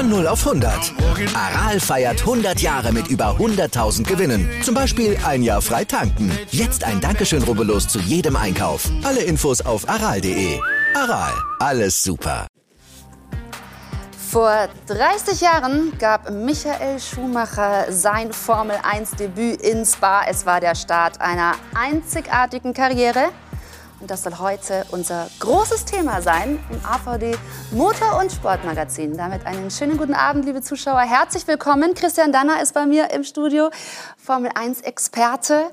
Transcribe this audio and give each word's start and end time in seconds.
Von 0.00 0.08
0 0.08 0.28
auf 0.28 0.46
100. 0.46 0.94
Aral 1.34 1.78
feiert 1.78 2.20
100 2.20 2.58
Jahre 2.62 2.90
mit 2.90 3.08
über 3.08 3.36
100.000 3.38 4.04
Gewinnen. 4.04 4.48
Zum 4.62 4.74
Beispiel 4.74 5.18
ein 5.26 5.42
Jahr 5.42 5.60
frei 5.60 5.84
tanken. 5.84 6.32
Jetzt 6.50 6.84
ein 6.84 7.02
Dankeschön, 7.02 7.42
rubbellos 7.42 7.86
zu 7.86 7.98
jedem 7.98 8.34
Einkauf. 8.34 8.88
Alle 9.04 9.20
Infos 9.20 9.60
auf 9.60 9.86
aral.de. 9.90 10.58
Aral, 10.94 11.34
alles 11.58 12.02
super. 12.02 12.46
Vor 14.30 14.68
30 14.86 15.42
Jahren 15.42 15.92
gab 15.98 16.30
Michael 16.30 16.98
Schumacher 16.98 17.92
sein 17.92 18.32
Formel 18.32 18.76
1 18.82 19.10
Debüt 19.16 19.60
in 19.60 19.84
Spa. 19.84 20.22
Es 20.26 20.46
war 20.46 20.60
der 20.60 20.76
Start 20.76 21.20
einer 21.20 21.56
einzigartigen 21.74 22.72
Karriere. 22.72 23.28
Und 24.00 24.10
das 24.10 24.22
soll 24.22 24.38
heute 24.38 24.86
unser 24.92 25.28
großes 25.40 25.84
Thema 25.84 26.22
sein 26.22 26.58
im 26.70 26.80
AVD 26.84 27.36
Motor- 27.70 28.18
und 28.18 28.32
Sportmagazin. 28.32 29.14
Damit 29.14 29.44
einen 29.44 29.70
schönen 29.70 29.98
guten 29.98 30.14
Abend, 30.14 30.46
liebe 30.46 30.62
Zuschauer. 30.62 31.00
Herzlich 31.00 31.46
willkommen. 31.46 31.92
Christian 31.92 32.32
Danner 32.32 32.62
ist 32.62 32.72
bei 32.72 32.86
mir 32.86 33.10
im 33.10 33.24
Studio, 33.24 33.68
Formel 34.16 34.52
1 34.54 34.80
Experte. 34.80 35.70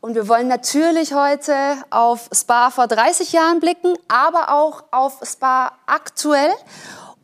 Und 0.00 0.16
wir 0.16 0.26
wollen 0.26 0.48
natürlich 0.48 1.14
heute 1.14 1.54
auf 1.90 2.28
Spa 2.32 2.70
vor 2.70 2.88
30 2.88 3.32
Jahren 3.32 3.60
blicken, 3.60 3.94
aber 4.08 4.52
auch 4.52 4.82
auf 4.90 5.20
Spa 5.22 5.72
aktuell. 5.86 6.50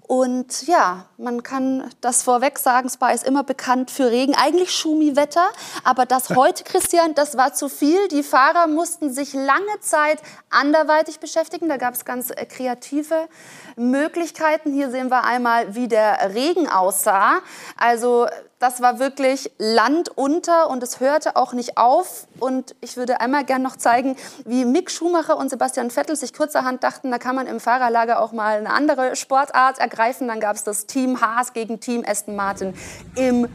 Und 0.06 0.66
ja, 0.66 1.06
man 1.16 1.42
kann 1.42 1.90
das 2.02 2.22
vorweg 2.22 2.58
sagen, 2.58 2.90
Spa 2.90 3.10
ist 3.10 3.26
immer 3.26 3.42
bekannt 3.42 3.90
für 3.90 4.10
Regen, 4.10 4.34
eigentlich 4.34 4.70
Schumi-Wetter. 4.70 5.46
Aber 5.82 6.04
das 6.04 6.28
heute, 6.36 6.62
Christian, 6.64 7.14
das 7.14 7.38
war 7.38 7.54
zu 7.54 7.70
viel. 7.70 8.08
Die 8.08 8.22
Fahrer 8.22 8.66
mussten 8.66 9.12
sich 9.12 9.32
lange 9.32 9.80
Zeit 9.80 10.18
anderweitig 10.50 11.20
beschäftigen. 11.20 11.70
Da 11.70 11.78
gab 11.78 11.94
es 11.94 12.04
ganz 12.04 12.30
äh, 12.30 12.44
kreative 12.44 13.28
Möglichkeiten. 13.76 14.72
Hier 14.72 14.90
sehen 14.90 15.10
wir 15.10 15.24
einmal, 15.24 15.74
wie 15.74 15.88
der 15.88 16.34
Regen 16.34 16.68
aussah. 16.68 17.40
Also 17.78 18.26
das 18.64 18.80
war 18.80 18.98
wirklich 18.98 19.50
Land 19.58 20.08
unter 20.16 20.70
und 20.70 20.82
es 20.82 20.98
hörte 20.98 21.36
auch 21.36 21.52
nicht 21.52 21.76
auf. 21.76 22.26
Und 22.40 22.74
ich 22.80 22.96
würde 22.96 23.20
einmal 23.20 23.44
gern 23.44 23.60
noch 23.60 23.76
zeigen, 23.76 24.16
wie 24.46 24.64
Mick 24.64 24.90
Schumacher 24.90 25.36
und 25.36 25.50
Sebastian 25.50 25.90
Vettel 25.90 26.16
sich 26.16 26.32
kurzerhand 26.32 26.82
dachten, 26.82 27.10
da 27.10 27.18
kann 27.18 27.36
man 27.36 27.46
im 27.46 27.60
Fahrerlager 27.60 28.22
auch 28.22 28.32
mal 28.32 28.56
eine 28.56 28.72
andere 28.72 29.16
Sportart 29.16 29.80
ergreifen. 29.80 30.28
Dann 30.28 30.40
gab 30.40 30.56
es 30.56 30.64
das 30.64 30.86
Team 30.86 31.20
Haas 31.20 31.52
gegen 31.52 31.78
Team 31.78 32.04
Aston 32.08 32.36
Martin 32.36 32.72
im 33.16 33.46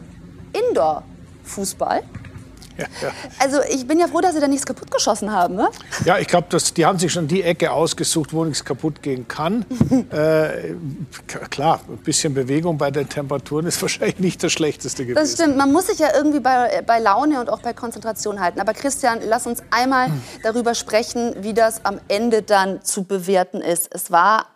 Indoor-Fußball. 0.54 2.04
Ja. 2.80 2.86
Also 3.40 3.60
ich 3.70 3.88
bin 3.88 4.00
ja 4.00 4.08
froh, 4.08 4.22
dass 4.22 4.34
Sie 4.34 4.42
da 4.42 4.48
nichts 4.48 4.66
kaputt 4.66 4.92
geschossen 4.92 5.32
haben. 5.32 5.56
Ne? 5.56 5.70
Ja, 6.06 6.18
ich 6.18 6.28
glaube, 6.28 6.48
die 6.76 6.86
haben 6.86 7.00
sich 7.00 7.12
schon 7.12 7.28
die 7.28 7.42
Ecke 7.42 7.72
ausgesucht, 7.72 8.34
wo 8.34 8.44
nichts 8.44 8.64
kaputt 8.64 9.02
gehen 9.02 9.28
kann. 9.28 9.66
äh, 10.12 10.74
klar, 11.50 11.82
ein 11.88 11.98
bisschen 11.98 12.34
Bewegung 12.34 12.78
bei 12.78 12.92
den 12.92 13.08
Temperaturen 13.08 13.66
ist 13.66 13.82
wahrscheinlich 13.82 14.20
nicht 14.20 14.44
das 14.44 14.52
Schlechteste 14.52 15.06
gewesen. 15.06 15.16
Das 15.16 15.34
stimmt. 15.34 15.58
Man 15.58 15.72
muss 15.72 15.88
sich 15.88 16.00
ja 16.00 16.10
irgendwie 16.14 16.40
bei, 16.40 16.84
bei 16.86 17.00
Laune 17.00 17.40
und 17.40 17.50
auch 17.50 17.62
bei 17.62 17.74
Konzentration 17.74 18.40
halten. 18.40 18.60
Aber 18.60 18.74
Christian, 18.74 19.20
lass 19.28 19.48
uns 19.48 19.64
einmal 19.72 20.10
darüber 20.44 20.76
sprechen, 20.76 21.36
wie 21.42 21.54
das 21.54 21.86
am 21.86 22.00
Ende 22.08 22.42
dann 22.42 22.84
zu 22.84 23.04
bewerten 23.04 23.62
ist. 23.62 23.90
Es 23.94 24.12
war 24.12 24.48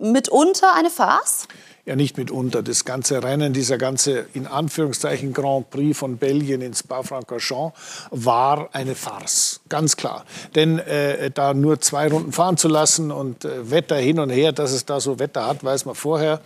mitunter 0.00 0.74
eine 0.74 0.90
Farce 0.90 1.46
ja 1.90 1.96
nicht 1.96 2.16
mitunter. 2.16 2.62
Das 2.62 2.84
ganze 2.84 3.22
Rennen, 3.22 3.52
dieser 3.52 3.76
ganze 3.76 4.26
in 4.32 4.46
Anführungszeichen 4.46 5.32
Grand 5.32 5.70
Prix 5.70 5.98
von 5.98 6.18
Belgien 6.18 6.62
in 6.62 6.72
Spa-Francorchamps 6.72 7.76
war 8.10 8.68
eine 8.72 8.94
Farce, 8.94 9.60
ganz 9.68 9.96
klar. 9.96 10.24
Denn 10.54 10.78
äh, 10.78 11.30
da 11.32 11.52
nur 11.52 11.80
zwei 11.80 12.08
Runden 12.08 12.32
fahren 12.32 12.56
zu 12.56 12.68
lassen 12.68 13.10
und 13.10 13.44
äh, 13.44 13.70
Wetter 13.70 13.96
hin 13.96 14.20
und 14.20 14.30
her, 14.30 14.52
dass 14.52 14.70
es 14.70 14.86
da 14.86 15.00
so 15.00 15.18
Wetter 15.18 15.46
hat, 15.46 15.64
weiß 15.64 15.84
man 15.84 15.96
vorher. 15.96 16.40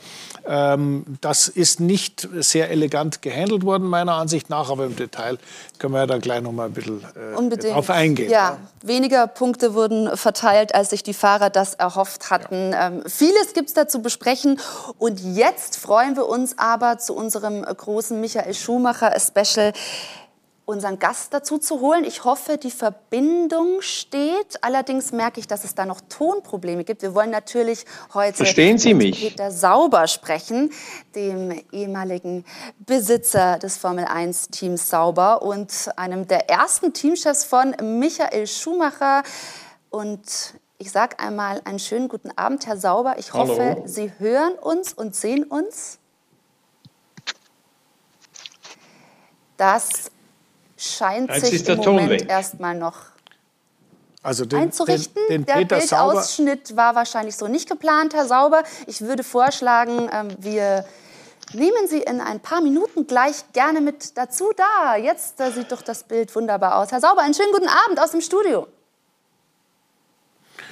Ähm, 0.47 1.05
das 1.21 1.49
ist 1.49 1.79
nicht 1.79 2.27
sehr 2.41 2.71
elegant 2.71 3.21
gehandelt 3.21 3.65
worden, 3.65 3.87
meiner 3.87 4.15
Ansicht 4.15 4.49
nach, 4.49 4.71
aber 4.71 4.87
im 4.87 4.97
Detail 4.97 5.39
können 5.79 5.93
wir 5.93 6.01
ja 6.01 6.07
dann 6.07 6.21
gleich 6.21 6.41
noch 6.41 6.53
mal 6.53 6.67
ein 6.67 6.73
bisschen 6.73 7.03
äh, 7.03 7.71
drauf 7.71 7.91
eingehen. 7.91 8.31
Ja, 8.31 8.51
ja, 8.51 8.59
weniger 8.83 9.27
Punkte 9.27 9.75
wurden 9.75 10.17
verteilt, 10.17 10.75
als 10.75 10.91
sich 10.91 11.03
die 11.03 11.15
Fahrer 11.15 11.51
das 11.51 11.75
erhofft 11.75 12.31
hatten. 12.31 12.73
Ja. 12.73 12.87
Ähm, 12.87 13.03
vieles 13.07 13.53
gibt 13.53 13.69
es 13.69 13.75
da 13.75 13.89
zu 13.89 14.01
besprechen 14.01 14.59
und 14.99 15.21
jetzt 15.35 15.77
freuen 15.77 16.17
wir 16.17 16.27
uns 16.27 16.59
aber 16.59 16.99
zu 16.99 17.15
unserem 17.15 17.63
großen 17.63 18.21
Michael 18.21 18.55
Schumacher 18.55 19.13
Special 19.19 19.73
unseren 20.67 20.99
Gast 20.99 21.35
dazu 21.35 21.59
zu 21.59 21.81
holen. 21.81 22.05
Ich 22.05 22.25
hoffe, 22.25 22.57
die 22.57 22.71
Verbindung 22.71 23.83
steht. 23.83 24.63
Allerdings 24.63 25.13
merke 25.13 25.39
ich, 25.39 25.47
dass 25.47 25.65
es 25.65 25.75
da 25.75 25.85
noch 25.85 26.01
Tonprobleme 26.09 26.85
gibt. 26.85 27.03
Wir 27.03 27.15
wollen 27.15 27.31
natürlich 27.31 27.85
heute 28.15 28.39
Verstehen 28.39 28.79
Sie 28.79 28.95
mich? 28.95 29.23
mit 29.23 29.37
Peter 29.37 29.51
Sauber 29.51 30.07
sprechen, 30.07 30.71
dem 31.15 31.61
ehemaligen 31.71 32.45
Besitzer 32.79 33.59
des 33.59 33.77
Formel 33.77 34.07
1 34.07 34.49
Teams 34.49 34.89
Sauber 34.89 35.43
und 35.43 35.91
einem 35.97 36.27
der 36.27 36.49
ersten 36.49 36.95
Teamchefs 36.95 37.45
von 37.45 37.75
Michael 37.99 38.47
Schumacher. 38.47 39.23
Und 39.91 40.55
ich 40.79 40.91
sage 40.91 41.19
einmal 41.19 41.61
einen 41.65 41.79
schönen 41.79 42.09
guten 42.09 42.31
Abend, 42.37 42.67
Herr 42.67 42.77
Sauber. 42.77 43.17
Ich 43.19 43.33
hoffe, 43.33 43.77
Hallo. 43.77 43.83
Sie 43.87 44.13
hören 44.19 44.55
uns 44.55 44.93
und 44.93 45.15
sehen 45.15 45.45
uns. 45.45 45.99
Das 49.57 50.11
scheint 50.77 51.31
Jetzt 51.31 51.47
sich 51.47 51.69
im 51.69 51.79
Moment 51.79 52.29
erstmal 52.29 52.75
noch 52.75 52.97
also 54.23 54.45
den, 54.45 54.59
einzurichten. 54.59 55.23
Den, 55.29 55.45
den 55.45 55.69
der 55.69 55.79
Bildausschnitt 55.79 56.77
war 56.77 56.95
wahrscheinlich 56.95 57.37
so 57.37 57.47
nicht 57.47 57.69
geplant, 57.69 58.15
Herr 58.15 58.27
Sauber. 58.27 58.63
Ich 58.87 59.03
würde 59.03 59.23
vorschlagen, 59.23 60.09
ähm, 60.13 60.29
wir 60.39 60.85
nehmen 61.53 61.87
Sie 61.87 62.01
in 62.01 62.21
ein 62.21 62.41
paar 62.41 62.61
Minuten 62.61 63.07
gleich 63.07 63.45
gerne 63.53 63.81
mit 63.81 64.17
dazu. 64.17 64.51
Da, 64.57 64.97
jetzt 64.97 65.39
da 65.39 65.51
sieht 65.51 65.71
doch 65.71 65.83
das 65.83 66.05
Bild 66.05 66.35
wunderbar 66.35 66.79
aus. 66.79 66.91
Herr 66.91 67.01
Sauber, 67.01 67.21
einen 67.21 67.35
schönen 67.35 67.53
guten 67.53 67.69
Abend 67.69 68.01
aus 68.01 68.11
dem 68.11 68.23
Studio. 68.23 68.67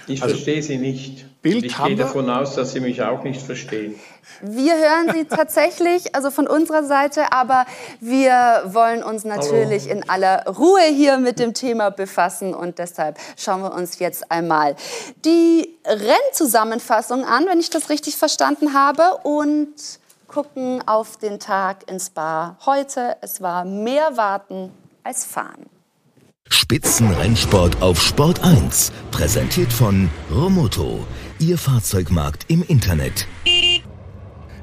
Ich 0.07 0.23
also, 0.23 0.35
verstehe 0.35 0.63
Sie 0.63 0.79
nicht. 0.79 1.27
Bild 1.43 1.65
ich 1.65 1.77
gehe 1.77 1.97
davon 1.97 2.31
aus, 2.31 2.55
dass 2.55 2.73
Sie 2.73 2.81
mich 2.81 3.03
auch 3.03 3.25
nicht 3.25 3.43
verstehen. 3.43 3.95
Wir 4.41 4.75
hören 4.75 5.13
Sie 5.13 5.25
tatsächlich, 5.25 6.15
also 6.15 6.31
von 6.31 6.47
unserer 6.47 6.85
Seite, 6.85 7.33
aber 7.33 7.67
wir 8.01 8.63
wollen 8.67 9.03
uns 9.03 9.25
natürlich 9.25 9.85
Hallo. 9.85 9.97
in 9.97 10.09
aller 10.09 10.47
Ruhe 10.47 10.85
hier 10.85 11.19
mit 11.19 11.39
dem 11.39 11.55
Thema 11.55 11.91
befassen 11.91 12.55
und 12.55 12.79
deshalb 12.79 13.19
schauen 13.37 13.63
wir 13.63 13.73
uns 13.75 13.99
jetzt 13.99 14.31
einmal 14.31 14.77
die 15.25 15.69
Rennzusammenfassung 15.85 17.25
an, 17.25 17.47
wenn 17.47 17.59
ich 17.59 17.71
das 17.71 17.91
richtig 17.91 18.17
verstanden 18.17 18.73
habe 18.75 19.03
und 19.25 19.75
gucken 20.29 20.87
auf 20.87 21.17
den 21.17 21.39
Tag 21.41 21.91
ins 21.91 22.11
Bar 22.11 22.57
heute. 22.65 23.17
Es 23.21 23.43
war 23.43 23.65
mehr 23.65 24.17
Warten 24.17 24.71
als 25.03 25.25
Fahren. 25.25 25.72
Spitzenrennsport 26.53 27.81
auf 27.83 28.01
Sport 28.03 28.43
1. 28.45 28.93
Präsentiert 29.11 29.73
von 29.73 30.11
Romoto. 30.31 31.07
Ihr 31.39 31.59
Fahrzeugmarkt 31.59 32.45
im 32.49 32.63
Internet. 32.63 33.27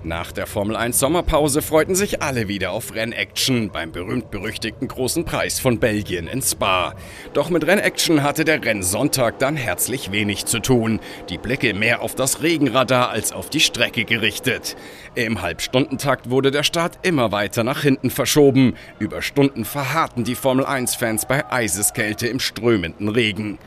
Nach 0.03 0.31
der 0.31 0.47
Formel 0.47 0.77
1 0.77 0.97
Sommerpause 0.97 1.61
freuten 1.61 1.93
sich 1.93 2.21
alle 2.21 2.47
wieder 2.47 2.71
auf 2.71 2.95
Rennaction 2.95 3.69
beim 3.69 3.91
berühmt-berüchtigten 3.91 4.87
großen 4.87 5.25
Preis 5.25 5.59
von 5.59 5.79
Belgien 5.79 6.27
in 6.27 6.41
Spa. 6.41 6.95
Doch 7.33 7.49
mit 7.49 7.67
Rennaction 7.67 8.23
hatte 8.23 8.45
der 8.45 8.63
Rennsonntag 8.63 9.39
dann 9.39 9.57
herzlich 9.57 10.13
wenig 10.13 10.45
zu 10.45 10.59
tun. 10.59 11.01
Die 11.27 11.37
Blicke 11.37 11.73
mehr 11.73 12.01
auf 12.01 12.15
das 12.15 12.41
Regenradar 12.41 13.09
als 13.09 13.33
auf 13.33 13.49
die 13.49 13.59
Strecke 13.59 14.05
gerichtet. 14.05 14.77
Im 15.15 15.41
Halbstundentakt 15.41 16.29
wurde 16.29 16.51
der 16.51 16.63
Start 16.63 16.99
immer 17.01 17.33
weiter 17.33 17.65
nach 17.65 17.81
hinten 17.81 18.09
verschoben. 18.09 18.75
Über 18.99 19.21
Stunden 19.21 19.65
verharrten 19.65 20.23
die 20.23 20.35
Formel 20.35 20.65
1-Fans 20.65 21.25
bei 21.25 21.51
Eiseskälte 21.51 22.27
im 22.27 22.39
strömenden 22.39 23.09
Regen. 23.09 23.59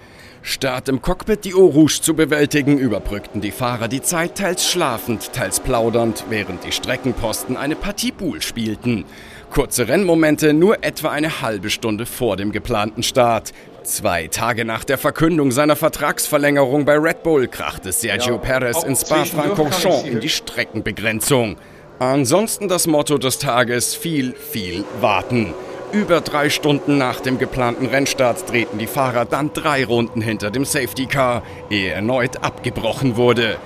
Statt 0.45 0.89
im 0.89 1.01
Cockpit 1.01 1.45
die 1.45 1.55
Eau 1.55 1.67
Rouge 1.67 2.01
zu 2.03 2.15
bewältigen, 2.15 2.77
überbrückten 2.77 3.41
die 3.41 3.53
Fahrer 3.53 3.87
die 3.87 4.03
Zeit 4.03 4.37
teils 4.37 4.69
schlafend, 4.69 5.33
teils 5.33 5.61
plaudernd, 5.61 6.25
während 6.31 6.65
die 6.65 6.73
Streckenposten 6.73 7.57
eine 7.57 7.77
Partie 7.77 8.11
Pool 8.11 8.43
spielten. 8.43 9.05
Kurze 9.51 9.87
Rennmomente 9.87 10.53
nur 10.53 10.83
etwa 10.83 11.11
eine 11.11 11.43
halbe 11.43 11.71
Stunde 11.71 12.07
vor 12.07 12.37
dem 12.37 12.51
geplanten 12.51 13.05
Start. 13.05 13.53
Zwei 13.85 14.27
Tage 14.27 14.65
nach 14.65 14.83
der 14.83 14.99
Verkündung 14.99 15.53
seiner 15.53 15.77
Vertragsverlängerung 15.77 16.85
bei 16.85 16.97
Red 16.97 17.23
Bull 17.23 17.47
krachte 17.47 17.93
Sergio 17.93 18.35
ja, 18.35 18.39
Perez 18.39 18.83
in 18.83 18.97
Spa-Francorchamps 18.97 20.05
in 20.05 20.19
die 20.19 20.29
Streckenbegrenzung. 20.29 21.57
Ansonsten 22.01 22.67
das 22.67 22.89
Motto 22.89 23.17
des 23.17 23.39
Tages: 23.39 23.95
viel, 23.95 24.35
viel 24.35 24.85
warten. 25.01 25.55
Über 25.93 26.23
drei 26.23 26.49
Stunden 26.49 26.97
nach 26.97 27.21
dem 27.21 27.39
geplanten 27.39 27.85
Rennstart 27.85 28.51
drehten 28.51 28.79
die 28.79 28.87
Fahrer 28.87 29.27
dann 29.27 29.53
drei 29.53 29.85
Runden 29.85 30.23
hinter 30.23 30.51
dem 30.51 30.65
Safety 30.65 31.05
Car, 31.05 31.43
ehe 31.69 31.91
erneut 31.91 32.43
abgebrochen 32.43 33.17
wurde. 33.17 33.59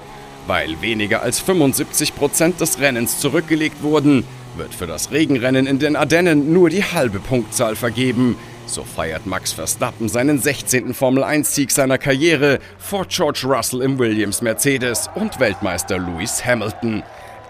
Weil 0.49 0.81
weniger 0.81 1.23
als 1.23 1.39
75 1.39 2.17
Prozent 2.17 2.61
des 2.61 2.81
Rennens 2.81 3.21
zurückgelegt 3.21 3.81
wurden, 3.85 4.25
wird 4.57 4.75
für 4.75 4.89
das 4.89 5.13
Regenrennen 5.13 5.69
in 5.69 5.79
den 5.79 5.95
Ardennen 5.95 6.53
nur 6.53 6.69
die 6.69 6.83
halbe 6.83 7.21
Punktzahl 7.21 7.77
vergeben. 7.77 8.37
So 8.67 8.83
feiert 8.83 9.27
Max 9.27 9.53
Verstappen 9.53 10.09
seinen 10.09 10.41
16. 10.41 10.95
Formel-1-Sieg 10.95 11.71
seiner 11.71 11.99
Karriere 11.99 12.59
vor 12.79 13.07
George 13.07 13.43
Russell 13.45 13.83
im 13.83 14.01
Williams 14.01 14.43
Mercedes 14.43 15.09
und 15.15 15.39
Weltmeister 15.39 15.99
Lewis 15.99 16.45
Hamilton. 16.45 17.05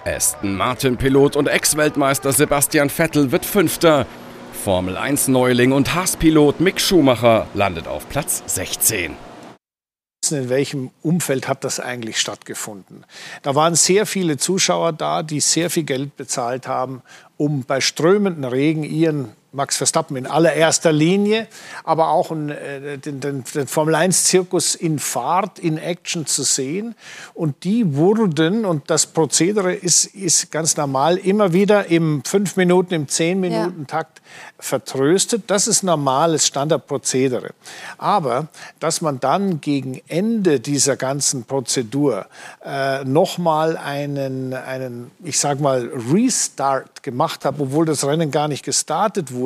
Aston 0.05 0.55
Martin-Pilot 0.55 1.35
und 1.35 1.49
Ex-Weltmeister 1.49 2.33
Sebastian 2.33 2.91
Vettel 2.91 3.33
wird 3.33 3.47
Fünfter. 3.47 4.07
Formel 4.67 4.97
1 4.97 5.29
Neuling 5.29 5.71
und 5.71 5.95
Haas-Pilot 5.95 6.59
Mick 6.59 6.81
Schumacher 6.81 7.47
landet 7.55 7.87
auf 7.87 8.09
Platz 8.09 8.43
16 8.47 9.15
in 10.33 10.49
welchem 10.49 10.91
Umfeld 11.03 11.47
hat 11.47 11.63
das 11.63 11.79
eigentlich 11.79 12.19
stattgefunden. 12.19 13.05
Da 13.43 13.55
waren 13.55 13.77
sehr 13.77 14.07
viele 14.07 14.39
Zuschauer 14.39 14.93
da, 14.93 15.23
die 15.23 15.39
sehr 15.39 15.71
viel 15.71 15.85
Geld 15.85 16.17
bezahlt 16.17 16.67
haben, 16.67 17.03
um 17.37 17.63
bei 17.63 17.81
strömendem 17.81 18.51
Regen 18.51 18.83
ihren 18.83 19.37
Max 19.57 19.77
Verstappen 19.77 20.17
in 20.17 20.27
allererster 20.27 20.93
Linie, 20.93 21.49
aber 21.83 22.09
auch 22.09 22.31
äh, 22.31 22.99
den, 22.99 23.21
den, 23.21 23.43
den 23.43 23.67
Formel-1-Zirkus 23.67 24.75
in 24.75 24.99
Fahrt, 24.99 25.59
in 25.59 25.79
Action 25.79 26.27
zu 26.27 26.43
sehen. 26.43 26.95
Und 27.35 27.65
die 27.65 27.97
wurden, 27.97 28.65
und 28.65 28.91
das 28.91 29.07
Prozedere 29.07 29.75
ist, 29.75 30.05
ist 30.05 30.53
ganz 30.53 30.77
normal, 30.77 31.17
immer 31.17 31.53
wieder 31.53 31.87
im 31.87 32.23
5 32.25 32.57
Minuten, 32.57 32.95
im 32.95 33.09
10 33.09 33.41
Minuten 33.41 33.87
Takt 33.87 34.21
vertröstet. 34.59 35.45
Das 35.47 35.67
ist 35.67 35.83
normales 35.83 36.47
Standardprozedere. 36.47 37.51
Aber 37.99 38.49
dass 38.79 39.01
man 39.01 39.21
dann 39.21 39.61
gegen 39.61 40.01
Ende 40.09 40.61
dieser 40.61 40.97
ganzen 40.97 41.45
Prozedur 41.45 42.27
äh, 42.65 43.05
nochmal 43.05 43.77
einen, 43.77 44.53
einen, 44.55 45.11
ich 45.25 45.39
sag 45.39 45.61
mal, 45.61 45.91
Restart 46.13 47.03
gemacht 47.03 47.45
hat, 47.45 47.57
obwohl 47.59 47.87
das 47.87 48.05
Rennen 48.05 48.31
gar 48.31 48.49
nicht 48.49 48.65
gestartet 48.65 49.33
wurde, 49.33 49.46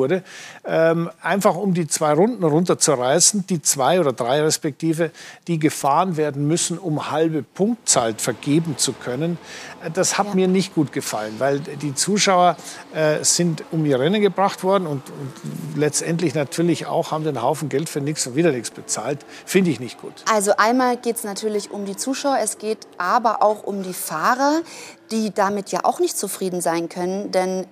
ähm, 0.65 1.09
einfach 1.21 1.55
um 1.55 1.73
die 1.73 1.87
zwei 1.87 2.13
Runden 2.13 2.43
runterzureißen, 2.43 3.45
die 3.47 3.61
zwei 3.61 3.99
oder 3.99 4.13
drei 4.13 4.41
respektive, 4.41 5.11
die 5.47 5.59
gefahren 5.59 6.17
werden 6.17 6.47
müssen, 6.47 6.77
um 6.77 7.11
halbe 7.11 7.43
Punktzahl 7.43 8.15
vergeben 8.17 8.77
zu 8.77 8.93
können. 8.93 9.37
Äh, 9.83 9.91
das 9.91 10.17
hat 10.17 10.27
ja. 10.27 10.35
mir 10.35 10.47
nicht 10.47 10.75
gut 10.75 10.91
gefallen, 10.91 11.35
weil 11.37 11.59
die 11.59 11.95
Zuschauer 11.95 12.57
äh, 12.93 13.23
sind 13.23 13.63
um 13.71 13.85
ihr 13.85 13.99
Rennen 13.99 14.21
gebracht 14.21 14.63
worden 14.63 14.87
und, 14.87 15.03
und 15.09 15.77
letztendlich 15.77 16.35
natürlich 16.35 16.85
auch 16.85 17.11
haben 17.11 17.23
den 17.23 17.41
Haufen 17.41 17.69
Geld 17.69 17.89
für 17.89 18.01
nichts 18.01 18.27
und 18.27 18.35
wieder 18.35 18.51
nichts 18.51 18.71
bezahlt. 18.71 19.19
Finde 19.45 19.71
ich 19.71 19.79
nicht 19.79 19.99
gut. 19.99 20.13
Also 20.31 20.53
einmal 20.57 20.97
geht 20.97 21.17
es 21.17 21.23
natürlich 21.23 21.71
um 21.71 21.85
die 21.85 21.95
Zuschauer, 21.95 22.37
es 22.41 22.57
geht 22.57 22.79
aber 22.97 23.41
auch 23.43 23.63
um 23.63 23.83
die 23.83 23.93
Fahrer, 23.93 24.61
die 25.11 25.31
damit 25.33 25.71
ja 25.71 25.81
auch 25.83 25.99
nicht 25.99 26.17
zufrieden 26.17 26.61
sein 26.61 26.89
können, 26.89 27.31
denn 27.31 27.65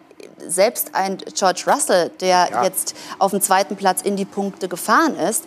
selbst 0.47 0.95
ein 0.95 1.17
George 1.35 1.63
Russell, 1.67 2.11
der 2.21 2.49
ja. 2.51 2.63
jetzt 2.63 2.95
auf 3.17 3.31
dem 3.31 3.41
zweiten 3.41 3.75
Platz 3.75 4.01
in 4.01 4.15
die 4.15 4.25
Punkte 4.25 4.67
gefahren 4.67 5.15
ist, 5.17 5.45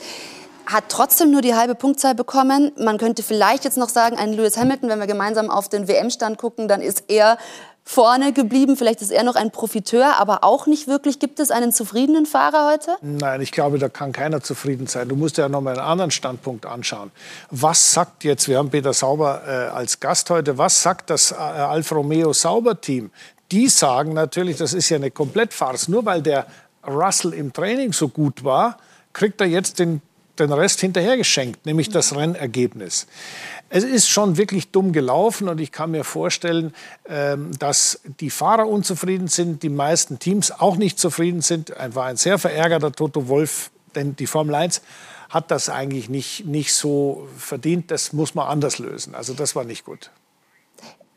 hat 0.67 0.85
trotzdem 0.89 1.31
nur 1.31 1.43
die 1.43 1.55
halbe 1.55 1.75
Punktzahl 1.75 2.15
bekommen. 2.15 2.73
Man 2.79 2.99
könnte 2.99 3.23
vielleicht 3.23 3.65
jetzt 3.65 3.77
noch 3.77 3.89
sagen, 3.89 4.17
ein 4.17 4.33
Lewis 4.33 4.56
Hamilton, 4.56 4.89
wenn 4.89 5.00
wir 5.00 5.06
gemeinsam 5.06 5.50
auf 5.50 5.69
den 5.69 5.89
WM-Stand 5.89 6.39
gucken, 6.39 6.69
dann 6.69 6.81
ist 6.81 7.05
er 7.09 7.37
vorne 7.85 8.33
geblieben. 8.33 8.77
Vielleicht 8.77 9.03
ist 9.03 9.11
er 9.11 9.25
noch 9.25 9.35
ein 9.35 9.50
Profiteur, 9.50 10.17
aber 10.19 10.44
auch 10.44 10.67
nicht 10.67 10.87
wirklich. 10.87 11.19
Gibt 11.19 11.41
es 11.41 11.50
einen 11.50 11.73
zufriedenen 11.73 12.27
Fahrer 12.27 12.71
heute? 12.71 12.97
Nein, 13.03 13.41
ich 13.41 13.53
glaube, 13.53 13.79
da 13.79 13.88
kann 13.88 14.12
keiner 14.12 14.41
zufrieden 14.41 14.87
sein. 14.87 15.09
Du 15.09 15.17
musst 15.17 15.37
ja 15.37 15.49
noch 15.49 15.61
mal 15.61 15.73
einen 15.73 15.87
anderen 15.87 16.11
Standpunkt 16.11 16.65
anschauen. 16.65 17.11
Was 17.50 17.93
sagt 17.93 18.25
jetzt, 18.25 18.49
wir 18.49 18.59
haben 18.59 18.71
Peter 18.71 18.93
Sauber 18.93 19.43
äh, 19.47 19.50
als 19.77 19.99
Gast 19.99 20.31
heute, 20.31 20.59
was 20.59 20.83
sagt 20.83 21.11
das 21.11 21.33
äh, 21.33 21.35
Alfa 21.35 21.97
Romeo 21.97 22.33
Sauber-Team? 22.33 23.11
Die 23.52 23.69
sagen 23.69 24.14
natürlich, 24.14 24.56
das 24.56 24.72
ist 24.72 24.88
ja 24.88 24.96
eine 24.96 25.10
Komplettfarce. 25.10 25.88
Nur 25.88 26.04
weil 26.04 26.22
der 26.22 26.46
Russell 26.87 27.34
im 27.34 27.52
Training 27.52 27.93
so 27.93 28.08
gut 28.08 28.43
war, 28.43 28.78
kriegt 29.12 29.40
er 29.40 29.46
jetzt 29.46 29.78
den 29.78 30.02
den 30.38 30.52
Rest 30.52 30.81
hinterhergeschenkt, 30.81 31.66
nämlich 31.66 31.88
das 31.88 32.16
Rennergebnis. 32.16 33.06
Es 33.69 33.84
ist 33.84 34.08
schon 34.08 34.37
wirklich 34.37 34.70
dumm 34.70 34.93
gelaufen 34.93 35.49
und 35.49 35.60
ich 35.60 35.72
kann 35.72 35.90
mir 35.90 36.04
vorstellen, 36.04 36.75
ähm, 37.06 37.50
dass 37.58 38.00
die 38.20 38.31
Fahrer 38.31 38.66
unzufrieden 38.66 39.28
sind, 39.28 39.62
die 39.62 39.69
meisten 39.69 40.19
Teams 40.19 40.50
auch 40.50 40.76
nicht 40.76 40.99
zufrieden 40.99 41.43
sind. 41.43 41.72
War 41.88 42.06
ein 42.06 42.16
sehr 42.16 42.38
verärgerter 42.38 42.93
Toto 42.93 43.28
Wolf, 43.28 43.70
denn 43.94 44.16
die 44.16 44.26
Formel 44.26 44.54
1 44.54 44.82
hat 45.28 45.50
das 45.50 45.69
eigentlich 45.69 46.08
nicht, 46.08 46.46
nicht 46.46 46.75
so 46.75 47.28
verdient. 47.37 47.90
Das 47.90 48.12
muss 48.12 48.34
man 48.34 48.49
anders 48.49 48.78
lösen. 48.78 49.14
Also 49.14 49.32
das 49.32 49.56
war 49.56 49.64
nicht 49.64 49.84
gut. 49.84 50.10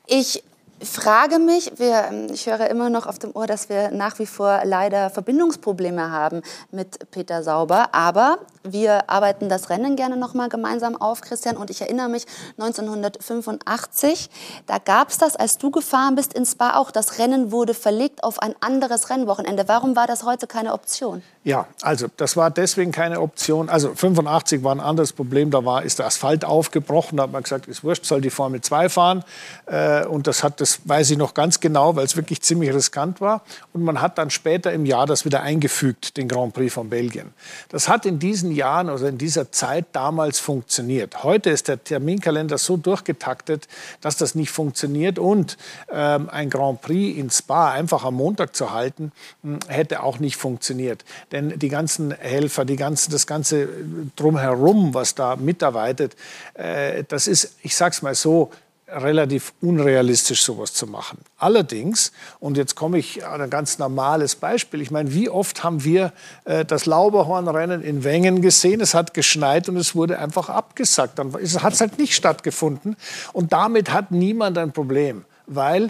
Ich 0.08 0.44
frage 0.84 1.40
mich, 1.40 1.72
wir, 1.78 2.06
ähm, 2.10 2.28
ich 2.32 2.48
höre 2.48 2.70
immer 2.70 2.90
noch 2.90 3.08
auf 3.08 3.20
dem 3.20 3.36
Ohr, 3.36 3.48
dass 3.48 3.70
wir 3.70 3.92
nach 3.92 4.20
wie 4.20 4.26
vor 4.26 4.62
leider 4.66 5.10
Verbindungsprobleme 5.10 6.12
haben 6.12 6.42
mit 6.72 7.12
Peter 7.12 7.44
Sauber. 7.44 7.94
Aber 7.94 8.40
wir 8.64 9.10
arbeiten 9.10 9.48
das 9.48 9.70
Rennen 9.70 9.96
gerne 9.96 10.18
noch 10.18 10.34
mal 10.34 10.50
gemeinsam 10.50 10.96
auf, 10.96 11.22
Christian. 11.22 11.56
Und 11.56 11.70
ich 11.70 11.82
erinnere 11.82 12.10
mich, 12.10 12.26
1985, 12.58 14.30
da 14.68 14.78
gab 14.80 15.10
es 15.10 15.18
das, 15.18 15.36
als 15.36 15.58
du 15.58 15.72
gefahren 15.72 16.16
bist 16.16 16.34
in 16.34 16.46
Spa 16.46 16.78
auch. 16.78 16.92
Das 16.92 17.20
Rennen 17.20 17.52
wurde 17.52 17.74
verlegt 17.74 18.24
auf 18.24 18.40
ein 18.40 18.56
anderes 18.60 19.10
Rennwochenende. 19.10 19.68
Warum 19.68 19.96
war 19.96 20.08
das 20.08 20.24
heute 20.24 20.48
keine 20.48 20.74
Option? 20.74 21.22
Ja, 21.46 21.68
also 21.84 22.08
das 22.18 22.36
war 22.36 22.50
deswegen 22.50 22.92
keine 22.92 23.22
Option. 23.22 23.70
Also 23.70 23.94
85 23.94 24.64
war 24.64 24.74
ein 24.74 24.80
anderes 24.80 25.14
Problem. 25.14 25.52
Da 25.52 25.64
war, 25.64 25.84
ist 25.84 26.00
der 26.00 26.08
Asphalt 26.08 26.44
aufgebrochen. 26.44 27.18
Da 27.18 27.24
hat 27.24 27.32
man 27.32 27.44
gesagt, 27.44 27.68
ist 27.68 27.84
wurscht, 27.84 28.04
soll 28.04 28.20
die 28.20 28.32
Formel 28.32 28.62
2 28.62 28.90
fahren. 28.90 29.24
Äh, 29.68 30.06
und 30.08 30.26
das 30.26 30.44
hat 30.44 30.60
das 30.60 30.65
weiß 30.86 31.12
ich 31.12 31.18
noch 31.18 31.34
ganz 31.34 31.60
genau, 31.60 31.96
weil 31.96 32.06
es 32.06 32.16
wirklich 32.16 32.42
ziemlich 32.42 32.74
riskant 32.74 33.22
war. 33.22 33.44
Und 33.74 33.84
man 33.84 34.02
hat 34.02 34.18
dann 34.18 34.30
später 34.30 34.72
im 34.74 34.86
Jahr 34.86 35.06
das 35.06 35.26
wieder 35.26 35.42
eingefügt, 35.42 36.18
den 36.18 36.28
Grand 36.28 36.54
Prix 36.54 36.74
von 36.74 36.90
Belgien. 36.90 37.34
Das 37.70 37.88
hat 37.88 38.06
in 38.06 38.20
diesen 38.20 38.52
Jahren 38.52 38.90
oder 38.90 39.10
in 39.10 39.18
dieser 39.18 39.52
Zeit 39.52 39.86
damals 39.92 40.40
funktioniert. 40.40 41.24
Heute 41.24 41.50
ist 41.50 41.68
der 41.68 41.84
Terminkalender 41.84 42.58
so 42.58 42.78
durchgetaktet, 42.78 43.68
dass 44.02 44.18
das 44.18 44.36
nicht 44.36 44.52
funktioniert. 44.52 45.20
Und 45.20 45.58
ähm, 45.92 46.30
ein 46.30 46.50
Grand 46.50 46.82
Prix 46.82 47.18
in 47.18 47.30
Spa 47.30 47.72
einfach 47.72 48.04
am 48.04 48.16
Montag 48.16 48.56
zu 48.56 48.72
halten, 48.72 49.12
hm, 49.44 49.60
hätte 49.68 50.04
auch 50.04 50.20
nicht 50.20 50.38
funktioniert. 50.38 51.06
Denn 51.32 51.58
die 51.60 51.70
ganzen 51.70 52.12
Helfer, 52.12 52.66
die 52.66 52.76
ganze, 52.76 53.12
das 53.12 53.28
ganze 53.28 53.68
Drumherum, 54.16 54.94
was 54.94 55.16
da 55.16 55.36
mitarbeitet, 55.36 56.16
äh, 56.54 57.04
das 57.08 57.28
ist, 57.28 57.56
ich 57.62 57.76
sag's 57.76 58.02
mal 58.02 58.16
so, 58.16 58.52
relativ 58.88 59.54
unrealistisch, 59.62 60.44
sowas 60.44 60.74
zu 60.74 60.86
machen. 60.86 61.18
Allerdings, 61.38 62.12
und 62.40 62.56
jetzt 62.56 62.76
komme 62.76 63.00
ich 63.00 63.26
an 63.26 63.42
ein 63.42 63.50
ganz 63.50 63.80
normales 63.80 64.36
Beispiel, 64.36 64.82
ich 64.82 64.92
meine, 64.92 65.14
wie 65.14 65.30
oft 65.30 65.64
haben 65.64 65.84
wir 65.84 66.14
äh, 66.46 66.66
das 66.66 66.86
Lauberhornrennen 66.86 67.82
in 67.82 68.04
Wengen 68.04 68.42
gesehen, 68.42 68.82
es 68.82 68.94
hat 68.94 69.14
geschneit 69.14 69.70
und 69.70 69.78
es 69.78 69.96
wurde 69.96 70.20
einfach 70.20 70.50
abgesagt. 70.50 71.18
Dann 71.18 71.34
hat 71.34 71.74
es 71.74 71.82
halt 71.82 71.98
nicht 71.98 72.14
stattgefunden 72.14 72.96
und 73.34 73.54
damit 73.54 73.92
hat 73.92 74.12
niemand 74.12 74.58
ein 74.58 74.72
Problem, 74.72 75.26
weil 75.48 75.90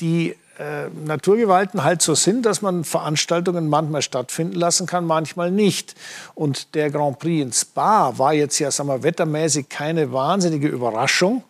die 0.00 0.36
äh, 0.58 0.88
Naturgewalten 1.04 1.82
halt 1.82 2.02
so 2.02 2.14
sind, 2.14 2.44
dass 2.44 2.60
man 2.60 2.84
Veranstaltungen 2.84 3.68
manchmal 3.68 4.02
stattfinden 4.02 4.54
lassen 4.54 4.86
kann, 4.86 5.06
manchmal 5.06 5.50
nicht. 5.50 5.94
Und 6.34 6.74
der 6.74 6.90
Grand 6.90 7.18
Prix 7.18 7.42
in 7.42 7.52
Spa 7.52 8.18
war 8.18 8.34
jetzt 8.34 8.58
ja, 8.58 8.70
sagen 8.70 8.88
wir, 8.90 9.02
wettermäßig 9.02 9.68
keine 9.68 10.12
wahnsinnige 10.12 10.68
Überraschung 10.68 11.42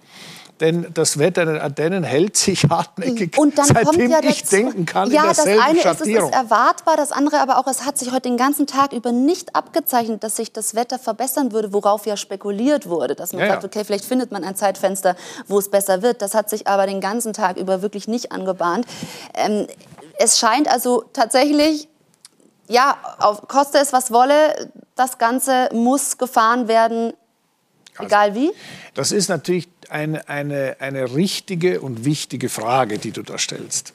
denn 0.60 0.86
das 0.94 1.18
Wetter 1.18 1.42
in 1.42 1.48
den 1.48 1.60
Ardennen 1.60 2.04
hält 2.04 2.36
sich 2.36 2.64
hartnäckig, 2.64 3.36
und 3.38 3.58
dann 3.58 3.66
seitdem 3.66 3.84
kommt 3.84 4.10
ja 4.10 4.18
ich 4.22 4.42
dazu, 4.42 4.56
denken 4.56 4.86
kann, 4.86 5.10
ja, 5.10 5.22
in 5.22 5.26
derselben 5.26 5.58
das 5.58 5.68
eine 5.68 5.80
Schattierung. 5.80 6.28
ist, 6.28 6.34
es 6.34 6.40
ist 6.40 6.50
erwartbar, 6.50 6.96
das 6.96 7.12
andere 7.12 7.40
aber 7.40 7.58
auch, 7.58 7.66
es 7.66 7.84
hat 7.84 7.98
sich 7.98 8.12
heute 8.12 8.28
den 8.28 8.36
ganzen 8.36 8.66
Tag 8.66 8.92
über 8.92 9.12
nicht 9.12 9.56
abgezeichnet, 9.56 10.22
dass 10.22 10.36
sich 10.36 10.52
das 10.52 10.74
Wetter 10.74 10.98
verbessern 10.98 11.52
würde, 11.52 11.72
worauf 11.72 12.06
ja 12.06 12.16
spekuliert 12.16 12.88
wurde, 12.88 13.14
dass 13.14 13.32
man 13.32 13.42
ja, 13.42 13.48
sagt, 13.48 13.64
okay, 13.64 13.84
vielleicht 13.84 14.04
findet 14.04 14.30
man 14.32 14.44
ein 14.44 14.56
Zeitfenster, 14.56 15.16
wo 15.48 15.58
es 15.58 15.70
besser 15.70 16.02
wird. 16.02 16.22
Das 16.22 16.34
hat 16.34 16.48
sich 16.48 16.66
aber 16.66 16.86
den 16.86 17.00
ganzen 17.00 17.32
Tag 17.32 17.56
über 17.56 17.82
wirklich 17.82 18.06
nicht 18.08 18.32
angebahnt. 18.32 18.86
Ähm, 19.34 19.66
es 20.18 20.38
scheint 20.38 20.68
also 20.68 21.04
tatsächlich 21.12 21.88
ja, 22.68 22.96
auf, 23.18 23.46
koste 23.48 23.78
es 23.78 23.92
was 23.92 24.10
wolle, 24.10 24.70
das 24.94 25.18
Ganze 25.18 25.68
muss 25.72 26.18
gefahren 26.18 26.68
werden, 26.68 27.12
egal 27.98 28.34
wie? 28.34 28.52
Das 28.94 29.12
ist 29.12 29.28
natürlich 29.28 29.73
eine, 29.94 30.28
eine, 30.28 30.76
eine 30.80 31.14
richtige 31.14 31.80
und 31.80 32.04
wichtige 32.04 32.48
Frage, 32.48 32.98
die 32.98 33.12
du 33.12 33.22
da 33.22 33.38
stellst. 33.38 33.94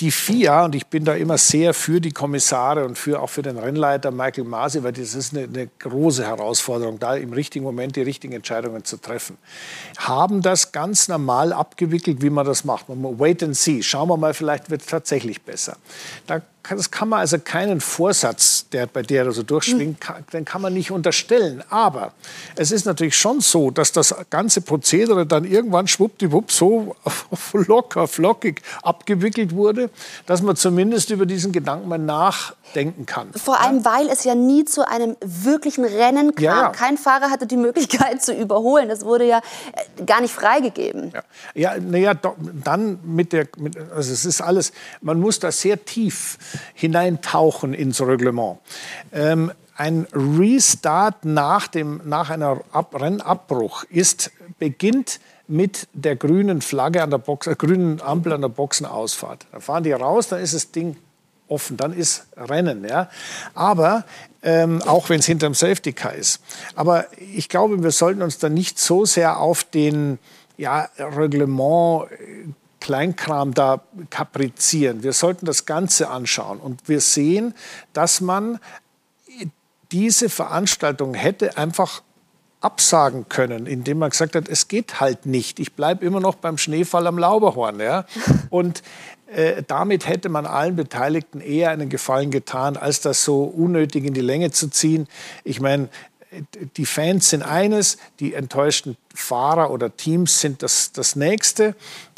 die 0.00 0.10
FIA, 0.10 0.66
und 0.66 0.74
ich 0.74 0.86
bin 0.86 1.04
da 1.04 1.14
immer 1.14 1.38
sehr 1.38 1.72
für 1.72 2.00
die 2.00 2.10
Kommissare 2.10 2.84
und 2.84 2.98
für, 2.98 3.20
auch 3.22 3.30
für 3.30 3.42
den 3.42 3.58
Rennleiter 3.58 4.10
Michael 4.10 4.44
Masi, 4.44 4.82
weil 4.82 4.92
das 4.92 5.14
ist 5.14 5.34
eine, 5.34 5.44
eine, 5.44 5.68
große 5.78 6.24
Herausforderung, 6.24 6.98
da 6.98 7.16
im 7.16 7.32
richtigen 7.32 7.64
Moment 7.64 7.96
die 7.96 8.02
richtigen 8.02 8.34
Entscheidungen 8.34 8.84
zu 8.84 8.98
treffen, 8.98 9.38
haben 9.98 10.42
das 10.42 10.72
ganz 10.72 11.08
normal 11.08 11.52
abgewickelt, 11.52 12.22
wie 12.22 12.30
man 12.30 12.46
das 12.46 12.64
macht. 12.64 12.86
Wait 12.88 13.42
and 13.42 13.56
see. 13.56 13.82
Schauen 13.82 14.08
wir 14.08 14.16
mal, 14.16 14.34
vielleicht 14.34 14.70
wird 14.70 14.82
es 14.82 14.86
tatsächlich 14.86 15.42
besser. 15.42 15.76
Da 16.26 16.42
das 16.70 16.90
kann 16.90 17.08
man 17.08 17.20
also 17.20 17.38
keinen 17.38 17.80
Vorsatz, 17.80 18.66
der 18.72 18.86
bei 18.86 19.02
der 19.02 19.30
so 19.32 19.42
durchschwingt, 19.42 20.00
kann, 20.00 20.24
den 20.32 20.44
kann 20.44 20.62
man 20.62 20.72
nicht 20.72 20.90
unterstellen. 20.90 21.62
Aber 21.70 22.12
es 22.56 22.70
ist 22.70 22.86
natürlich 22.86 23.16
schon 23.16 23.40
so, 23.40 23.70
dass 23.70 23.92
das 23.92 24.14
ganze 24.30 24.60
Prozedere 24.60 25.26
dann 25.26 25.44
irgendwann 25.44 25.86
schwuppdiwupp 25.86 26.50
so 26.50 26.96
locker, 27.52 28.08
flockig 28.08 28.62
abgewickelt 28.82 29.54
wurde, 29.54 29.90
dass 30.26 30.42
man 30.42 30.56
zumindest 30.56 31.10
über 31.10 31.26
diesen 31.26 31.52
Gedanken 31.52 31.88
mal 31.88 31.98
nachdenken 31.98 33.06
kann. 33.06 33.32
Vor 33.34 33.60
allem, 33.60 33.84
weil 33.84 34.08
es 34.08 34.24
ja 34.24 34.34
nie 34.34 34.64
zu 34.64 34.86
einem 34.86 35.16
wirklichen 35.20 35.84
Rennen 35.84 36.34
kam. 36.34 36.44
Ja, 36.44 36.62
ja. 36.62 36.68
Kein 36.70 36.98
Fahrer 36.98 37.30
hatte 37.30 37.46
die 37.46 37.56
Möglichkeit 37.56 38.22
zu 38.24 38.34
überholen. 38.34 38.88
Das 38.88 39.04
wurde 39.04 39.26
ja 39.26 39.40
äh, 39.98 40.04
gar 40.04 40.20
nicht 40.20 40.34
freigegeben. 40.34 41.12
Ja, 41.14 41.74
ja 41.74 41.80
naja, 41.80 42.14
dann 42.64 42.98
mit 43.04 43.32
der, 43.32 43.46
mit, 43.56 43.76
also 43.76 44.12
es 44.12 44.24
ist 44.24 44.40
alles, 44.40 44.72
man 45.00 45.20
muss 45.20 45.38
da 45.38 45.52
sehr 45.52 45.84
tief 45.84 46.38
hineintauchen 46.74 47.74
ins 47.74 48.00
Reglement. 48.00 48.58
Ähm, 49.12 49.52
ein 49.76 50.06
Restart 50.12 51.24
nach, 51.24 51.68
dem, 51.68 52.00
nach 52.04 52.30
einer 52.30 52.60
Ab 52.72 52.98
Rennabbruch 53.00 53.84
ist, 53.84 54.30
beginnt 54.58 55.20
mit 55.48 55.88
der 55.92 56.16
grünen 56.16 56.60
Flagge 56.60 57.02
an 57.02 57.10
der 57.10 57.18
Box, 57.18 57.46
äh, 57.46 57.54
grünen 57.56 58.00
Ampel 58.00 58.32
an 58.32 58.40
der 58.40 58.48
Boxenausfahrt. 58.48 59.46
Da 59.52 59.60
fahren 59.60 59.84
die 59.84 59.92
raus, 59.92 60.28
dann 60.28 60.40
ist 60.40 60.54
das 60.54 60.72
Ding 60.72 60.96
offen, 61.48 61.76
dann 61.76 61.92
ist 61.92 62.26
Rennen. 62.36 62.84
Ja? 62.84 63.08
Aber 63.54 64.04
ähm, 64.42 64.82
auch 64.82 65.08
wenn 65.08 65.20
es 65.20 65.26
hinterm 65.26 65.54
Safety 65.54 65.92
Car 65.92 66.14
ist. 66.14 66.40
Aber 66.74 67.06
ich 67.18 67.48
glaube, 67.48 67.82
wir 67.82 67.90
sollten 67.90 68.22
uns 68.22 68.38
da 68.38 68.48
nicht 68.48 68.78
so 68.78 69.04
sehr 69.04 69.38
auf 69.38 69.64
den 69.64 70.18
ja, 70.56 70.88
Reglement 70.98 72.06
Kleinkram 72.86 73.52
da 73.52 73.80
kaprizieren. 74.10 75.02
Wir 75.02 75.12
sollten 75.12 75.44
das 75.44 75.66
Ganze 75.66 76.08
anschauen. 76.08 76.60
Und 76.60 76.88
wir 76.88 77.00
sehen, 77.00 77.52
dass 77.92 78.20
man 78.20 78.60
diese 79.90 80.28
Veranstaltung 80.28 81.12
hätte 81.12 81.58
einfach 81.58 82.02
absagen 82.60 83.28
können, 83.28 83.66
indem 83.66 83.98
man 83.98 84.10
gesagt 84.10 84.36
hat, 84.36 84.48
es 84.48 84.68
geht 84.68 85.00
halt 85.00 85.26
nicht. 85.26 85.58
Ich 85.58 85.72
bleibe 85.72 86.06
immer 86.06 86.20
noch 86.20 86.36
beim 86.36 86.58
Schneefall 86.58 87.08
am 87.08 87.18
Lauberhorn. 87.18 87.80
Ja? 87.80 88.04
Und 88.50 88.84
äh, 89.26 89.64
damit 89.66 90.06
hätte 90.06 90.28
man 90.28 90.46
allen 90.46 90.76
Beteiligten 90.76 91.40
eher 91.40 91.70
einen 91.70 91.88
Gefallen 91.88 92.30
getan, 92.30 92.76
als 92.76 93.00
das 93.00 93.24
so 93.24 93.42
unnötig 93.42 94.04
in 94.04 94.14
die 94.14 94.20
Länge 94.20 94.52
zu 94.52 94.68
ziehen. 94.68 95.08
Ich 95.42 95.60
meine, 95.60 95.88
die 96.76 96.86
Fans 96.86 97.30
sind 97.30 97.42
eines, 97.42 97.98
die 98.20 98.34
enttäuschten 98.34 98.96
Fahrer 99.14 99.70
oder 99.70 99.96
Teams 99.96 100.40
sind 100.40 100.62
das, 100.62 100.92
das 100.92 101.16
nächste. 101.16 101.74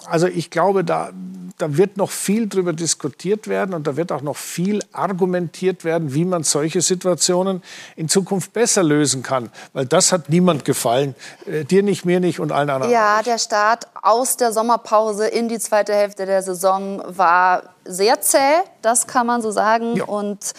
Also 0.06 0.26
ich 0.26 0.50
glaube, 0.50 0.82
da, 0.84 1.10
da 1.58 1.76
wird 1.76 1.96
noch 1.96 2.10
viel 2.10 2.46
darüber 2.46 2.72
diskutiert 2.72 3.46
werden 3.46 3.74
und 3.74 3.86
da 3.86 3.96
wird 3.96 4.10
auch 4.10 4.22
noch 4.22 4.36
viel 4.36 4.82
argumentiert 4.92 5.84
werden, 5.84 6.14
wie 6.14 6.24
man 6.24 6.42
solche 6.42 6.80
Situationen 6.80 7.62
in 7.96 8.08
Zukunft 8.08 8.52
besser 8.52 8.82
lösen 8.82 9.22
kann. 9.22 9.50
Weil 9.72 9.86
das 9.86 10.10
hat 10.12 10.28
niemand 10.28 10.64
gefallen. 10.64 11.14
Äh, 11.46 11.64
dir 11.64 11.82
nicht, 11.82 12.04
mir 12.04 12.20
nicht 12.20 12.40
und 12.40 12.50
allen 12.50 12.70
anderen. 12.70 12.92
Ja, 12.92 13.22
der 13.22 13.38
Start 13.38 13.86
aus 14.02 14.36
der 14.36 14.52
Sommerpause 14.52 15.26
in 15.26 15.48
die 15.48 15.58
zweite 15.58 15.94
Hälfte 15.94 16.26
der 16.26 16.42
Saison 16.42 17.02
war 17.06 17.62
sehr 17.84 18.20
zäh, 18.20 18.62
das 18.82 19.06
kann 19.06 19.26
man 19.26 19.42
so 19.42 19.50
sagen. 19.50 19.96
Ja. 19.96 20.04
Und 20.04 20.54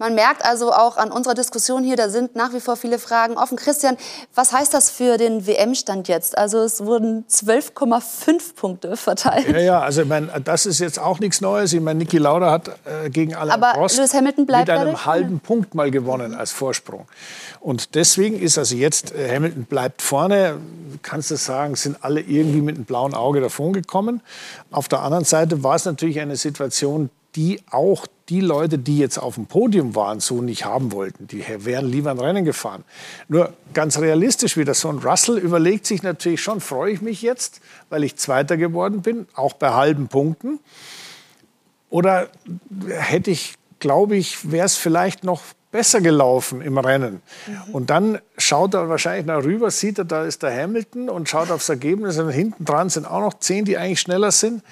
man 0.00 0.14
merkt 0.14 0.44
also 0.44 0.72
auch 0.72 0.96
an 0.96 1.12
unserer 1.12 1.34
Diskussion 1.34 1.84
hier, 1.84 1.94
da 1.94 2.08
sind 2.08 2.34
nach 2.34 2.54
wie 2.54 2.60
vor 2.60 2.76
viele 2.76 2.98
Fragen 2.98 3.36
offen. 3.36 3.56
Christian, 3.56 3.98
was 4.34 4.52
heißt 4.52 4.72
das 4.72 4.90
für 4.90 5.18
den 5.18 5.46
WM-Stand 5.46 6.08
jetzt? 6.08 6.38
Also 6.38 6.58
es 6.60 6.84
wurden 6.84 7.26
12,5 7.26 8.54
Punkte 8.56 8.96
verteilt. 8.96 9.46
Ja, 9.48 9.58
ja, 9.58 9.80
also 9.80 10.02
ich 10.02 10.08
meine, 10.08 10.28
das 10.42 10.64
ist 10.64 10.78
jetzt 10.78 10.98
auch 10.98 11.20
nichts 11.20 11.42
Neues. 11.42 11.74
Ich 11.74 11.82
meine, 11.82 11.98
Niki 11.98 12.16
Lauda 12.16 12.50
hat 12.50 12.68
äh, 12.68 13.10
gegen 13.10 13.34
Alain 13.34 13.62
Aber 13.62 13.74
Prost 13.74 13.98
Lewis 13.98 14.14
Hamilton 14.14 14.46
bleibt 14.46 14.68
mit 14.68 14.76
einem 14.76 14.86
dadurch, 14.86 15.06
halben. 15.06 15.40
Punkt 15.40 15.74
mal 15.74 15.90
gewonnen 15.90 16.34
als 16.34 16.50
Vorsprung. 16.50 17.06
Und 17.60 17.94
deswegen 17.94 18.40
ist 18.40 18.56
also 18.56 18.76
jetzt, 18.76 19.14
äh, 19.14 19.34
Hamilton 19.36 19.64
bleibt 19.64 20.00
vorne, 20.00 20.56
kannst 21.02 21.30
du 21.30 21.36
sagen, 21.36 21.76
sind 21.76 21.98
alle 22.00 22.22
irgendwie 22.22 22.62
mit 22.62 22.76
einem 22.76 22.86
blauen 22.86 23.12
Auge 23.12 23.42
davongekommen. 23.42 24.22
Auf 24.70 24.88
der 24.88 25.02
anderen 25.02 25.26
Seite 25.26 25.62
war 25.62 25.76
es 25.76 25.84
natürlich 25.84 26.20
eine 26.20 26.36
Situation, 26.36 27.10
die 27.36 27.60
auch 27.70 28.06
die 28.30 28.40
Leute, 28.40 28.78
die 28.78 28.96
jetzt 28.98 29.18
auf 29.18 29.34
dem 29.34 29.46
Podium 29.46 29.96
waren, 29.96 30.20
so 30.20 30.40
nicht 30.40 30.64
haben 30.64 30.92
wollten. 30.92 31.26
Die 31.26 31.44
wären 31.64 31.86
lieber 31.86 32.12
ein 32.12 32.18
Rennen 32.18 32.44
gefahren. 32.44 32.84
Nur 33.28 33.52
ganz 33.74 33.98
realistisch 33.98 34.56
wieder, 34.56 34.72
so 34.72 34.88
ein 34.88 34.98
Russell 34.98 35.36
überlegt 35.36 35.84
sich 35.84 36.04
natürlich 36.04 36.40
schon, 36.40 36.60
freue 36.60 36.92
ich 36.92 37.02
mich 37.02 37.22
jetzt, 37.22 37.60
weil 37.88 38.04
ich 38.04 38.16
Zweiter 38.16 38.56
geworden 38.56 39.02
bin, 39.02 39.26
auch 39.34 39.54
bei 39.54 39.72
halben 39.72 40.06
Punkten. 40.06 40.60
Oder 41.90 42.28
hätte 42.88 43.32
ich, 43.32 43.54
glaube 43.80 44.16
ich, 44.16 44.52
wäre 44.52 44.66
es 44.66 44.76
vielleicht 44.76 45.24
noch 45.24 45.42
besser 45.72 46.00
gelaufen 46.00 46.62
im 46.62 46.78
Rennen. 46.78 47.22
Mhm. 47.46 47.74
Und 47.74 47.90
dann 47.90 48.20
schaut 48.38 48.74
er 48.74 48.88
wahrscheinlich 48.88 49.26
nach 49.26 49.42
rüber, 49.42 49.72
sieht 49.72 49.98
er, 49.98 50.04
da 50.04 50.24
ist 50.24 50.44
der 50.44 50.56
Hamilton 50.56 51.08
und 51.08 51.28
schaut 51.28 51.50
aufs 51.50 51.68
Ergebnis 51.68 52.16
und 52.18 52.30
hinten 52.30 52.64
dran 52.64 52.90
sind 52.90 53.06
auch 53.06 53.20
noch 53.20 53.34
zehn, 53.34 53.64
die 53.64 53.76
eigentlich 53.76 54.00
schneller 54.00 54.30
sind 54.30 54.62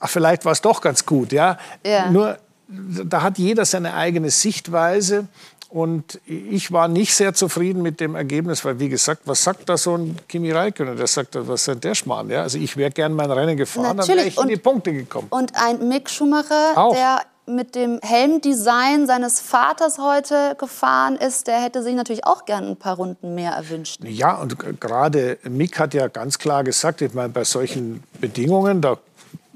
ach, 0.00 0.08
vielleicht 0.08 0.44
war 0.44 0.52
es 0.52 0.60
doch 0.60 0.80
ganz 0.80 1.06
gut. 1.06 1.32
Ja? 1.32 1.58
ja? 1.84 2.10
Nur 2.10 2.38
da 2.68 3.22
hat 3.22 3.38
jeder 3.38 3.64
seine 3.64 3.94
eigene 3.94 4.30
Sichtweise. 4.30 5.26
Und 5.70 6.18
ich 6.24 6.72
war 6.72 6.88
nicht 6.88 7.14
sehr 7.14 7.34
zufrieden 7.34 7.82
mit 7.82 8.00
dem 8.00 8.14
Ergebnis, 8.14 8.64
weil, 8.64 8.80
wie 8.80 8.88
gesagt, 8.88 9.22
was 9.26 9.44
sagt 9.44 9.68
da 9.68 9.76
so 9.76 9.96
ein 9.96 10.16
Kimi 10.26 10.50
Räikkönen? 10.50 10.96
Der 10.96 11.06
sagt, 11.06 11.36
was 11.46 11.68
ist 11.68 11.84
der 11.84 11.94
Schmarrn? 11.94 12.30
Ja? 12.30 12.42
Also 12.42 12.56
ich 12.56 12.76
wäre 12.78 12.90
gern 12.90 13.12
mein 13.12 13.30
Rennen 13.30 13.56
gefahren, 13.56 13.96
Natürlich. 13.96 14.06
dann 14.08 14.16
wäre 14.16 14.28
ich 14.28 14.38
in 14.38 14.48
die 14.48 14.56
Punkte 14.56 14.92
gekommen. 14.94 15.26
Und 15.28 15.52
ein 15.56 15.86
Mick 15.88 16.08
Schumacher, 16.08 16.72
Auch. 16.74 16.94
der 16.94 17.20
mit 17.44 17.74
dem 17.74 17.98
Helmdesign 18.02 19.06
seines 19.06 19.40
Vaters 19.40 19.98
heute 19.98 20.54
gefahren 20.58 21.16
ist, 21.16 21.46
der 21.46 21.60
hätte 21.60 21.82
sich 21.82 21.94
natürlich 21.94 22.26
auch 22.26 22.44
gern 22.44 22.66
ein 22.66 22.76
paar 22.76 22.96
Runden 22.96 23.34
mehr 23.34 23.52
erwünscht. 23.52 24.00
Ja, 24.04 24.36
und 24.36 24.56
gerade 24.80 25.38
Mick 25.44 25.78
hat 25.78 25.94
ja 25.94 26.08
ganz 26.08 26.38
klar 26.38 26.64
gesagt, 26.64 27.00
ich 27.02 27.14
meine, 27.14 27.30
bei 27.30 27.44
solchen 27.44 28.02
Bedingungen, 28.20 28.80
da 28.80 28.98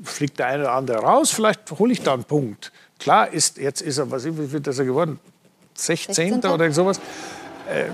fliegt 0.03 0.39
der 0.39 0.47
eine 0.47 0.65
oder 0.65 0.73
andere 0.73 0.99
raus, 0.99 1.31
vielleicht 1.31 1.71
hole 1.79 1.93
ich 1.93 2.03
da 2.03 2.15
einen 2.15 2.25
Punkt. 2.25 2.73
Klar 3.03 3.33
ist, 3.33 3.59
jetzt 3.59 3.83
ist 3.83 3.99
er, 3.99 4.09
was, 4.13 4.25
wie 4.25 4.47
viel 4.47 4.63
ist 4.65 4.79
er 4.79 4.85
geworden? 4.85 5.19
16. 5.75 6.15
16. 6.15 6.51
oder 6.51 6.71
sowas. 6.71 7.01
Äh, 7.69 7.87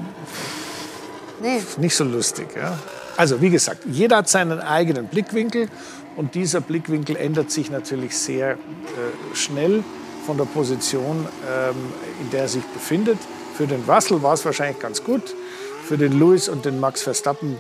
nee. 1.41 1.63
Nicht 1.79 1.97
so 1.97 2.05
lustig. 2.05 2.49
Ja? 2.55 2.79
Also 3.17 3.41
wie 3.41 3.49
gesagt, 3.49 3.85
jeder 3.87 4.19
hat 4.19 4.29
seinen 4.29 4.61
eigenen 4.61 5.07
Blickwinkel 5.07 5.69
und 6.17 6.35
dieser 6.35 6.61
Blickwinkel 6.61 7.17
ändert 7.17 7.51
sich 7.51 7.71
natürlich 7.71 8.19
sehr 8.19 8.53
äh, 8.53 8.57
schnell 9.35 9.83
von 10.27 10.37
der 10.37 10.45
Position, 10.45 11.27
ähm, 11.49 11.77
in 12.21 12.31
der 12.31 12.43
er 12.43 12.49
sich 12.49 12.65
befindet. 12.65 13.19
Für 13.57 13.67
den 13.67 13.85
Russell 13.89 14.23
war 14.23 14.35
es 14.35 14.45
wahrscheinlich 14.45 14.79
ganz 14.79 15.03
gut. 15.03 15.35
Für 15.87 15.97
den 15.97 16.19
Lewis 16.19 16.51
und 16.51 16.67
den 16.67 16.81
Max 16.81 17.01
Verstappen, 17.01 17.59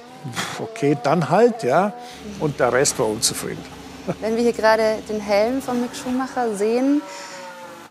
okay, 0.58 0.98
dann 1.02 1.30
halt, 1.30 1.62
ja. 1.62 1.94
Und 2.40 2.60
der 2.60 2.74
Rest 2.74 2.98
war 2.98 3.06
unzufrieden. 3.06 3.64
Wenn 4.20 4.36
wir 4.36 4.42
hier 4.42 4.52
gerade 4.52 4.98
den 5.08 5.20
Helm 5.20 5.62
von 5.62 5.80
Mick 5.80 5.94
Schumacher 5.94 6.54
sehen, 6.54 7.00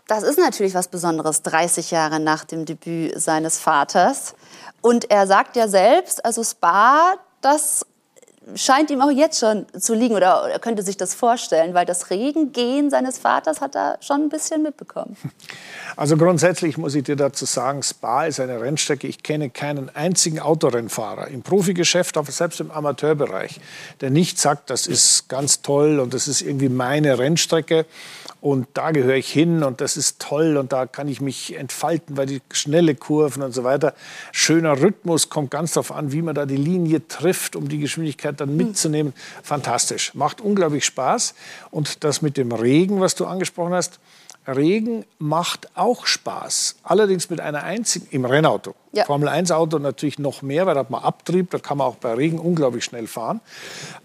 das 0.08 0.24
ist 0.24 0.38
natürlich 0.38 0.74
was 0.74 0.88
Besonderes, 0.88 1.42
30 1.42 1.90
Jahre 1.92 2.18
nach 2.18 2.44
dem 2.44 2.64
Debüt 2.64 3.20
seines 3.20 3.58
Vaters. 3.58 4.34
Und 4.80 5.10
er 5.10 5.26
sagt 5.26 5.54
ja 5.54 5.68
selbst, 5.68 6.24
also 6.24 6.42
Spa, 6.42 7.14
das 7.42 7.86
scheint 8.54 8.90
ihm 8.90 9.00
auch 9.00 9.10
jetzt 9.10 9.40
schon 9.40 9.66
zu 9.78 9.94
liegen 9.94 10.14
oder 10.14 10.48
er 10.50 10.58
könnte 10.58 10.82
sich 10.82 10.96
das 10.96 11.14
vorstellen, 11.14 11.74
weil 11.74 11.86
das 11.86 12.10
Regengehen 12.10 12.90
seines 12.90 13.18
Vaters 13.18 13.60
hat 13.60 13.74
er 13.74 13.98
schon 14.00 14.22
ein 14.22 14.28
bisschen 14.28 14.62
mitbekommen. 14.62 15.16
Also 15.96 16.16
grundsätzlich 16.16 16.78
muss 16.78 16.94
ich 16.94 17.02
dir 17.02 17.16
dazu 17.16 17.44
sagen, 17.44 17.82
Spa 17.82 18.26
ist 18.26 18.38
eine 18.38 18.60
Rennstrecke. 18.60 19.08
Ich 19.08 19.24
kenne 19.24 19.50
keinen 19.50 19.88
einzigen 19.96 20.38
Autorennfahrer 20.38 21.26
im 21.26 21.42
Profigeschäft, 21.42 22.16
aber 22.16 22.30
selbst 22.30 22.60
im 22.60 22.70
Amateurbereich, 22.70 23.58
der 24.00 24.10
nicht 24.10 24.38
sagt, 24.38 24.70
das 24.70 24.86
ist 24.86 25.28
ganz 25.28 25.60
toll 25.60 25.98
und 25.98 26.14
das 26.14 26.28
ist 26.28 26.40
irgendwie 26.40 26.68
meine 26.68 27.18
Rennstrecke 27.18 27.84
und 28.40 28.68
da 28.74 28.92
gehöre 28.92 29.16
ich 29.16 29.28
hin 29.28 29.64
und 29.64 29.80
das 29.80 29.96
ist 29.96 30.20
toll 30.20 30.56
und 30.56 30.72
da 30.72 30.86
kann 30.86 31.08
ich 31.08 31.20
mich 31.20 31.56
entfalten, 31.56 32.16
weil 32.16 32.26
die 32.26 32.40
schnelle 32.52 32.94
Kurven 32.94 33.42
und 33.42 33.52
so 33.52 33.64
weiter. 33.64 33.94
Schöner 34.30 34.80
Rhythmus 34.80 35.28
kommt 35.28 35.50
ganz 35.50 35.72
darauf 35.72 35.90
an, 35.90 36.12
wie 36.12 36.22
man 36.22 36.36
da 36.36 36.46
die 36.46 36.56
Linie 36.56 37.06
trifft, 37.08 37.56
um 37.56 37.68
die 37.68 37.78
Geschwindigkeit 37.78 38.37
dann 38.40 38.56
mitzunehmen. 38.56 39.12
Fantastisch, 39.42 40.14
macht 40.14 40.40
unglaublich 40.40 40.84
Spaß 40.84 41.34
und 41.70 42.04
das 42.04 42.22
mit 42.22 42.36
dem 42.36 42.52
Regen, 42.52 43.00
was 43.00 43.14
du 43.14 43.26
angesprochen 43.26 43.74
hast, 43.74 44.00
Regen 44.48 45.04
macht 45.18 45.68
auch 45.74 46.06
Spaß. 46.06 46.76
Allerdings 46.82 47.28
mit 47.28 47.40
einer 47.40 47.64
einzigen, 47.64 48.06
im 48.10 48.24
Rennauto. 48.24 48.74
Ja. 48.92 49.04
Formel 49.04 49.28
1 49.28 49.50
Auto 49.50 49.78
natürlich 49.78 50.18
noch 50.18 50.40
mehr, 50.40 50.64
weil 50.64 50.74
da 50.74 50.80
hat 50.80 50.90
man 50.90 51.02
Abtrieb, 51.02 51.50
da 51.50 51.58
kann 51.58 51.76
man 51.76 51.86
auch 51.86 51.96
bei 51.96 52.14
Regen 52.14 52.38
unglaublich 52.38 52.84
schnell 52.84 53.06
fahren. 53.06 53.40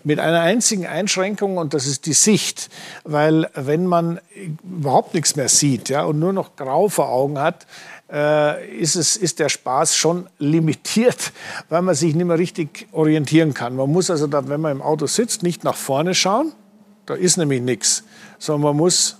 Mit 0.04 0.20
einer 0.20 0.42
einzigen 0.42 0.86
Einschränkung 0.86 1.58
und 1.58 1.74
das 1.74 1.88
ist 1.88 2.06
die 2.06 2.14
Sicht. 2.14 2.70
Weil 3.06 3.50
wenn 3.56 3.86
man 3.88 4.20
überhaupt 4.64 5.14
nichts 5.14 5.38
mehr 5.38 5.48
sieht 5.48 5.88
ja, 5.88 6.04
und 6.04 6.20
nur 6.20 6.34
noch 6.34 6.58
grau 6.58 6.90
vor 6.90 7.10
Augen 7.10 7.40
hat, 7.40 7.66
äh, 8.12 8.76
ist, 8.78 8.96
es, 8.96 9.16
ist 9.16 9.40
der 9.40 9.50
Spaß 9.50 9.96
schon 9.96 10.28
limitiert, 10.40 11.32
weil 11.70 11.82
man 11.82 11.96
sich 11.96 12.16
nicht 12.16 12.26
mehr 12.26 12.38
richtig 12.38 12.88
orientieren 12.92 13.54
kann. 13.54 13.76
Man 13.76 13.92
muss 13.92 14.10
also, 14.10 14.28
dann, 14.28 14.50
wenn 14.50 14.62
man 14.62 14.74
im 14.74 14.82
Auto 14.82 15.08
sitzt, 15.08 15.44
nicht 15.44 15.64
nach 15.64 15.76
vorne 15.76 16.16
schauen, 16.16 16.52
da 17.06 17.16
ist 17.16 17.38
nämlich 17.38 17.62
nichts, 17.62 18.04
sondern 18.40 18.70
man 18.70 18.78
muss 18.78 19.18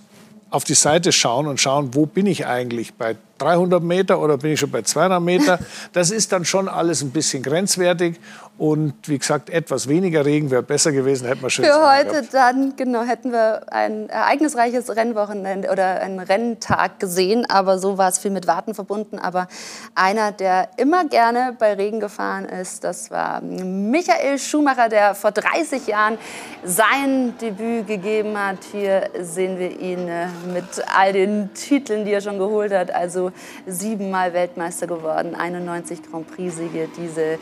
auf 0.54 0.62
die 0.62 0.74
Seite 0.74 1.10
schauen 1.10 1.48
und 1.48 1.60
schauen, 1.60 1.94
wo 1.94 2.06
bin 2.06 2.26
ich 2.26 2.46
eigentlich 2.46 2.94
bei 2.94 3.16
300 3.38 3.82
Meter 3.82 4.20
oder 4.20 4.38
bin 4.38 4.52
ich 4.52 4.60
schon 4.60 4.70
bei 4.70 4.82
200 4.82 5.20
Meter? 5.20 5.58
Das 5.92 6.10
ist 6.10 6.30
dann 6.30 6.44
schon 6.44 6.68
alles 6.68 7.02
ein 7.02 7.10
bisschen 7.10 7.42
grenzwertig. 7.42 8.20
Und 8.56 8.94
wie 9.08 9.18
gesagt, 9.18 9.50
etwas 9.50 9.88
weniger 9.88 10.24
Regen 10.24 10.52
wäre 10.52 10.62
besser 10.62 10.92
gewesen, 10.92 11.26
hätten 11.26 11.42
wir 11.42 11.50
schön 11.50 11.64
Für 11.64 11.90
heute 11.90 12.10
gehabt. 12.10 12.34
dann, 12.34 12.76
genau, 12.76 13.02
hätten 13.02 13.32
wir 13.32 13.72
ein 13.72 14.08
ereignisreiches 14.08 14.94
Rennwochenende 14.94 15.70
oder 15.72 16.00
einen 16.00 16.20
Renntag 16.20 17.00
gesehen. 17.00 17.46
Aber 17.50 17.80
so 17.80 17.98
war 17.98 18.08
es 18.08 18.18
viel 18.18 18.30
mit 18.30 18.46
Warten 18.46 18.72
verbunden. 18.72 19.18
Aber 19.18 19.48
einer, 19.96 20.30
der 20.30 20.68
immer 20.76 21.04
gerne 21.06 21.56
bei 21.58 21.74
Regen 21.74 21.98
gefahren 21.98 22.44
ist, 22.44 22.84
das 22.84 23.10
war 23.10 23.40
Michael 23.40 24.38
Schumacher, 24.38 24.88
der 24.88 25.16
vor 25.16 25.32
30 25.32 25.88
Jahren 25.88 26.16
sein 26.62 27.36
Debüt 27.40 27.88
gegeben 27.88 28.38
hat. 28.38 28.58
Hier 28.70 29.10
sehen 29.20 29.58
wir 29.58 29.80
ihn 29.80 30.06
äh, 30.06 30.28
mit 30.52 30.64
all 30.96 31.12
den 31.12 31.52
Titeln, 31.54 32.04
die 32.04 32.12
er 32.12 32.20
schon 32.20 32.38
geholt 32.38 32.72
hat. 32.72 32.94
Also 32.94 33.32
siebenmal 33.66 34.32
Weltmeister 34.32 34.86
geworden, 34.86 35.34
91 35.34 36.08
Grand 36.08 36.32
Prix-Siege. 36.32 36.88
Diese 36.96 37.40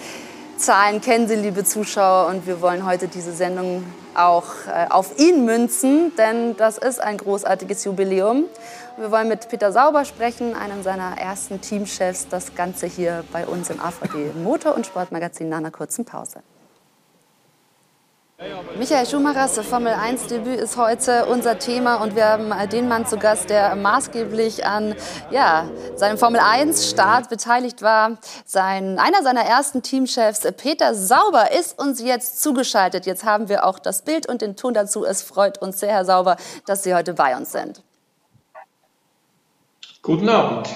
Zahlen 0.63 1.01
kennen 1.01 1.27
Sie, 1.27 1.35
liebe 1.35 1.65
Zuschauer, 1.65 2.29
und 2.29 2.47
wir 2.47 2.61
wollen 2.61 2.87
heute 2.87 3.09
diese 3.09 3.33
Sendung 3.33 3.85
auch 4.15 4.45
äh, 4.69 4.87
auf 4.91 5.19
ihn 5.19 5.45
münzen, 5.45 6.15
denn 6.17 6.57
das 6.57 6.79
ist 6.79 7.01
ein 7.01 7.17
großartiges 7.17 7.83
Jubiläum. 7.83 8.45
Wir 8.97 9.11
wollen 9.11 9.27
mit 9.27 9.49
Peter 9.49 9.73
Sauber 9.73 10.05
sprechen, 10.05 10.55
einem 10.55 10.85
seiner 10.85 11.19
ersten 11.19 11.61
Teamchefs. 11.61 12.29
Das 12.29 12.55
Ganze 12.55 12.87
hier 12.87 13.25
bei 13.33 13.45
uns 13.45 13.71
im 13.71 13.81
AVD 13.81 14.35
Motor- 14.41 14.77
und 14.77 14.87
Sportmagazin 14.87 15.49
nach 15.49 15.59
einer 15.59 15.73
kurzen 15.73 16.05
Pause. 16.05 16.45
Michael 18.77 19.07
Schumachers 19.07 19.59
Formel-1-Debüt 19.59 20.59
ist 20.59 20.77
heute 20.77 21.27
unser 21.27 21.59
Thema 21.59 21.97
und 21.97 22.17
wir 22.17 22.25
haben 22.25 22.53
den 22.71 22.89
Mann 22.89 23.07
zu 23.07 23.17
Gast, 23.17 23.51
der 23.51 23.77
maßgeblich 23.77 24.67
an 24.67 24.97
ja, 25.31 25.69
seinem 25.95 26.19
Formel-1-Start 26.19 27.29
beteiligt 27.29 27.83
war. 27.83 28.19
Sein, 28.45 28.99
einer 28.99 29.23
seiner 29.23 29.43
ersten 29.43 29.83
Teamchefs, 29.83 30.41
Peter 30.57 30.95
Sauber, 30.95 31.53
ist 31.53 31.79
uns 31.79 32.01
jetzt 32.01 32.43
zugeschaltet. 32.43 33.07
Jetzt 33.07 33.25
haben 33.25 33.49
wir 33.49 33.65
auch 33.65 33.79
das 33.79 34.03
Bild 34.03 34.27
und 34.29 34.43
den 34.43 34.57
Ton 34.57 34.75
dazu. 34.75 35.05
Es 35.05 35.23
freut 35.23 35.59
uns 35.59 35.79
sehr, 35.79 35.93
Herr 35.93 36.05
Sauber, 36.05 36.37
dass 36.67 36.83
Sie 36.83 36.95
heute 36.95 37.15
bei 37.15 37.37
uns 37.37 37.53
sind. 37.53 37.83
Guten 40.03 40.29
Abend. 40.29 40.69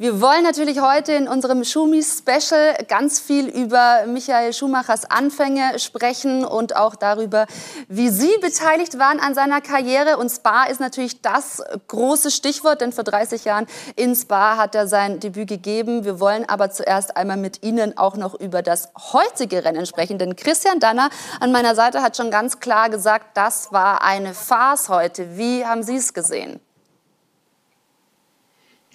Wir 0.00 0.22
wollen 0.22 0.44
natürlich 0.44 0.80
heute 0.80 1.12
in 1.12 1.28
unserem 1.28 1.62
Schumi-Special 1.62 2.86
ganz 2.88 3.20
viel 3.20 3.48
über 3.48 4.06
Michael 4.06 4.54
Schumachers 4.54 5.04
Anfänge 5.04 5.78
sprechen 5.78 6.42
und 6.42 6.74
auch 6.74 6.96
darüber, 6.96 7.46
wie 7.86 8.08
Sie 8.08 8.32
beteiligt 8.40 8.98
waren 8.98 9.20
an 9.20 9.34
seiner 9.34 9.60
Karriere. 9.60 10.16
Und 10.16 10.30
Spa 10.30 10.64
ist 10.64 10.80
natürlich 10.80 11.20
das 11.20 11.62
große 11.88 12.30
Stichwort, 12.30 12.80
denn 12.80 12.92
vor 12.92 13.04
30 13.04 13.44
Jahren 13.44 13.66
in 13.94 14.16
Spa 14.16 14.56
hat 14.56 14.74
er 14.74 14.88
sein 14.88 15.20
Debüt 15.20 15.48
gegeben. 15.48 16.02
Wir 16.06 16.18
wollen 16.18 16.48
aber 16.48 16.70
zuerst 16.70 17.18
einmal 17.18 17.36
mit 17.36 17.62
Ihnen 17.62 17.98
auch 17.98 18.16
noch 18.16 18.32
über 18.32 18.62
das 18.62 18.88
heutige 19.12 19.66
Rennen 19.66 19.84
sprechen, 19.84 20.16
denn 20.16 20.34
Christian 20.34 20.80
Danner 20.80 21.10
an 21.40 21.52
meiner 21.52 21.74
Seite 21.74 22.00
hat 22.00 22.16
schon 22.16 22.30
ganz 22.30 22.58
klar 22.58 22.88
gesagt, 22.88 23.36
das 23.36 23.70
war 23.70 24.02
eine 24.02 24.32
Farce 24.32 24.88
heute. 24.88 25.36
Wie 25.36 25.66
haben 25.66 25.82
Sie 25.82 25.96
es 25.96 26.14
gesehen? 26.14 26.58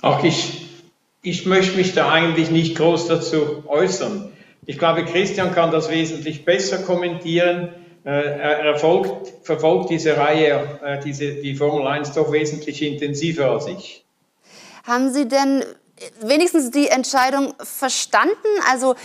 Auch 0.02 0.24
ich 0.24 0.75
ich 1.26 1.46
möchte 1.48 1.76
mich 1.76 1.94
da 1.94 2.12
eigentlich 2.12 2.52
nicht 2.52 2.78
groß 2.78 3.08
dazu 3.08 3.64
äußern. 3.68 4.32
Ich 4.68 4.78
glaube, 4.78 5.06
Christian 5.06 5.54
kann 5.54 5.72
das 5.72 5.90
wesentlich 5.90 6.46
besser 6.46 6.78
kommentieren. 6.78 7.70
Äh, 8.04 8.10
er 8.10 8.60
erfolgt, 8.60 9.34
verfolgt 9.44 9.90
diese 9.90 10.18
Reihe, 10.18 10.80
äh, 10.84 11.00
diese, 11.04 11.34
die 11.34 11.56
Formel 11.56 11.88
1 11.88 12.14
doch 12.14 12.32
wesentlich 12.32 12.82
intensiver 12.84 13.50
als 13.50 13.66
ich. 13.66 14.06
Haben 14.84 15.12
Sie 15.12 15.28
denn 15.28 15.64
wenigstens 16.22 16.70
die 16.70 16.90
Entscheidung 16.90 17.56
verstanden? 17.60 18.36
Also 18.72 18.96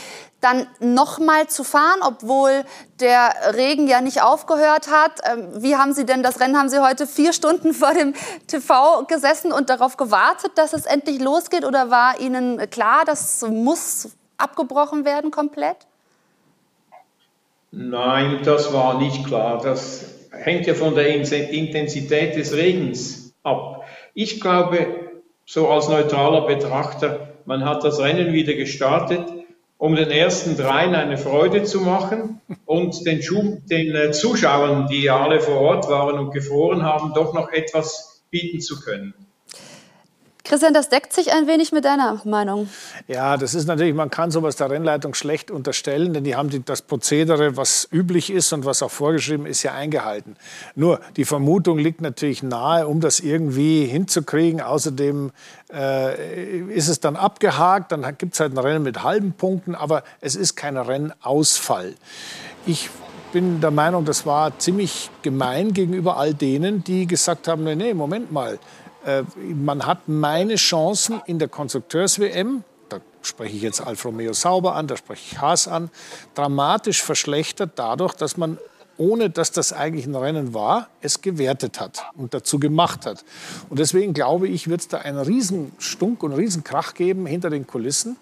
dann 0.41 0.67
nochmal 0.79 1.49
zu 1.49 1.65
fahren, 1.65 2.01
obwohl 2.03 2.65
der 2.99 3.55
Regen 3.55 3.87
ja 3.87 4.01
nicht 4.01 4.23
aufgehört 4.23 4.91
hat. 4.91 5.21
Ähm, 5.31 5.63
wie 5.63 5.77
haben 5.77 5.93
Sie 5.93 6.07
denn 6.07 6.23
das 6.23 6.41
Rennen? 6.41 6.57
Haben 6.57 6.69
Sie 6.69 6.83
heute 6.83 7.07
vier 7.07 7.33
Stunden 7.33 7.75
vor 7.75 7.93
dem 7.93 8.15
TV 8.47 9.05
gesessen 9.05 9.53
und 9.53 9.71
darauf 9.71 9.97
gewartet, 9.97 10.53
dass 10.57 10.73
es 10.73 10.87
endlich 10.87 11.21
losgeht? 11.21 11.65
Oder 11.65 11.91
war 11.91 12.21
Ihnen 12.21 12.71
klar, 12.71 13.03
das 13.05 13.43
muss 13.43 14.11
abgebrochen 14.39 15.05
werden 15.05 15.31
komplett? 15.31 15.77
Nein, 17.73 18.41
das 18.43 18.73
war 18.73 18.99
nicht 18.99 19.27
klar. 19.27 19.61
Das 19.63 20.05
hängt 20.33 20.67
ja 20.67 20.75
von 20.75 20.95
der 20.95 21.09
Intensität 21.09 22.37
des 22.37 22.53
Regens 22.55 23.35
ab. 23.43 23.85
Ich 24.15 24.41
glaube, 24.41 25.11
so 25.45 25.69
als 25.69 25.89
neutraler 25.89 26.47
Betrachter, 26.47 27.29
man 27.45 27.65
hat 27.65 27.85
das 27.85 28.01
Rennen 28.01 28.33
wieder 28.33 28.55
gestartet 28.55 29.40
um 29.81 29.97
den 29.97 30.11
ersten 30.11 30.59
dreien 30.59 30.95
eine 30.95 31.17
Freude 31.17 31.63
zu 31.63 31.81
machen 31.81 32.43
und 32.67 33.07
den, 33.07 33.21
den 33.71 33.95
äh, 33.95 34.13
Zuschauern, 34.13 34.89
die 34.89 35.09
alle 35.09 35.41
vor 35.41 35.59
Ort 35.59 35.89
waren 35.89 36.19
und 36.19 36.33
gefroren 36.33 36.83
haben, 36.83 37.15
doch 37.15 37.33
noch 37.33 37.51
etwas 37.51 38.23
bieten 38.31 38.61
zu 38.61 38.79
können. 38.79 39.15
Christian, 40.51 40.75
das 40.75 40.89
deckt 40.89 41.13
sich 41.13 41.33
ein 41.33 41.47
wenig 41.47 41.71
mit 41.71 41.85
deiner 41.85 42.21
Meinung. 42.25 42.69
Ja, 43.07 43.37
das 43.37 43.55
ist 43.55 43.69
natürlich, 43.69 43.95
man 43.95 44.11
kann 44.11 44.33
sowas 44.33 44.57
der 44.57 44.69
Rennleitung 44.69 45.15
schlecht 45.15 45.53
unterstellen, 45.53 46.13
denn 46.13 46.25
die 46.25 46.35
haben 46.35 46.51
die, 46.51 46.65
das 46.65 46.83
Prozedere, 46.83 47.57
was 47.57 47.87
üblich 47.93 48.31
ist 48.31 48.53
und 48.53 48.65
was 48.65 48.83
auch 48.83 48.91
vorgeschrieben 48.91 49.47
ist, 49.47 49.63
ja 49.63 49.75
eingehalten. 49.75 50.35
Nur 50.75 50.99
die 51.15 51.25
Vermutung 51.25 51.79
liegt 51.79 52.01
natürlich 52.01 52.43
nahe, 52.43 52.89
um 52.89 53.01
das 53.01 53.21
irgendwie 53.21 53.85
hinzukriegen. 53.85 54.61
Außerdem 54.61 55.31
äh, 55.73 56.59
ist 56.71 56.89
es 56.89 56.99
dann 56.99 57.15
abgehakt, 57.15 57.93
dann 57.93 58.03
gibt 58.19 58.35
es 58.35 58.41
halt 58.41 58.53
ein 58.53 58.59
Rennen 58.59 58.83
mit 58.83 59.05
halben 59.05 59.35
Punkten, 59.35 59.77
aber 59.77 60.03
es 60.21 60.35
ist 60.35 60.57
kein 60.57 60.77
Rennausfall. 60.77 61.95
Ich 62.67 62.91
bin 63.33 63.61
der 63.61 63.71
Meinung, 63.71 64.05
das 64.05 64.27
war 64.27 64.59
ziemlich 64.59 65.11
gemein 65.23 65.73
gegenüber 65.73 66.17
all 66.17 66.35
denen, 66.35 66.83
die 66.83 67.07
gesagt 67.07 67.47
haben, 67.47 67.63
nee, 67.63 67.77
nee, 67.77 67.95
Moment 67.95 68.33
mal, 68.33 68.59
äh, 69.05 69.23
man 69.55 69.87
hat 69.87 70.09
meine 70.09 70.57
Chancen 70.57 71.21
in 71.27 71.39
der 71.39 71.49
Konstrukteurs-WM, 71.49 72.65
da 72.89 72.99
spreche 73.23 73.57
ich 73.57 73.63
jetzt 73.63 73.81
Alfa 73.81 74.09
Romeo 74.09 74.33
Sauber 74.33 74.75
an, 74.75 74.87
da 74.87 74.97
spreche 74.97 75.23
ich 75.33 75.41
Haas 75.41 75.69
an, 75.69 75.91
dramatisch 76.35 77.03
verschlechtert 77.03 77.73
dadurch, 77.77 78.15
dass 78.15 78.37
man 78.37 78.59
ohne 79.01 79.31
dass 79.31 79.51
das 79.51 79.73
eigentlich 79.73 80.05
ein 80.05 80.15
Rennen 80.15 80.53
war, 80.53 80.89
es 81.01 81.23
gewertet 81.23 81.81
hat 81.81 82.05
und 82.17 82.35
dazu 82.35 82.61
gemacht 82.61 83.07
hat. 83.07 83.25
Und 83.71 83.79
deswegen 83.79 84.13
glaube 84.13 84.47
ich, 84.47 84.69
wird 84.69 84.83
es 84.83 84.89
da 84.89 84.99
einen 84.99 85.19
Riesenstunk 85.19 86.23
und 86.23 86.33
einen 86.33 86.41
Riesenkrach 86.41 86.93
geben 86.93 87.25
hinter 87.25 87.49
den 87.49 87.67
Kulissen. 87.67 88.19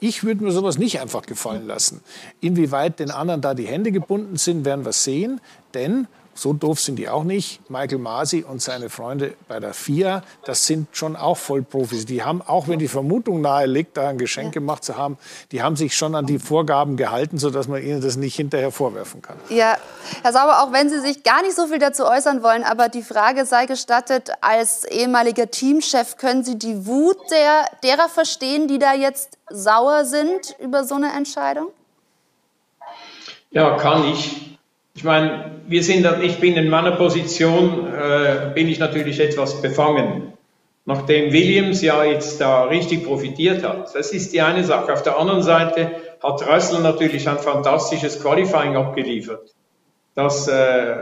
Ich 0.00 0.24
würde 0.24 0.44
mir 0.44 0.52
sowas 0.52 0.76
nicht 0.76 1.00
einfach 1.00 1.22
gefallen 1.22 1.66
lassen. 1.66 2.02
Inwieweit 2.40 3.00
den 3.00 3.10
anderen 3.10 3.40
da 3.40 3.54
die 3.54 3.66
Hände 3.66 3.90
gebunden 3.90 4.36
sind, 4.36 4.66
werden 4.66 4.84
wir 4.84 4.92
sehen. 4.92 5.40
Denn 5.72 6.08
so 6.38 6.52
doof 6.52 6.78
sind 6.78 6.96
die 6.96 7.08
auch 7.08 7.24
nicht. 7.24 7.68
Michael 7.68 7.98
Masi 7.98 8.44
und 8.48 8.62
seine 8.62 8.90
Freunde 8.90 9.34
bei 9.48 9.58
der 9.58 9.74
FIA, 9.74 10.22
das 10.44 10.66
sind 10.66 10.88
schon 10.92 11.16
auch 11.16 11.36
Vollprofis. 11.36 12.06
Die 12.06 12.22
haben, 12.22 12.42
auch 12.42 12.68
wenn 12.68 12.78
die 12.78 12.86
Vermutung 12.86 13.40
nahe 13.40 13.66
liegt, 13.66 13.96
da 13.96 14.08
ein 14.08 14.18
Geschenk 14.18 14.54
ja. 14.54 14.60
gemacht 14.60 14.84
zu 14.84 14.96
haben, 14.96 15.18
die 15.50 15.62
haben 15.62 15.74
sich 15.74 15.96
schon 15.96 16.14
an 16.14 16.26
die 16.26 16.38
Vorgaben 16.38 16.96
gehalten, 16.96 17.38
sodass 17.38 17.66
man 17.66 17.82
ihnen 17.82 18.00
das 18.00 18.16
nicht 18.16 18.36
hinterher 18.36 18.70
vorwerfen 18.70 19.20
kann. 19.20 19.36
Ja, 19.48 19.76
Herr 20.22 20.32
Sauber, 20.32 20.62
auch 20.62 20.72
wenn 20.72 20.88
Sie 20.88 21.00
sich 21.00 21.24
gar 21.24 21.42
nicht 21.42 21.56
so 21.56 21.66
viel 21.66 21.80
dazu 21.80 22.04
äußern 22.04 22.42
wollen, 22.42 22.62
aber 22.62 22.88
die 22.88 23.02
Frage 23.02 23.44
sei 23.44 23.66
gestattet, 23.66 24.30
als 24.40 24.84
ehemaliger 24.84 25.50
Teamchef, 25.50 26.18
können 26.18 26.44
Sie 26.44 26.56
die 26.56 26.86
Wut 26.86 27.18
der, 27.32 27.64
derer 27.82 28.08
verstehen, 28.08 28.68
die 28.68 28.78
da 28.78 28.94
jetzt 28.94 29.38
sauer 29.50 30.04
sind 30.04 30.54
über 30.60 30.84
so 30.84 30.94
eine 30.94 31.12
Entscheidung? 31.12 31.68
Ja, 33.50 33.76
kann 33.76 34.04
ich. 34.04 34.57
Ich 34.98 35.04
meine, 35.04 35.52
wir 35.68 35.84
sind, 35.84 36.04
ich 36.24 36.40
bin 36.40 36.56
in 36.56 36.68
meiner 36.68 36.90
Position, 36.90 37.86
äh, 37.86 38.50
bin 38.52 38.68
ich 38.68 38.80
natürlich 38.80 39.20
etwas 39.20 39.62
befangen, 39.62 40.32
nachdem 40.86 41.32
Williams 41.32 41.82
ja 41.82 42.02
jetzt 42.02 42.40
da 42.40 42.64
richtig 42.64 43.04
profitiert 43.04 43.62
hat. 43.62 43.94
Das 43.94 44.10
ist 44.10 44.32
die 44.32 44.40
eine 44.40 44.64
Sache. 44.64 44.92
Auf 44.92 45.04
der 45.04 45.16
anderen 45.16 45.44
Seite 45.44 45.92
hat 46.20 46.44
Russell 46.48 46.80
natürlich 46.80 47.28
ein 47.28 47.38
fantastisches 47.38 48.20
Qualifying 48.20 48.74
abgeliefert. 48.74 49.54
Das 50.16 50.48
äh, 50.48 50.96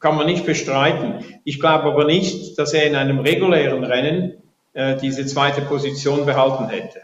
kann 0.00 0.16
man 0.16 0.26
nicht 0.26 0.44
bestreiten. 0.44 1.24
Ich 1.44 1.60
glaube 1.60 1.84
aber 1.84 2.06
nicht, 2.06 2.58
dass 2.58 2.74
er 2.74 2.88
in 2.88 2.96
einem 2.96 3.20
regulären 3.20 3.84
Rennen 3.84 4.42
äh, 4.72 4.96
diese 4.96 5.24
zweite 5.26 5.60
Position 5.60 6.26
behalten 6.26 6.70
hätte. 6.70 7.02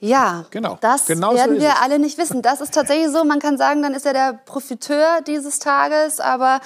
Ja, 0.00 0.44
Genau. 0.50 0.76
das 0.80 1.06
Genau 1.06 1.30
so 1.30 1.36
werden 1.38 1.60
wir 1.60 1.80
alle 1.82 1.98
nicht 1.98 2.18
wissen. 2.18 2.42
Das 2.42 2.60
ist 2.60 2.74
tatsächlich 2.74 3.10
so. 3.10 3.24
Man 3.24 3.38
kann 3.38 3.56
sagen, 3.56 3.82
dann 3.82 3.94
ist 3.94 4.04
er 4.04 4.12
der 4.12 4.38
Profiteur 4.44 5.20
dieses 5.26 5.58
Tages, 5.60 6.20
aber 6.20 6.60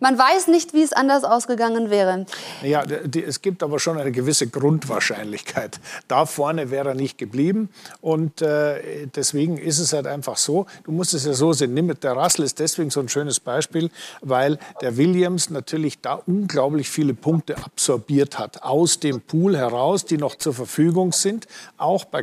man 0.00 0.16
weiß 0.16 0.46
nicht, 0.48 0.74
wie 0.74 0.82
es 0.82 0.92
anders 0.92 1.24
ausgegangen 1.24 1.90
wäre. 1.90 2.26
Ja, 2.62 2.84
die, 2.84 3.24
es 3.24 3.42
gibt 3.42 3.62
aber 3.64 3.80
schon 3.80 3.98
eine 3.98 4.12
gewisse 4.12 4.46
Grundwahrscheinlichkeit. 4.46 5.80
Da 6.08 6.26
vorne 6.26 6.70
wäre 6.70 6.90
er 6.90 6.94
nicht 6.94 7.18
geblieben. 7.18 7.68
Und 8.00 8.42
äh, 8.42 9.06
deswegen 9.14 9.56
ist 9.58 9.78
es 9.78 9.92
halt 9.92 10.06
einfach 10.06 10.36
so, 10.36 10.66
du 10.84 10.92
musst 10.92 11.14
es 11.14 11.24
ja 11.24 11.32
so 11.32 11.52
sehen. 11.52 11.74
Nimm 11.74 11.86
mit 11.86 12.04
der 12.04 12.12
Russell 12.12 12.44
ist 12.44 12.58
deswegen 12.60 12.90
so 12.90 13.00
ein 13.00 13.08
schönes 13.08 13.40
Beispiel, 13.40 13.90
weil 14.20 14.58
der 14.80 14.96
Williams 14.96 15.50
natürlich 15.50 16.00
da 16.00 16.20
unglaublich 16.26 16.88
viele 16.88 17.14
Punkte 17.14 17.56
absorbiert 17.56 18.38
hat 18.38 18.62
aus 18.62 19.00
dem 19.00 19.20
Pool 19.20 19.56
heraus, 19.56 20.04
die 20.04 20.18
noch 20.18 20.36
zur 20.36 20.54
Verfügung 20.54 21.12
sind. 21.12 21.46
Auch 21.76 22.04
bei 22.04 22.22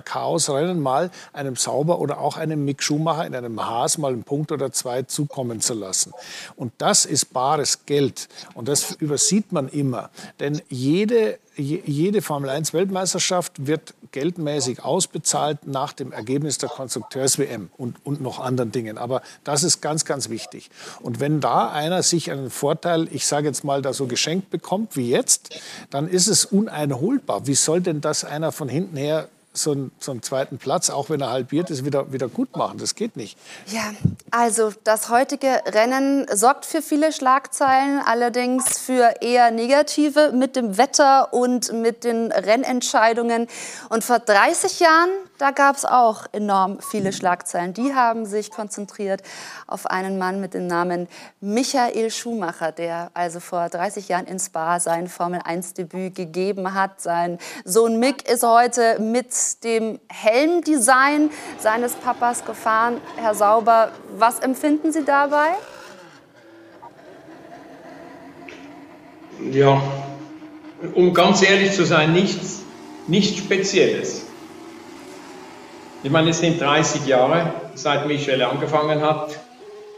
Chaosrennen 0.62 0.82
mal 0.82 1.10
einem 1.34 1.56
Sauber 1.56 2.00
oder 2.00 2.20
auch 2.20 2.38
einem 2.38 2.64
Mick 2.66 2.84
Schumacher 2.84 3.26
in 3.26 3.36
einem 3.36 3.60
Haas 3.64 3.98
mal 3.98 4.14
einen 4.14 4.24
Punkt 4.24 4.52
oder 4.52 4.72
zwei 4.72 5.04
zukommen 5.04 5.60
zu 5.62 5.74
lassen. 5.74 6.12
Und 6.56 6.72
das 6.78 7.06
ist 7.06 7.34
bares 7.34 7.86
Geld. 7.86 8.28
Und 8.54 8.68
das 8.68 8.92
übersieht 8.94 9.52
man 9.52 9.68
immer. 9.70 10.10
Denn 10.40 10.62
jede, 10.70 11.40
je- 11.56 11.82
jede 11.86 12.22
Formel 12.22 12.50
1 12.50 12.74
Weltmeisterschaft 12.74 13.66
wird 13.68 13.94
geldmäßig 14.12 14.84
ausbezahlt 14.84 15.66
nach 15.68 15.94
dem 15.94 16.12
Ergebnis 16.12 16.58
der 16.58 16.70
Konstrukteurs-WM 16.70 17.70
und, 17.78 17.96
und 18.06 18.22
noch 18.22 18.40
anderen 18.40 18.72
Dingen. 18.72 18.98
Aber 18.98 19.22
das 19.44 19.64
ist 19.64 19.82
ganz, 19.82 20.04
ganz 20.06 20.30
wichtig. 20.30 20.70
Und 21.02 21.20
wenn 21.20 21.40
da 21.40 21.70
einer 21.72 22.04
sich 22.04 22.30
einen 22.32 22.50
Vorteil, 22.50 23.08
ich 23.12 23.26
sage 23.26 23.48
jetzt 23.48 23.64
mal, 23.64 23.82
da 23.82 23.94
so 23.94 24.08
geschenkt 24.08 24.50
bekommt 24.50 24.98
wie 24.98 25.10
jetzt, 25.10 25.60
dann 25.90 26.08
ist 26.10 26.28
es 26.28 26.44
uneinholbar. 26.46 27.48
Wie 27.48 27.56
soll 27.56 27.80
denn 27.82 28.02
das 28.02 28.26
einer 28.26 28.52
von 28.52 28.68
hinten 28.70 28.98
her 28.98 29.30
so 29.54 29.72
einen, 29.72 29.92
so 30.00 30.12
einen 30.12 30.22
zweiten 30.22 30.58
Platz, 30.58 30.90
auch 30.90 31.10
wenn 31.10 31.22
er 31.22 31.30
halbiert 31.30 31.70
ist, 31.70 31.84
wieder, 31.84 32.14
wieder 32.14 32.28
gut 32.28 32.56
machen? 32.56 32.78
Das 32.78 32.96
geht 32.96 33.18
nicht. 33.18 33.38
Ja, 33.68 33.94
also 34.32 34.72
das 34.84 35.10
heutige 35.10 35.62
Rennen 35.66 36.26
sorgt 36.34 36.66
für 36.66 36.82
viele 36.82 37.12
Schlagzeilen, 37.12 38.02
allerdings 38.06 38.80
für 38.80 39.16
eher 39.22 39.52
negative 39.52 40.32
mit 40.32 40.56
dem 40.56 40.78
Wetter 40.78 41.34
und 41.34 41.74
mit 41.74 42.04
den 42.04 42.32
Rennentscheidungen. 42.32 43.48
Und 43.90 44.04
vor 44.04 44.20
30 44.20 44.80
Jahren, 44.80 45.10
da 45.42 45.50
gab 45.50 45.76
es 45.76 45.86
auch 45.86 46.28
enorm 46.34 46.78
viele 46.82 47.12
Schlagzeilen. 47.12 47.74
Die 47.74 47.96
haben 47.96 48.28
sich 48.28 48.52
konzentriert 48.52 49.24
auf 49.66 49.88
einen 49.88 50.20
Mann 50.20 50.40
mit 50.40 50.54
dem 50.54 50.68
Namen 50.68 51.08
Michael 51.40 52.12
Schumacher, 52.12 52.72
der 52.72 53.10
also 53.16 53.40
vor 53.40 53.68
30 53.68 54.08
Jahren 54.08 54.28
in 54.28 54.38
Spa 54.38 54.80
sein 54.80 55.08
Formel-1-Debüt 55.08 56.14
gegeben 56.14 56.76
hat. 56.76 57.02
Sein 57.02 57.40
Sohn 57.66 57.98
Mick 57.98 58.30
ist 58.30 58.44
heute 58.44 59.00
mit 59.00 59.64
dem 59.64 60.00
Helmdesign 60.10 61.32
seines 61.58 61.94
Papas 61.94 62.46
gefahren. 62.46 63.02
Herr 63.16 63.34
Sauber, 63.34 63.90
was 64.16 64.38
empfinden 64.40 64.92
Sie 64.92 65.04
dabei? 65.04 65.56
Ja, 69.52 69.82
um 70.94 71.16
ganz 71.16 71.42
ehrlich 71.42 71.72
zu 71.72 71.84
sein, 71.84 72.14
nichts, 72.14 72.60
nichts 73.08 73.40
Spezielles. 73.40 74.28
Ich 76.04 76.10
meine, 76.10 76.32
es 76.32 76.40
sind 76.40 76.60
30 76.60 77.06
Jahre, 77.06 77.54
seit 77.76 78.08
Michel 78.08 78.42
angefangen 78.42 79.02
hat. 79.02 79.40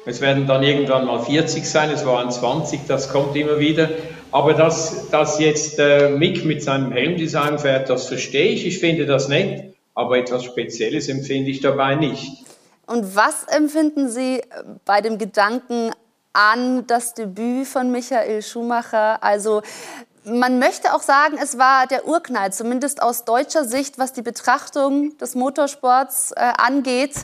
Es 0.05 0.19
werden 0.19 0.45
dann 0.45 0.61
irgendwann 0.61 1.05
mal 1.05 1.19
40 1.19 1.65
sein, 1.65 1.89
es 1.91 2.05
waren 2.05 2.29
20, 2.29 2.81
das 2.87 3.07
kommt 3.07 3.37
immer 3.37 3.57
wieder. 3.57 3.89
Aber 4.29 4.53
dass, 4.53 5.09
dass 5.11 5.39
jetzt 5.39 5.79
äh, 5.79 6.09
Mick 6.09 6.43
mit 6.43 6.61
seinem 6.61 6.91
Helmdesign 6.91 7.57
fährt, 7.57 7.89
das 7.89 8.09
verstehe 8.09 8.47
ich, 8.47 8.67
ich 8.67 8.79
finde 8.79 9.05
das 9.05 9.29
nett, 9.29 9.75
aber 9.95 10.17
etwas 10.17 10.43
Spezielles 10.43 11.07
empfinde 11.07 11.51
ich 11.51 11.61
dabei 11.61 11.95
nicht. 11.95 12.43
Und 12.85 13.15
was 13.15 13.45
empfinden 13.45 14.09
Sie 14.09 14.41
bei 14.83 14.99
dem 14.99 15.17
Gedanken 15.17 15.91
an 16.33 16.85
das 16.85 17.13
Debüt 17.13 17.65
von 17.65 17.91
Michael 17.91 18.41
Schumacher? 18.41 19.23
Also 19.23 19.61
man 20.25 20.59
möchte 20.59 20.93
auch 20.93 21.01
sagen, 21.01 21.37
es 21.41 21.57
war 21.57 21.87
der 21.87 22.07
Urknall, 22.07 22.53
zumindest 22.53 23.01
aus 23.01 23.25
deutscher 23.25 23.65
Sicht, 23.65 23.97
was 23.97 24.13
die 24.13 24.21
Betrachtung 24.21 25.17
des 25.17 25.35
Motorsports 25.35 26.31
äh, 26.31 26.39
angeht. 26.57 27.23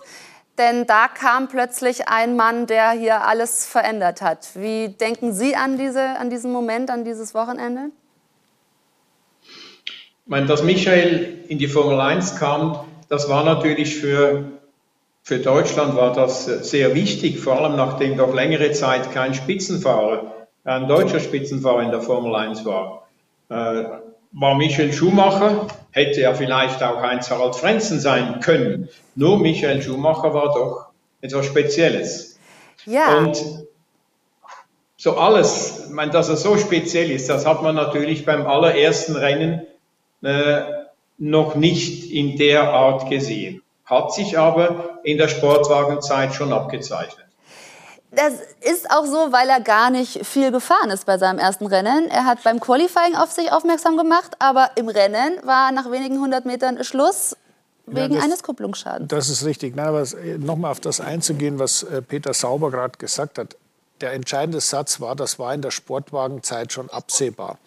Denn 0.58 0.86
da 0.86 1.08
kam 1.08 1.48
plötzlich 1.48 2.10
ein 2.10 2.36
Mann, 2.36 2.68
der 2.68 2.92
hier 2.92 3.26
alles 3.26 3.66
verändert 3.66 4.22
hat. 4.22 4.50
Wie 4.56 4.90
denken 4.90 5.32
Sie 5.32 5.56
an, 5.56 5.78
diese, 5.78 6.02
an 6.02 6.30
diesen 6.30 6.52
Moment, 6.52 6.90
an 6.90 7.06
dieses 7.06 7.34
Wochenende? 7.34 7.92
Ich 9.42 10.32
meine, 10.32 10.46
dass 10.48 10.62
Michael 10.62 11.46
in 11.48 11.58
die 11.58 11.68
Formel 11.68 12.00
1 12.02 12.36
kam, 12.36 12.86
das 13.08 13.30
war 13.30 13.46
natürlich 13.46 13.96
für, 13.96 14.52
für 15.24 15.40
Deutschland 15.40 15.96
war 15.96 16.14
das 16.14 16.46
sehr 16.46 16.94
wichtig, 16.94 17.40
vor 17.40 17.58
allem 17.58 17.78
nachdem 17.78 18.18
doch 18.18 18.34
längere 18.34 18.74
Zeit 18.74 19.12
kein 19.12 19.34
Spitzenfahrer, 19.34 20.39
ein 20.70 20.88
deutscher 20.88 21.20
Spitzenfahrer 21.20 21.82
in 21.82 21.92
der 21.92 22.02
Formel 22.02 22.36
1 22.36 22.64
war. 22.66 23.08
Äh, 23.50 23.84
war 24.32 24.56
Michael 24.56 24.94
Schumacher, 24.94 25.68
hätte 25.92 26.22
ja 26.22 26.34
vielleicht 26.34 26.84
auch 26.84 27.02
Heinz-Harald 27.02 27.56
Frenzen 27.56 28.00
sein 28.00 28.40
können. 28.42 28.90
Nur 29.16 29.40
Michael 29.40 29.82
Schumacher 29.82 30.34
war 30.34 30.54
doch 30.54 30.90
etwas 31.22 31.48
Spezielles. 31.48 32.40
Ja. 32.86 33.18
Und 33.18 33.44
so 34.98 35.18
alles, 35.18 35.86
ich 35.88 35.92
meine, 35.92 36.12
dass 36.12 36.30
er 36.30 36.38
so 36.38 36.58
speziell 36.58 37.10
ist, 37.10 37.30
das 37.30 37.46
hat 37.46 37.64
man 37.64 37.74
natürlich 37.74 38.26
beim 38.26 38.46
allerersten 38.46 39.16
Rennen 39.16 39.66
äh, 40.22 40.62
noch 41.18 41.56
nicht 41.56 42.12
in 42.12 42.38
der 42.38 42.72
Art 42.72 43.10
gesehen. 43.10 43.64
Hat 43.86 44.14
sich 44.14 44.38
aber 44.38 45.00
in 45.04 45.18
der 45.18 45.30
Sportwagenzeit 45.30 46.36
schon 46.36 46.54
abgezeichnet. 46.54 47.29
Das 48.12 48.34
ist 48.62 48.90
auch 48.90 49.06
so, 49.06 49.32
weil 49.32 49.48
er 49.50 49.62
gar 49.62 49.92
nicht 49.92 50.26
viel 50.26 50.52
gefahren 50.52 50.90
ist 50.90 51.06
bei 51.06 51.18
seinem 51.20 51.38
ersten 51.38 51.68
Rennen. 51.68 52.10
Er 52.10 52.26
hat 52.26 52.44
beim 52.44 52.60
Qualifying 52.60 53.16
auf 53.16 53.32
sich 53.32 53.52
aufmerksam 53.52 53.98
gemacht, 53.98 54.36
aber 54.40 54.72
im 54.76 54.90
Rennen 54.90 55.40
war 55.44 55.72
nach 55.72 55.92
wenigen 55.92 56.20
hundert 56.20 56.46
Metern 56.46 56.84
Schluss 56.84 57.38
wegen 57.86 58.16
das- 58.16 58.24
eines 58.24 58.42
Kupplungsschadens. 58.44 59.10
Das 59.10 59.30
ist 59.30 59.46
richtig. 59.46 59.76
Nein, 59.76 59.88
aber 59.88 60.04
nochmal 60.40 60.72
auf 60.72 60.80
das 60.80 61.00
einzugehen, 61.02 61.60
was 61.60 61.84
äh, 61.84 62.02
Peter 62.02 62.34
Sauber 62.34 62.72
gerade 62.72 62.98
gesagt 62.98 63.38
hat. 63.38 63.56
Der 64.02 64.14
entscheidende 64.14 64.62
Satz 64.62 65.00
war, 65.02 65.16
das 65.16 65.38
war 65.40 65.54
in 65.54 65.62
der 65.62 65.72
Sportwagenzeit 65.72 66.72
schon 66.74 66.90
absehbar. 66.90 67.58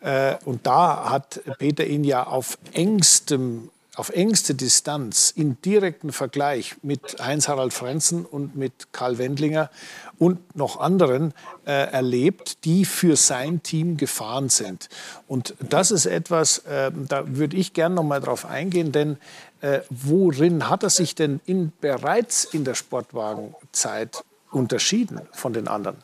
Äh, 0.00 0.34
Und 0.44 0.66
da 0.66 1.08
hat 1.08 1.40
Peter 1.58 1.84
ihn 1.86 2.04
ja 2.04 2.24
auf 2.26 2.58
engstem 2.72 3.70
auf 3.94 4.08
engste 4.08 4.54
Distanz 4.54 5.30
in 5.36 5.60
direkten 5.60 6.12
Vergleich 6.12 6.76
mit 6.82 7.16
Heinz-Harald 7.20 7.74
Frenzen 7.74 8.24
und 8.24 8.56
mit 8.56 8.92
Karl 8.92 9.18
Wendlinger 9.18 9.70
und 10.18 10.56
noch 10.56 10.80
anderen 10.80 11.34
äh, 11.66 11.90
erlebt, 11.92 12.64
die 12.64 12.86
für 12.86 13.16
sein 13.16 13.62
Team 13.62 13.98
gefahren 13.98 14.48
sind. 14.48 14.88
Und 15.28 15.54
das 15.60 15.90
ist 15.90 16.06
etwas, 16.06 16.58
äh, 16.58 16.90
da 17.08 17.24
würde 17.26 17.56
ich 17.56 17.74
gerne 17.74 17.96
noch 17.96 18.02
mal 18.02 18.20
drauf 18.20 18.46
eingehen, 18.46 18.92
denn 18.92 19.18
äh, 19.60 19.80
worin 19.90 20.70
hat 20.70 20.82
er 20.84 20.90
sich 20.90 21.14
denn 21.14 21.40
in, 21.44 21.72
bereits 21.82 22.44
in 22.44 22.64
der 22.64 22.74
Sportwagenzeit 22.74 24.24
unterschieden 24.50 25.20
von 25.32 25.52
den 25.52 25.68
anderen? 25.68 25.96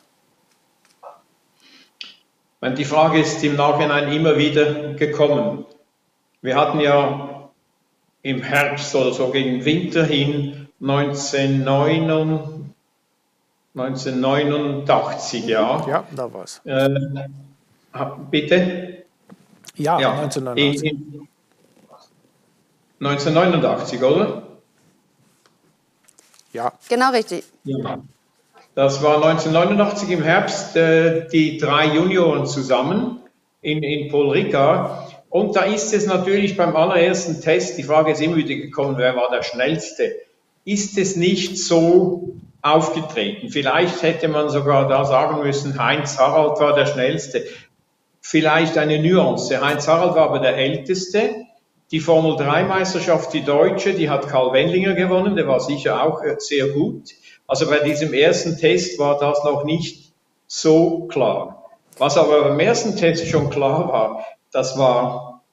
Die 2.61 2.85
Frage 2.85 3.21
ist 3.21 3.43
im 3.43 3.55
Nachhinein 3.55 4.11
immer 4.11 4.37
wieder 4.37 4.93
gekommen. 4.93 5.65
Wir 6.41 6.57
hatten 6.57 6.81
ja 6.81 7.38
im 8.21 8.41
Herbst 8.41 8.93
oder 8.95 9.13
so 9.13 9.29
gegen 9.31 9.63
Winter 9.65 10.03
hin 10.05 10.67
1989, 10.81 12.65
1989 13.75 15.45
ja. 15.45 15.85
Ja, 15.87 16.03
da 16.15 16.33
war 16.33 16.43
es. 16.43 16.61
Äh, 16.65 16.89
bitte? 18.29 19.03
Ja, 19.75 19.99
Ja, 19.99 20.11
1989. 20.19 20.83
in- 20.91 20.97
in- 21.13 21.27
1989, 22.99 24.03
oder? 24.03 24.43
Ja, 26.51 26.73
Genau 26.89 27.11
richtig. 27.11 27.43
Ja. 27.63 27.99
Das 28.75 29.01
war 29.03 29.15
1989 29.23 30.09
im 30.09 30.21
Herbst, 30.23 30.75
äh, 30.75 31.27
die 31.29 31.57
drei 31.57 31.85
Junioren 31.95 32.45
zusammen 32.45 33.19
in, 33.61 33.83
in 33.83 34.09
Paul 34.11 34.31
Ricard. 34.31 35.15
Und 35.29 35.55
da 35.55 35.63
ist 35.63 35.93
es 35.93 36.07
natürlich 36.07 36.57
beim 36.57 36.75
allerersten 36.75 37.41
Test, 37.41 37.77
die 37.77 37.83
Frage 37.83 38.11
ist 38.11 38.21
immer 38.21 38.37
wieder 38.37 38.55
gekommen, 38.55 38.97
wer 38.97 39.15
war 39.15 39.29
der 39.31 39.43
Schnellste? 39.43 40.15
Ist 40.65 40.97
es 40.97 41.15
nicht 41.15 41.57
so 41.57 42.33
aufgetreten? 42.61 43.49
Vielleicht 43.49 44.01
hätte 44.01 44.27
man 44.27 44.49
sogar 44.49 44.87
da 44.87 45.05
sagen 45.05 45.43
müssen, 45.43 45.81
Heinz 45.81 46.17
Harald 46.17 46.59
war 46.59 46.73
der 46.73 46.87
Schnellste. 46.87 47.45
Vielleicht 48.21 48.77
eine 48.77 48.99
Nuance. 48.99 49.61
Heinz 49.61 49.87
Harald 49.87 50.15
war 50.15 50.29
aber 50.29 50.39
der 50.39 50.57
Älteste. 50.57 51.45
Die 51.91 51.99
Formel 51.99 52.35
3 52.35 52.65
Meisterschaft, 52.65 53.33
die 53.33 53.43
deutsche, 53.43 53.93
die 53.93 54.09
hat 54.09 54.27
Karl 54.27 54.53
Wendlinger 54.53 54.93
gewonnen, 54.93 55.35
der 55.35 55.47
war 55.47 55.59
sicher 55.59 56.03
auch 56.03 56.21
äh, 56.21 56.35
sehr 56.37 56.67
gut. 56.67 57.15
Also 57.47 57.67
bei 57.67 57.79
diesem 57.79 58.13
ersten 58.13 58.57
Test 58.57 58.99
war 58.99 59.17
das 59.17 59.43
noch 59.43 59.63
nicht 59.63 60.11
so 60.45 61.07
klar. 61.07 61.65
Was 61.97 62.15
aber 62.15 62.43
beim 62.43 62.59
ersten 62.59 62.95
Test 62.95 63.27
schon 63.27 63.49
klar 63.49 63.87
war, 63.89 64.23
das 64.51 64.77
war 64.77 65.43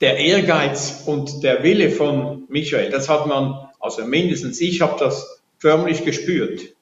der 0.00 0.18
Ehrgeiz 0.18 1.02
und 1.06 1.42
der 1.42 1.62
Wille 1.62 1.90
von 1.90 2.44
Michael. 2.48 2.90
Das 2.90 3.08
hat 3.08 3.26
man, 3.26 3.68
also 3.80 4.04
mindestens 4.04 4.60
ich 4.60 4.80
habe 4.80 4.98
das 4.98 5.42
förmlich 5.58 6.04
gespürt. 6.04 6.74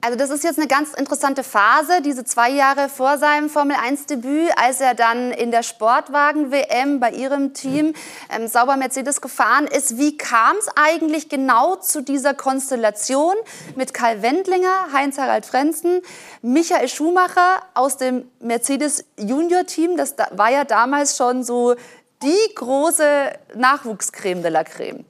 Also 0.00 0.16
das 0.16 0.30
ist 0.30 0.44
jetzt 0.44 0.60
eine 0.60 0.68
ganz 0.68 0.94
interessante 0.94 1.42
Phase, 1.42 2.00
diese 2.02 2.22
zwei 2.24 2.50
Jahre 2.50 2.88
vor 2.88 3.18
seinem 3.18 3.50
Formel-1-Debüt, 3.50 4.52
als 4.56 4.80
er 4.80 4.94
dann 4.94 5.32
in 5.32 5.50
der 5.50 5.64
Sportwagen-WM 5.64 7.00
bei 7.00 7.10
Ihrem 7.10 7.52
Team 7.52 7.94
ähm, 8.30 8.46
sauber 8.46 8.76
Mercedes 8.76 9.20
gefahren 9.20 9.66
ist. 9.66 9.98
Wie 9.98 10.16
kam 10.16 10.56
es 10.56 10.68
eigentlich 10.76 11.28
genau 11.28 11.74
zu 11.74 12.00
dieser 12.00 12.32
Konstellation 12.32 13.34
mit 13.74 13.92
Karl 13.92 14.22
Wendlinger, 14.22 14.92
Heinz-Harald 14.92 15.44
Frenzen, 15.44 16.00
Michael 16.42 16.88
Schumacher 16.88 17.60
aus 17.74 17.96
dem 17.96 18.30
Mercedes 18.38 19.04
Junior-Team? 19.18 19.96
Das 19.96 20.14
war 20.30 20.52
ja 20.52 20.62
damals 20.62 21.16
schon 21.16 21.42
so 21.42 21.74
die 22.22 22.54
große 22.54 23.32
Nachwuchscreme 23.56 24.42
de 24.42 24.52
la 24.52 24.62
Creme. 24.62 25.04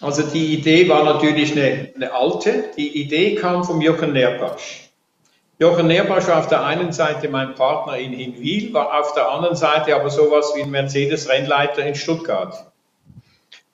Also 0.00 0.22
die 0.22 0.54
Idee 0.54 0.88
war 0.88 1.04
natürlich 1.04 1.52
eine, 1.52 1.92
eine 1.94 2.12
alte. 2.12 2.70
Die 2.76 3.02
Idee 3.02 3.34
kam 3.34 3.64
vom 3.64 3.80
Jochen 3.80 4.12
Nerpasch. 4.12 4.90
Jochen 5.58 5.88
Nerpasch 5.88 6.26
war 6.26 6.38
auf 6.38 6.48
der 6.48 6.64
einen 6.64 6.90
Seite 6.90 7.28
mein 7.28 7.54
Partner 7.54 7.98
in 7.98 8.12
Hinwil, 8.12 8.72
war 8.72 8.98
auf 8.98 9.12
der 9.12 9.28
anderen 9.28 9.56
Seite 9.56 9.94
aber 9.94 10.08
sowas 10.08 10.52
wie 10.56 10.62
ein 10.62 10.70
Mercedes-Rennleiter 10.70 11.84
in 11.84 11.94
Stuttgart. 11.94 12.72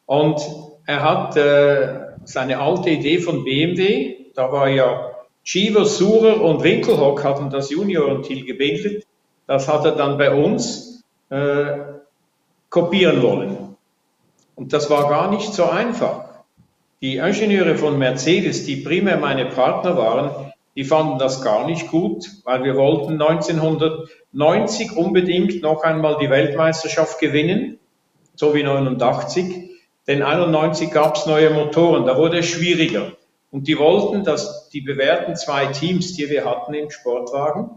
Und 0.05 0.41
er 0.85 1.03
hat 1.03 1.37
äh, 1.37 2.01
seine 2.25 2.59
alte 2.59 2.91
Idee 2.91 3.19
von 3.19 3.45
BMW, 3.45 4.17
da 4.35 4.51
war 4.51 4.69
ja 4.69 5.13
Cheever, 5.45 5.85
Surer 5.85 6.41
und 6.41 6.65
Winkelhock 6.65 7.23
hatten 7.23 7.51
das 7.51 7.71
Juniorenteam 7.71 8.45
gebildet, 8.47 9.07
das 9.47 9.69
hat 9.69 9.85
er 9.85 9.93
dann 9.93 10.19
bei 10.19 10.33
uns 10.33 11.05
äh, 11.31 11.79
kopieren 12.69 13.23
wollen. 13.23 13.66
Und 14.57 14.73
das 14.73 14.91
war 14.91 15.09
gar 15.09 15.31
nicht 15.31 15.53
so 15.53 15.67
einfach. 15.67 16.25
Die 17.03 17.19
Ingenieure 17.19 17.77
von 17.77 17.99
Mercedes, 17.99 18.65
die 18.65 18.77
primär 18.77 19.19
meine 19.19 19.47
Partner 19.47 19.97
waren, 19.99 20.53
die 20.75 20.85
fanden 20.85 21.19
das 21.19 21.43
gar 21.43 21.67
nicht 21.67 21.89
gut, 21.89 22.27
weil 22.45 22.65
wir 22.65 22.75
wollten 22.75 23.21
1990 23.21 24.97
unbedingt 24.97 25.63
noch 25.63 25.83
einmal 25.85 26.17
die 26.19 26.31
Weltmeisterschaft 26.31 27.21
gewinnen, 27.21 27.79
so 28.35 28.55
wie 28.55 28.63
89. 28.63 29.71
Denn 30.07 30.23
91 30.23 30.91
gab 30.91 31.17
es 31.17 31.27
neue 31.27 31.51
Motoren, 31.51 32.07
da 32.07 32.17
wurde 32.17 32.39
es 32.39 32.47
schwieriger. 32.47 33.13
Und 33.51 33.69
die 33.69 33.79
wollten, 33.79 34.25
dass 34.25 34.71
die 34.71 34.81
bewährten 34.81 35.37
zwei 35.37 35.67
Teams, 35.67 36.15
die 36.15 36.29
wir 36.31 36.45
hatten 36.47 36.73
im 36.75 36.91
Sportwagen, 36.91 37.71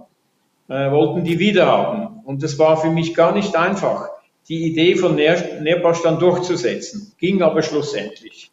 äh, 0.70 0.92
wollten 0.92 1.26
die 1.26 1.40
wieder 1.40 1.66
haben. 1.68 2.22
Und 2.26 2.42
das 2.42 2.58
war 2.58 2.78
für 2.78 2.90
mich 2.90 3.14
gar 3.16 3.34
nicht 3.34 3.56
einfach 3.56 4.10
die 4.50 4.66
Idee 4.66 4.96
von 4.96 5.16
Nehrpasch 5.16 6.02
dann 6.02 6.18
durchzusetzen. 6.20 7.14
Ging 7.20 7.42
aber 7.42 7.62
schlussendlich. 7.62 8.52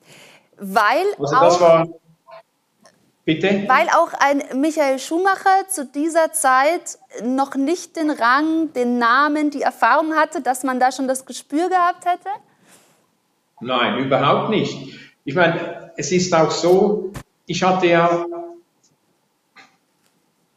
Weil 0.59 1.07
also 1.19 1.35
das 1.35 1.55
auch, 1.57 1.61
war, 1.61 1.89
bitte? 3.25 3.65
Weil 3.67 3.89
auch 3.89 4.13
ein 4.19 4.61
Michael 4.61 4.99
Schumacher 4.99 5.69
zu 5.69 5.87
dieser 5.87 6.33
Zeit 6.33 6.99
noch 7.25 7.55
nicht 7.55 7.97
den 7.97 8.11
Rang, 8.11 8.73
den 8.75 8.99
Namen, 8.99 9.51
die 9.51 9.63
Erfahrung 9.63 10.15
hatte, 10.15 10.43
dass 10.43 10.65
man 10.65 10.79
da 10.79 10.93
schon 10.93 11.09
das 11.09 11.25
Gespür 11.25 11.69
gehabt 11.71 12.05
hätte? 12.05 12.29
Nein, 13.61 14.05
überhaupt 14.05 14.51
nicht. 14.51 14.99
Ich 15.25 15.35
meine, 15.35 15.93
es 15.97 16.13
ist 16.13 16.35
auch 16.35 16.51
so, 16.51 17.13
ich 17.47 17.63
hatte 17.63 17.87
ja 17.87 18.27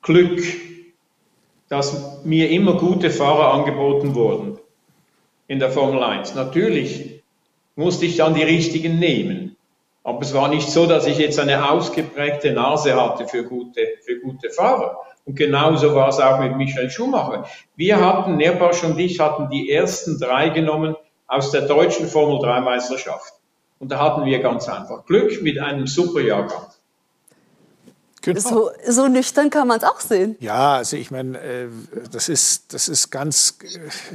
Glück, 0.01 0.43
dass 1.69 2.25
mir 2.25 2.49
immer 2.49 2.77
gute 2.77 3.09
Fahrer 3.09 3.53
angeboten 3.53 4.15
wurden 4.15 4.58
in 5.49 5.59
der 5.59 5.71
Formel 5.71 6.01
1. 6.01 6.35
Natürlich 6.35 7.23
musste 7.75 8.05
ich 8.05 8.17
dann 8.17 8.35
die 8.35 8.43
richtigen 8.43 8.99
nehmen. 8.99 9.57
Aber 10.03 10.21
es 10.21 10.33
war 10.33 10.47
nicht 10.47 10.69
so, 10.69 10.85
dass 10.85 11.07
ich 11.07 11.17
jetzt 11.17 11.39
eine 11.39 11.69
ausgeprägte 11.69 12.53
Nase 12.53 12.95
hatte 12.95 13.27
für 13.27 13.43
gute, 13.43 13.81
für 14.05 14.19
gute 14.19 14.51
Fahrer. 14.51 14.97
Und 15.25 15.35
genauso 15.35 15.93
war 15.95 16.09
es 16.09 16.19
auch 16.19 16.39
mit 16.39 16.55
Michael 16.55 16.89
Schumacher. 16.89 17.45
Wir 17.75 17.99
hatten, 17.99 18.37
Nerpasch 18.37 18.83
und 18.83 18.97
ich 18.99 19.19
hatten 19.19 19.49
die 19.49 19.71
ersten 19.71 20.19
drei 20.19 20.49
genommen 20.49 20.95
aus 21.27 21.51
der 21.51 21.61
deutschen 21.61 22.07
Formel 22.07 22.39
3 22.39 22.61
Meisterschaft. 22.61 23.33
Und 23.79 23.91
da 23.91 23.99
hatten 23.99 24.25
wir 24.25 24.39
ganz 24.39 24.69
einfach 24.69 25.05
Glück 25.05 25.41
mit 25.41 25.59
einem 25.59 25.87
super 25.87 26.21
Jahrgang. 26.21 26.67
Genau. 28.21 28.39
So, 28.39 28.71
so, 28.87 29.07
nüchtern 29.07 29.49
kann 29.49 29.67
man 29.67 29.77
es 29.77 29.83
auch 29.83 29.99
sehen. 29.99 30.35
Ja, 30.39 30.75
also 30.75 30.97
ich 30.97 31.09
meine, 31.09 31.39
äh, 31.39 31.67
das 32.11 32.27
ist, 32.29 32.73
das 32.73 32.89
ist 32.89 33.11
ganz, 33.11 33.57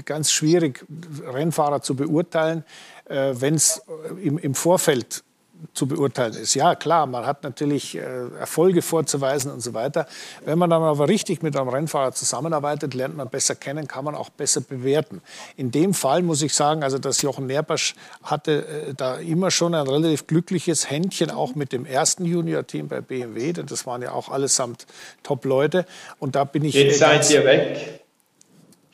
ganz 0.04 0.30
schwierig, 0.30 0.84
Rennfahrer 1.24 1.80
zu 1.80 1.94
beurteilen, 1.94 2.64
äh, 3.06 3.34
wenn 3.34 3.54
es 3.54 3.80
im, 4.22 4.38
im 4.38 4.54
Vorfeld 4.54 5.24
zu 5.72 5.86
beurteilen 5.86 6.34
ist. 6.34 6.54
Ja, 6.54 6.74
klar, 6.74 7.06
man 7.06 7.26
hat 7.26 7.42
natürlich 7.42 7.96
äh, 7.96 8.00
Erfolge 8.38 8.82
vorzuweisen 8.82 9.50
und 9.50 9.60
so 9.60 9.74
weiter. 9.74 10.06
Wenn 10.44 10.58
man 10.58 10.70
dann 10.70 10.82
aber 10.82 11.08
richtig 11.08 11.42
mit 11.42 11.56
einem 11.56 11.68
Rennfahrer 11.68 12.12
zusammenarbeitet, 12.12 12.94
lernt 12.94 13.16
man 13.16 13.28
besser 13.28 13.54
kennen, 13.54 13.88
kann 13.88 14.04
man 14.04 14.14
auch 14.14 14.30
besser 14.30 14.60
bewerten. 14.60 15.22
In 15.56 15.70
dem 15.70 15.94
Fall 15.94 16.22
muss 16.22 16.42
ich 16.42 16.54
sagen, 16.54 16.82
also 16.82 16.98
dass 16.98 17.22
Jochen 17.22 17.46
Nerpasch 17.46 17.94
hatte 18.22 18.66
äh, 18.66 18.94
da 18.94 19.16
immer 19.16 19.50
schon 19.50 19.74
ein 19.74 19.86
relativ 19.86 20.26
glückliches 20.26 20.90
Händchen, 20.90 21.30
auch 21.30 21.54
mit 21.54 21.72
dem 21.72 21.86
ersten 21.86 22.24
Junior-Team 22.24 22.88
bei 22.88 23.00
BMW, 23.00 23.52
denn 23.52 23.66
das 23.66 23.86
waren 23.86 24.02
ja 24.02 24.12
auch 24.12 24.28
allesamt 24.28 24.86
Top-Leute. 25.22 25.86
Und 26.18 26.34
da 26.34 26.44
bin 26.44 26.64
ich. 26.64 26.74
Jetzt 26.74 26.98
seid 26.98 27.28
ihr 27.30 27.44
weg 27.44 28.03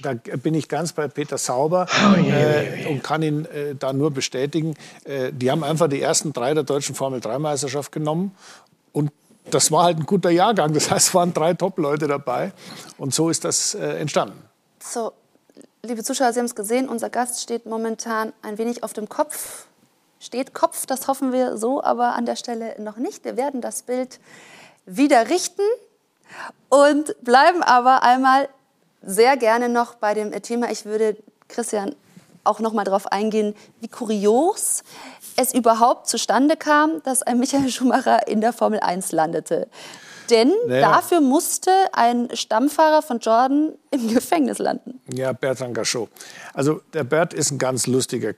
da 0.02 0.14
bin 0.14 0.54
ich 0.54 0.68
ganz 0.68 0.92
bei 0.92 1.08
Peter 1.08 1.38
Sauber 1.38 1.86
oh, 1.90 2.20
äh, 2.20 2.86
und 2.88 3.02
kann 3.02 3.22
ihn 3.22 3.44
äh, 3.46 3.74
da 3.74 3.92
nur 3.92 4.10
bestätigen. 4.10 4.74
Äh, 5.04 5.32
die 5.32 5.50
haben 5.50 5.64
einfach 5.64 5.88
die 5.88 6.00
ersten 6.00 6.32
drei 6.32 6.54
der 6.54 6.64
deutschen 6.64 6.94
Formel-3-Meisterschaft 6.94 7.92
genommen 7.92 8.34
und 8.92 9.10
das 9.50 9.72
war 9.72 9.84
halt 9.84 9.98
ein 9.98 10.06
guter 10.06 10.30
Jahrgang. 10.30 10.72
Das 10.72 10.90
heißt, 10.90 11.08
es 11.08 11.14
waren 11.14 11.32
drei 11.32 11.54
Top-Leute 11.54 12.06
dabei 12.06 12.52
und 12.98 13.14
so 13.14 13.30
ist 13.30 13.44
das 13.44 13.74
äh, 13.74 13.98
entstanden. 13.98 14.42
So, 14.82 15.12
liebe 15.82 16.02
Zuschauer, 16.02 16.32
Sie 16.32 16.38
haben 16.38 16.46
es 16.46 16.54
gesehen, 16.54 16.88
unser 16.88 17.10
Gast 17.10 17.40
steht 17.42 17.66
momentan 17.66 18.32
ein 18.42 18.58
wenig 18.58 18.82
auf 18.82 18.92
dem 18.92 19.08
Kopf. 19.08 19.66
Steht 20.18 20.52
Kopf, 20.52 20.84
das 20.84 21.08
hoffen 21.08 21.32
wir 21.32 21.56
so, 21.56 21.82
aber 21.82 22.14
an 22.14 22.26
der 22.26 22.36
Stelle 22.36 22.74
noch 22.78 22.96
nicht. 22.96 23.24
Wir 23.24 23.36
werden 23.36 23.60
das 23.62 23.82
Bild 23.82 24.20
wieder 24.84 25.30
richten 25.30 25.62
und 26.68 27.16
bleiben 27.22 27.62
aber 27.62 28.02
einmal 28.02 28.48
sehr 29.02 29.36
gerne 29.36 29.68
noch 29.68 29.94
bei 29.94 30.14
dem 30.14 30.30
Thema, 30.42 30.70
ich 30.70 30.84
würde 30.84 31.16
Christian 31.48 31.94
auch 32.44 32.60
noch 32.60 32.72
mal 32.72 32.84
darauf 32.84 33.06
eingehen, 33.06 33.54
wie 33.80 33.88
kurios 33.88 34.82
es 35.36 35.54
überhaupt 35.54 36.08
zustande 36.08 36.56
kam, 36.56 37.02
dass 37.02 37.22
ein 37.22 37.38
Michael 37.38 37.68
Schumacher 37.70 38.26
in 38.28 38.40
der 38.40 38.52
Formel 38.52 38.80
1 38.80 39.12
landete. 39.12 39.68
Denn 40.30 40.52
naja. 40.66 40.92
dafür 40.92 41.20
musste 41.20 41.70
ein 41.92 42.28
Stammfahrer 42.34 43.02
von 43.02 43.18
Jordan 43.18 43.72
im 43.92 44.14
Gefängnis 44.14 44.58
landen. 44.58 45.00
Ja, 45.12 45.32
Bertrand 45.32 45.74
Gachot. 45.74 46.10
Also 46.54 46.80
der 46.92 47.02
Bert 47.02 47.34
ist 47.34 47.50
ein 47.50 47.58
ganz 47.58 47.88
lustiger 47.88 48.34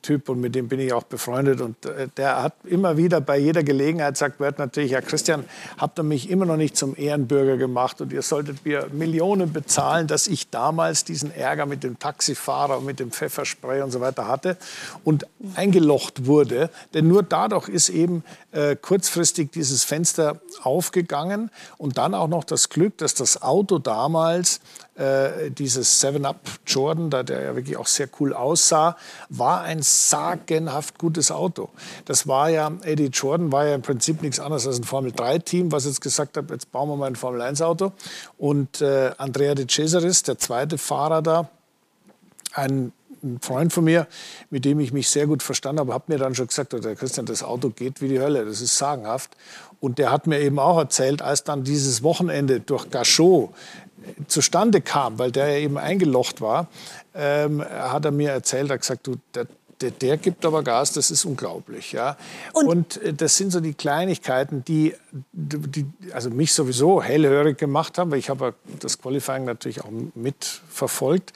Typ 0.00 0.28
und 0.28 0.40
mit 0.40 0.54
dem 0.54 0.68
bin 0.68 0.78
ich 0.78 0.92
auch 0.92 1.02
befreundet. 1.02 1.60
Und 1.60 1.84
äh, 1.86 2.06
der 2.16 2.42
hat 2.42 2.54
immer 2.64 2.96
wieder 2.96 3.20
bei 3.20 3.36
jeder 3.38 3.64
Gelegenheit, 3.64 4.16
sagt 4.16 4.38
Bert 4.38 4.58
natürlich, 4.60 4.92
ja 4.92 5.00
Christian, 5.00 5.44
habt 5.76 5.98
ihr 5.98 6.04
mich 6.04 6.30
immer 6.30 6.44
noch 6.44 6.56
nicht 6.56 6.76
zum 6.76 6.96
Ehrenbürger 6.96 7.56
gemacht 7.56 8.00
und 8.00 8.12
ihr 8.12 8.22
solltet 8.22 8.64
mir 8.64 8.88
Millionen 8.92 9.52
bezahlen, 9.52 10.06
dass 10.06 10.28
ich 10.28 10.50
damals 10.50 11.04
diesen 11.04 11.34
Ärger 11.34 11.66
mit 11.66 11.82
dem 11.82 11.98
Taxifahrer 11.98 12.78
und 12.78 12.86
mit 12.86 13.00
dem 13.00 13.10
Pfefferspray 13.10 13.82
und 13.82 13.90
so 13.90 14.00
weiter 14.00 14.28
hatte 14.28 14.56
und 15.02 15.26
eingelocht 15.56 16.26
wurde. 16.26 16.70
Denn 16.94 17.08
nur 17.08 17.24
dadurch 17.24 17.68
ist 17.68 17.88
eben 17.88 18.22
äh, 18.52 18.76
kurzfristig 18.76 19.50
dieses 19.50 19.82
Fenster 19.82 20.40
aufgegangen 20.62 21.50
und 21.76 21.98
dann 21.98 22.14
auch 22.14 22.28
noch 22.28 22.44
das 22.44 22.68
Glück, 22.68 22.98
dass 22.98 23.14
das 23.14 23.42
Auto 23.42 23.78
damals 23.78 24.60
äh, 24.96 25.50
dieses 25.50 26.02
7-Up 26.02 26.40
Jordan, 26.66 27.10
da 27.10 27.22
der 27.22 27.42
ja 27.42 27.56
wirklich 27.56 27.76
auch 27.76 27.86
sehr 27.86 28.08
cool 28.20 28.34
aussah, 28.34 28.96
war 29.28 29.62
ein 29.62 29.82
sagenhaft 29.82 30.98
gutes 30.98 31.30
Auto. 31.30 31.70
Das 32.04 32.26
war 32.26 32.50
ja, 32.50 32.70
Eddie 32.82 33.06
Jordan 33.06 33.52
war 33.52 33.66
ja 33.66 33.74
im 33.74 33.82
Prinzip 33.82 34.22
nichts 34.22 34.38
anderes 34.38 34.66
als 34.66 34.78
ein 34.78 34.84
Formel-3-Team, 34.84 35.72
was 35.72 35.86
jetzt 35.86 36.00
gesagt 36.00 36.36
hat, 36.36 36.50
jetzt 36.50 36.70
bauen 36.72 36.88
wir 36.88 36.96
mal 36.96 37.06
ein 37.06 37.16
Formel-1-Auto. 37.16 37.92
Und 38.38 38.80
äh, 38.80 39.12
Andrea 39.16 39.54
De 39.54 39.66
Cesaris, 39.66 40.22
der 40.22 40.38
zweite 40.38 40.78
Fahrer 40.78 41.22
da, 41.22 41.48
ein 42.54 42.92
ein 43.22 43.40
Freund 43.40 43.72
von 43.72 43.84
mir, 43.84 44.06
mit 44.50 44.64
dem 44.64 44.80
ich 44.80 44.92
mich 44.92 45.08
sehr 45.08 45.26
gut 45.26 45.42
verstanden 45.42 45.80
habe, 45.80 45.94
hat 45.94 46.08
mir 46.08 46.18
dann 46.18 46.34
schon 46.34 46.48
gesagt, 46.48 46.72
der 46.72 46.96
Christian, 46.96 47.26
das 47.26 47.42
Auto 47.42 47.70
geht 47.70 48.00
wie 48.00 48.08
die 48.08 48.20
Hölle, 48.20 48.44
das 48.44 48.60
ist 48.60 48.76
sagenhaft. 48.76 49.36
Und 49.80 49.98
der 49.98 50.10
hat 50.10 50.26
mir 50.26 50.40
eben 50.40 50.58
auch 50.58 50.78
erzählt, 50.78 51.22
als 51.22 51.44
dann 51.44 51.64
dieses 51.64 52.02
Wochenende 52.02 52.60
durch 52.60 52.90
Gachot 52.90 53.52
zustande 54.26 54.80
kam, 54.80 55.18
weil 55.18 55.32
der 55.32 55.48
ja 55.48 55.58
eben 55.58 55.78
eingelocht 55.78 56.40
war, 56.40 56.68
ähm, 57.14 57.62
hat 57.62 58.04
er 58.04 58.10
mir 58.10 58.30
erzählt, 58.30 58.70
er 58.70 58.74
hat 58.74 58.80
gesagt, 58.80 59.06
du, 59.06 59.16
der, 59.34 59.46
der, 59.80 59.90
der, 59.90 60.16
gibt 60.16 60.44
aber 60.46 60.62
Gas, 60.62 60.92
das 60.92 61.10
ist 61.10 61.24
unglaublich. 61.24 61.92
Ja? 61.92 62.16
Und, 62.52 62.66
und 62.66 63.02
äh, 63.02 63.12
das 63.12 63.36
sind 63.36 63.50
so 63.50 63.60
die 63.60 63.74
Kleinigkeiten, 63.74 64.64
die, 64.64 64.94
die, 65.32 65.86
also 66.12 66.30
mich 66.30 66.52
sowieso 66.52 67.02
hellhörig 67.02 67.58
gemacht 67.58 67.98
haben, 67.98 68.10
weil 68.10 68.18
ich 68.18 68.30
habe 68.30 68.54
das 68.80 68.98
Qualifying 68.98 69.44
natürlich 69.44 69.82
auch 69.82 69.90
mitverfolgt. 70.14 71.32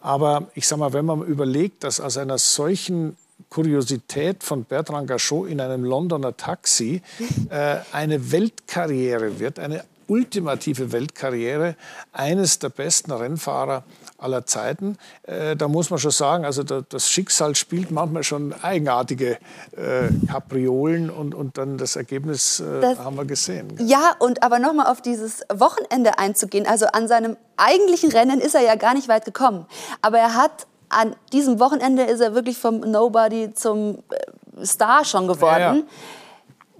Aber 0.00 0.48
ich 0.54 0.66
sage 0.66 0.80
mal, 0.80 0.92
wenn 0.92 1.06
man 1.06 1.22
überlegt, 1.22 1.84
dass 1.84 2.00
aus 2.00 2.18
einer 2.18 2.38
solchen 2.38 3.16
Kuriosität 3.48 4.42
von 4.42 4.64
Bertrand 4.64 5.08
Gachot 5.08 5.48
in 5.48 5.60
einem 5.60 5.84
Londoner 5.84 6.36
Taxi 6.36 7.02
äh, 7.50 7.76
eine 7.92 8.32
Weltkarriere 8.32 9.38
wird, 9.38 9.58
eine 9.58 9.84
ultimative 10.08 10.92
Weltkarriere 10.92 11.76
eines 12.12 12.58
der 12.58 12.68
besten 12.68 13.12
Rennfahrer 13.12 13.84
aller 14.18 14.46
Zeiten. 14.46 14.96
Äh, 15.24 15.56
da 15.56 15.68
muss 15.68 15.90
man 15.90 15.98
schon 15.98 16.10
sagen, 16.10 16.44
also 16.44 16.62
da, 16.62 16.82
das 16.88 17.08
Schicksal 17.08 17.54
spielt 17.54 17.90
manchmal 17.90 18.22
schon 18.22 18.52
eigenartige 18.62 19.38
äh, 19.76 20.08
Kapriolen 20.30 21.10
und, 21.10 21.34
und 21.34 21.58
dann 21.58 21.78
das 21.78 21.96
Ergebnis 21.96 22.60
äh, 22.60 22.80
das, 22.80 22.98
haben 22.98 23.16
wir 23.16 23.24
gesehen. 23.24 23.76
Ja, 23.78 24.14
und 24.18 24.42
aber 24.42 24.58
nochmal 24.58 24.86
auf 24.86 25.00
dieses 25.00 25.42
Wochenende 25.52 26.18
einzugehen. 26.18 26.66
Also 26.66 26.86
an 26.86 27.08
seinem 27.08 27.36
eigentlichen 27.56 28.10
Rennen 28.10 28.40
ist 28.40 28.54
er 28.54 28.62
ja 28.62 28.76
gar 28.76 28.94
nicht 28.94 29.08
weit 29.08 29.24
gekommen. 29.24 29.66
Aber 30.02 30.18
er 30.18 30.34
hat 30.34 30.66
an 30.88 31.16
diesem 31.32 31.58
Wochenende 31.60 32.04
ist 32.04 32.20
er 32.20 32.34
wirklich 32.34 32.58
vom 32.58 32.80
Nobody 32.80 33.52
zum 33.54 33.98
äh, 34.10 34.64
Star 34.64 35.04
schon 35.04 35.26
geworden. 35.26 35.86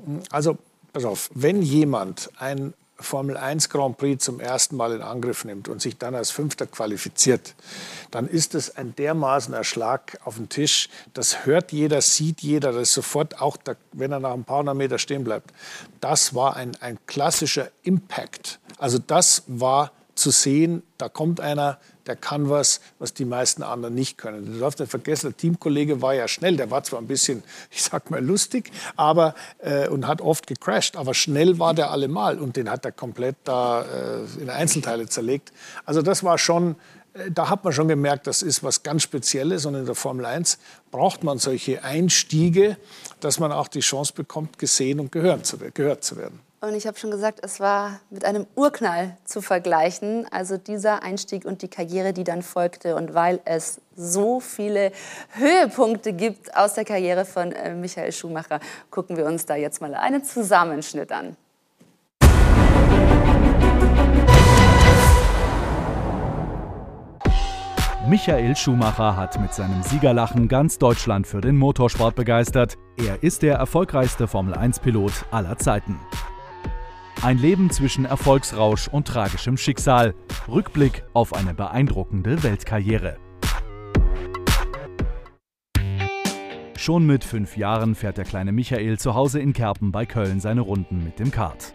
Ja, 0.06 0.14
ja. 0.14 0.20
Also 0.30 0.56
pass 0.92 1.04
auf, 1.04 1.30
wenn 1.34 1.62
jemand 1.62 2.30
ein 2.38 2.74
Formel 3.04 3.36
1 3.36 3.68
Grand 3.68 3.96
Prix 3.96 4.24
zum 4.24 4.40
ersten 4.40 4.76
Mal 4.76 4.92
in 4.92 5.02
Angriff 5.02 5.44
nimmt 5.44 5.68
und 5.68 5.80
sich 5.80 5.96
dann 5.96 6.14
als 6.14 6.30
Fünfter 6.30 6.66
qualifiziert, 6.66 7.54
dann 8.10 8.26
ist 8.26 8.54
es 8.54 8.76
ein 8.76 8.94
dermaßen 8.96 9.54
Erschlag 9.54 10.18
auf 10.24 10.36
den 10.36 10.48
Tisch. 10.48 10.88
Das 11.12 11.46
hört 11.46 11.72
jeder, 11.72 12.00
sieht 12.00 12.40
jeder, 12.40 12.72
das 12.72 12.82
ist 12.88 12.94
sofort, 12.94 13.40
auch 13.40 13.56
da, 13.56 13.74
wenn 13.92 14.12
er 14.12 14.20
nach 14.20 14.32
ein 14.32 14.44
paar 14.44 14.58
hundert 14.58 14.76
Meter 14.76 14.98
stehen 14.98 15.24
bleibt. 15.24 15.52
Das 16.00 16.34
war 16.34 16.56
ein, 16.56 16.72
ein 16.80 16.98
klassischer 17.06 17.70
Impact. 17.82 18.58
Also 18.78 18.98
das 18.98 19.44
war 19.46 19.92
zu 20.14 20.30
sehen, 20.30 20.82
da 20.98 21.08
kommt 21.08 21.40
einer, 21.40 21.78
der 22.06 22.16
kann 22.16 22.50
was, 22.50 22.80
was 22.98 23.14
die 23.14 23.24
meisten 23.24 23.62
anderen 23.62 23.94
nicht 23.94 24.18
können. 24.18 24.46
Du 24.46 24.58
darfst 24.58 24.78
nicht 24.78 24.90
vergessen, 24.90 25.30
der 25.30 25.36
Teamkollege 25.36 26.02
war 26.02 26.14
ja 26.14 26.28
schnell, 26.28 26.56
der 26.56 26.70
war 26.70 26.84
zwar 26.84 27.00
ein 27.00 27.06
bisschen, 27.06 27.42
ich 27.70 27.82
sag 27.82 28.10
mal, 28.10 28.24
lustig, 28.24 28.70
aber 28.96 29.34
äh, 29.58 29.88
und 29.88 30.06
hat 30.06 30.20
oft 30.20 30.46
gecrashed, 30.46 30.96
aber 30.96 31.14
schnell 31.14 31.58
war 31.58 31.74
der 31.74 31.90
allemal 31.90 32.38
und 32.38 32.56
den 32.56 32.70
hat 32.70 32.84
er 32.84 32.92
komplett 32.92 33.36
da 33.44 33.82
äh, 33.82 34.42
in 34.42 34.50
Einzelteile 34.50 35.08
zerlegt. 35.08 35.52
Also 35.84 36.02
das 36.02 36.22
war 36.22 36.38
schon, 36.38 36.76
äh, 37.14 37.30
da 37.30 37.48
hat 37.48 37.64
man 37.64 37.72
schon 37.72 37.88
gemerkt, 37.88 38.26
das 38.26 38.42
ist 38.42 38.62
was 38.62 38.82
ganz 38.82 39.02
Spezielles 39.02 39.66
und 39.66 39.74
in 39.74 39.86
der 39.86 39.94
Formel 39.94 40.26
1 40.26 40.58
braucht 40.90 41.24
man 41.24 41.38
solche 41.38 41.82
Einstiege, 41.82 42.76
dass 43.20 43.40
man 43.40 43.52
auch 43.52 43.68
die 43.68 43.80
Chance 43.80 44.12
bekommt, 44.14 44.58
gesehen 44.58 45.00
und 45.00 45.10
gehört 45.10 45.46
zu, 45.46 45.58
gehört 45.58 46.04
zu 46.04 46.16
werden. 46.16 46.40
Und 46.66 46.74
ich 46.74 46.86
habe 46.86 46.98
schon 46.98 47.10
gesagt, 47.10 47.40
es 47.42 47.60
war 47.60 48.00
mit 48.08 48.24
einem 48.24 48.46
Urknall 48.54 49.18
zu 49.24 49.42
vergleichen. 49.42 50.26
Also 50.30 50.56
dieser 50.56 51.02
Einstieg 51.02 51.44
und 51.44 51.60
die 51.60 51.68
Karriere, 51.68 52.14
die 52.14 52.24
dann 52.24 52.40
folgte. 52.40 52.96
Und 52.96 53.12
weil 53.12 53.40
es 53.44 53.82
so 53.96 54.40
viele 54.40 54.90
Höhepunkte 55.32 56.14
gibt 56.14 56.56
aus 56.56 56.72
der 56.72 56.86
Karriere 56.86 57.26
von 57.26 57.52
äh, 57.52 57.74
Michael 57.74 58.12
Schumacher, 58.12 58.60
gucken 58.90 59.18
wir 59.18 59.26
uns 59.26 59.44
da 59.44 59.56
jetzt 59.56 59.82
mal 59.82 59.94
einen 59.94 60.24
Zusammenschnitt 60.24 61.12
an. 61.12 61.36
Michael 68.08 68.56
Schumacher 68.56 69.16
hat 69.16 69.38
mit 69.38 69.52
seinem 69.52 69.82
Siegerlachen 69.82 70.48
ganz 70.48 70.78
Deutschland 70.78 71.26
für 71.26 71.42
den 71.42 71.58
Motorsport 71.58 72.14
begeistert. 72.14 72.78
Er 72.96 73.22
ist 73.22 73.42
der 73.42 73.56
erfolgreichste 73.56 74.26
Formel-1-Pilot 74.26 75.26
aller 75.30 75.58
Zeiten. 75.58 75.98
Ein 77.24 77.38
Leben 77.38 77.70
zwischen 77.70 78.04
Erfolgsrausch 78.04 78.86
und 78.88 79.08
tragischem 79.08 79.56
Schicksal. 79.56 80.12
Rückblick 80.46 81.04
auf 81.14 81.32
eine 81.32 81.54
beeindruckende 81.54 82.42
Weltkarriere. 82.42 83.16
Schon 86.76 87.06
mit 87.06 87.24
fünf 87.24 87.56
Jahren 87.56 87.94
fährt 87.94 88.18
der 88.18 88.26
kleine 88.26 88.52
Michael 88.52 88.98
zu 88.98 89.14
Hause 89.14 89.40
in 89.40 89.54
Kerpen 89.54 89.90
bei 89.90 90.04
Köln 90.04 90.38
seine 90.38 90.60
Runden 90.60 91.02
mit 91.02 91.18
dem 91.18 91.30
Kart. 91.30 91.72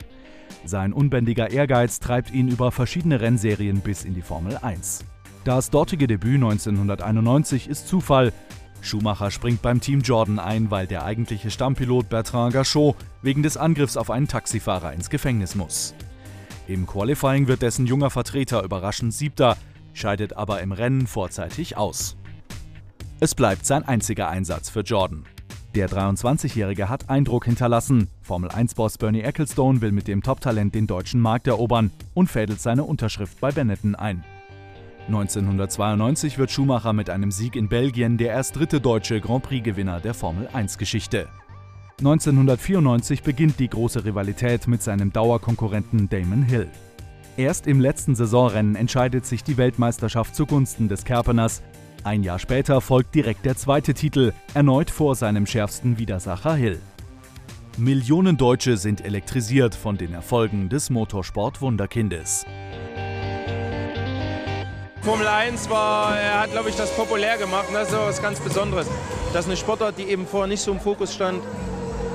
Sein 0.65 0.93
unbändiger 0.93 1.49
Ehrgeiz 1.49 1.99
treibt 1.99 2.31
ihn 2.31 2.47
über 2.47 2.71
verschiedene 2.71 3.19
Rennserien 3.19 3.81
bis 3.81 4.05
in 4.05 4.13
die 4.13 4.21
Formel 4.21 4.55
1. 4.55 5.03
Das 5.45 5.71
dortige 5.71 6.05
Debüt 6.05 6.35
1991 6.35 7.67
ist 7.67 7.88
Zufall, 7.88 8.33
Schumacher 8.82 9.32
springt 9.32 9.62
beim 9.62 9.82
Team 9.82 10.02
Jordan 10.02 10.39
ein, 10.39 10.72
weil 10.72 10.88
der 10.88 11.04
eigentliche 11.04 11.52
Stammpilot 11.52 12.10
Bertrand 12.10 12.54
Gachot 12.54 12.96
wegen 13.22 13.44
des 13.44 13.58
Angriffs 13.58 13.98
auf 13.98 14.10
einen 14.10 14.28
Taxifahrer 14.28 14.94
ins 14.94 15.10
Gefängnis 15.10 15.56
muss. 15.56 15.94
Im 16.68 16.86
Qualifying 16.86 17.48
wird 17.48 17.62
dessen 17.62 17.86
junger 17.86 18.10
Vertreter 18.10 18.63
überraschend 18.63 19.13
Siebter, 19.13 19.58
scheidet 19.94 20.34
aber 20.34 20.62
im 20.62 20.72
Rennen 20.72 21.08
vorzeitig 21.08 21.78
aus. 21.78 22.15
Es 23.20 23.36
bleibt 23.36 23.65
sein 23.65 23.88
einziger 23.88 24.30
Einsatz 24.30 24.70
für 24.70 24.82
Jordan. 24.82 25.26
Der 25.76 25.89
23-Jährige 25.89 26.89
hat 26.89 27.10
Eindruck 27.10 27.46
hinterlassen. 27.46 28.08
Formel 28.22 28.50
1-Boss 28.50 28.98
Bernie 28.98 29.22
Ecclestone 29.22 29.82
will 29.82 29.92
mit 29.92 30.08
dem 30.08 30.24
Top-Talent 30.24 30.74
den 30.74 30.88
deutschen 30.88 31.22
Markt 31.22 31.48
erobern 31.48 31.92
und 32.13 32.28
fädelt 32.28 32.60
seine 32.60 32.84
Unterschrift 32.86 33.39
bei 33.39 33.52
Benetton 33.52 33.96
ein. 33.96 34.24
1992 35.10 36.38
wird 36.38 36.52
Schumacher 36.52 36.93
mit 36.93 37.10
einem 37.10 37.32
Sieg 37.32 37.56
in 37.56 37.67
Belgien 37.67 38.17
der 38.17 38.34
erst 38.34 38.56
dritte 38.56 38.80
deutsche 38.80 39.19
Grand 39.19 39.41
Prix-Gewinner 39.43 40.00
der 40.00 40.13
Formel-1-Geschichte. 40.13 41.28
1994 41.98 43.24
beginnt 43.24 43.60
die 43.60 43.69
große 43.69 44.06
Rivalität 44.06 44.67
mit 44.67 44.84
seinem 44.84 45.12
Dauerkonkurrenten 45.12 46.10
Damon 46.10 46.43
Hill. 46.43 46.67
Erst 47.38 47.65
im 47.65 47.80
letzten 47.80 48.13
Saisonrennen 48.13 48.76
entscheidet 48.76 49.26
sich 49.26 49.43
die 49.43 49.58
Weltmeisterschaft 49.58 50.36
zugunsten 50.36 50.89
des 50.89 51.06
Kerpeners. 51.06 51.63
Ein 52.04 52.22
Jahr 52.22 52.38
später 52.38 52.80
folgt 52.80 53.15
direkt 53.15 53.45
der 53.45 53.58
zweite 53.58 53.95
Titel, 53.95 54.32
erneut 54.54 54.91
vor 54.91 55.15
seinem 55.15 55.48
schärfsten 55.48 55.98
Widersacher 55.98 56.54
Hill. 56.54 56.80
Millionen 57.78 58.38
Deutsche 58.38 58.78
sind 58.78 59.04
elektrisiert 59.04 59.74
von 59.74 59.98
den 59.98 60.13
Erfolgen 60.13 60.69
des 60.69 60.89
Motorsport-Wunderkindes. 60.89 62.45
Formel 65.01 65.27
1 65.27 65.69
war, 65.69 66.17
er 66.17 66.41
hat, 66.41 66.51
glaube 66.51 66.69
ich, 66.69 66.75
das 66.75 66.93
populär 66.95 67.38
gemacht. 67.38 67.65
Und 67.69 67.73
das 67.73 67.89
ist 67.89 67.97
was 67.97 68.21
ganz 68.21 68.39
Besonderes. 68.39 68.88
Dass 69.33 69.45
eine 69.45 69.55
Sportart, 69.55 69.97
die 69.97 70.03
eben 70.03 70.27
vorher 70.27 70.47
nicht 70.47 70.62
so 70.62 70.71
im 70.71 70.79
Fokus 70.79 71.13
stand, 71.13 71.41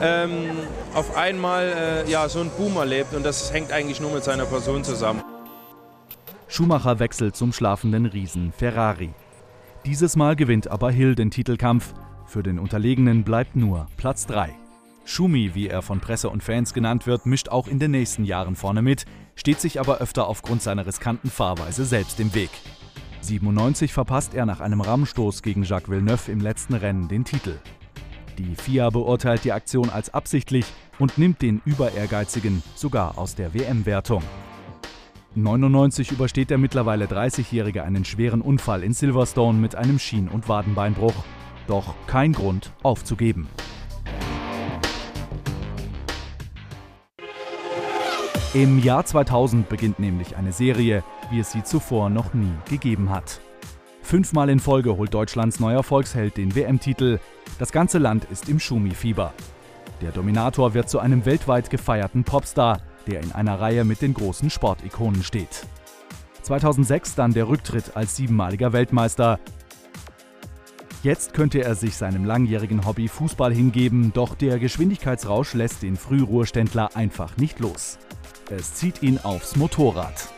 ähm, 0.03 0.51
auf 0.95 1.17
einmal 1.17 2.05
äh, 2.07 2.11
ja, 2.11 2.29
so 2.29 2.41
einen 2.41 2.51
Boom 2.51 2.77
erlebt. 2.77 3.15
Und 3.15 3.25
das 3.25 3.53
hängt 3.53 3.73
eigentlich 3.73 4.01
nur 4.01 4.13
mit 4.13 4.23
seiner 4.23 4.45
Person 4.45 4.85
zusammen. 4.85 5.23
Schumacher 6.47 6.99
wechselt 6.99 7.37
zum 7.37 7.53
schlafenden 7.53 8.07
Riesen 8.07 8.53
Ferrari. 8.53 9.11
Dieses 9.87 10.15
Mal 10.15 10.37
gewinnt 10.37 10.71
aber 10.71 10.91
Hill 10.91 11.15
den 11.15 11.31
Titelkampf. 11.31 11.95
Für 12.27 12.43
den 12.43 12.59
Unterlegenen 12.59 13.25
bleibt 13.25 13.57
nur 13.57 13.87
Platz 13.97 14.27
3. 14.27 14.55
Schumi, 15.05 15.55
wie 15.55 15.69
er 15.69 15.83
von 15.83 16.01
Presse 16.01 16.31
und 16.31 16.43
Fans 16.43 16.73
genannt 16.73 17.07
wird, 17.07 17.27
mischt 17.27 17.51
auch 17.51 17.69
in 17.69 17.79
den 17.79 17.91
nächsten 17.91 18.25
Jahren 18.25 18.57
vorne 18.57 18.81
mit, 18.81 19.05
steht 19.37 19.61
sich 19.61 19.79
aber 19.79 19.99
öfter 19.99 20.27
aufgrund 20.27 20.63
seiner 20.63 20.87
riskanten 20.87 21.31
Fahrweise 21.31 21.85
selbst 21.85 22.21
im 22.21 22.35
Weg. 22.35 22.51
97 23.21 23.93
verpasst 23.93 24.35
er 24.35 24.47
nach 24.47 24.61
einem 24.61 24.81
Rammstoß 24.81 25.43
gegen 25.43 25.63
Jacques 25.63 25.91
Villeneuve 25.91 26.31
im 26.31 26.41
letzten 26.41 26.75
Rennen 26.75 27.09
den 27.09 27.25
Titel. 27.25 27.59
Die 28.39 28.55
FIA 28.57 28.91
beurteilt 28.91 29.45
die 29.45 29.53
Aktion 29.53 29.91
als 29.91 30.13
absichtlich 30.13 30.65
und 30.99 31.19
nimmt 31.19 31.43
den 31.43 31.61
Überehrgeizigen 31.65 32.63
sogar 32.75 33.19
aus 33.19 33.35
der 33.35 33.55
WM-Wertung. 33.55 34.23
99 35.37 36.13
übersteht 36.13 36.51
der 36.51 36.59
mittlerweile 36.59 37.07
30-Jährige 37.07 37.83
einen 37.83 38.05
schweren 38.05 38.41
Unfall 38.41 38.83
in 38.83 38.93
Silverstone 38.93 39.59
mit 39.59 39.75
einem 39.75 39.99
Schien- 39.99 40.29
und 40.29 40.49
Wadenbeinbruch. 40.49 41.15
Doch 41.67 41.95
kein 42.07 42.33
Grund 42.33 42.73
aufzugeben. 42.83 43.49
Im 48.55 48.79
Jahr 48.79 49.05
2000 49.05 49.69
beginnt 49.69 49.99
nämlich 49.99 50.37
eine 50.37 50.53
Serie, 50.53 51.03
wie 51.33 51.41
es 51.41 51.51
sie 51.51 51.65
zuvor 51.65 52.09
noch 52.09 52.35
nie 52.35 52.53
gegeben 52.71 53.11
hat. 53.11 53.41
Fünfmal 54.01 54.49
in 54.49 54.61
Folge 54.61 54.97
holt 54.97 55.13
Deutschlands 55.13 55.59
neuer 55.59 55.83
Volksheld 55.83 56.37
den 56.37 56.55
WM-Titel. 56.55 57.19
Das 57.59 57.73
ganze 57.73 57.99
Land 57.99 58.27
ist 58.31 58.49
im 58.49 58.61
Schumi-Fieber. 58.61 59.33
Der 60.03 60.13
Dominator 60.13 60.73
wird 60.73 60.89
zu 60.89 61.01
einem 61.01 61.25
weltweit 61.25 61.69
gefeierten 61.69 62.23
Popstar, 62.23 62.81
der 63.09 63.23
in 63.23 63.33
einer 63.33 63.61
Reihe 63.61 63.85
mit 63.85 64.03
den 64.03 64.15
großen 64.15 64.51
Sportikonen 64.51 65.25
steht. 65.25 65.67
2006 66.43 67.17
dann 67.17 67.35
der 67.35 67.49
Rücktritt 67.49 67.97
als 67.97 68.15
siebenmaliger 68.15 68.73
Weltmeister. 68.73 69.41
Jetzt 71.03 71.35
könnte 71.35 71.65
er 71.65 71.75
sich 71.75 71.97
seinem 71.97 72.25
langjährigen 72.25 72.87
Hobby 72.87 73.09
Fußball 73.09 73.53
hingeben, 73.53 74.13
doch 74.15 74.37
der 74.37 74.61
Geschwindigkeitsrausch 74.61 75.55
lässt 75.55 75.83
den 75.83 75.97
Frühruheständler 75.97 76.95
einfach 76.95 77.37
nicht 77.37 77.59
los. 77.59 77.99
Es 78.51 78.75
zieht 78.75 79.03
ihn 79.03 79.19
aufs 79.19 79.57
Motorrad. 79.57 80.29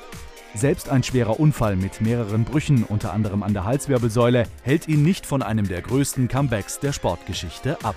Selbst 0.55 0.89
ein 0.89 1.03
schwerer 1.03 1.41
Unfall 1.41 1.75
mit 1.75 2.01
mehreren 2.01 2.45
Brüchen, 2.45 2.85
unter 2.85 3.13
anderem 3.13 3.43
an 3.43 3.53
der 3.53 3.65
Halswirbelsäule, 3.65 4.45
hält 4.63 4.87
ihn 4.87 5.03
nicht 5.03 5.27
von 5.27 5.43
einem 5.43 5.67
der 5.67 5.83
größten 5.83 6.29
Comebacks 6.29 6.79
der 6.79 6.93
Sportgeschichte 6.93 7.77
ab. 7.83 7.97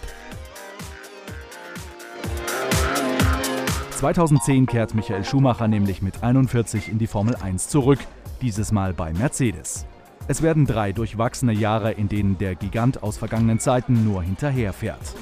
2010 3.91 4.65
kehrt 4.65 4.95
Michael 4.95 5.23
Schumacher 5.23 5.67
nämlich 5.67 6.01
mit 6.01 6.23
41 6.23 6.89
in 6.89 6.97
die 6.97 7.07
Formel 7.07 7.35
1 7.35 7.67
zurück, 7.67 7.99
dieses 8.41 8.71
Mal 8.71 8.93
bei 8.93 9.13
Mercedes. 9.13 9.85
Es 10.27 10.41
werden 10.41 10.65
drei 10.65 10.91
durchwachsene 10.91 11.53
Jahre, 11.53 11.91
in 11.91 12.09
denen 12.09 12.37
der 12.39 12.55
Gigant 12.55 13.03
aus 13.03 13.17
vergangenen 13.17 13.59
Zeiten 13.59 14.05
nur 14.05 14.23
hinterherfährt. 14.23 15.15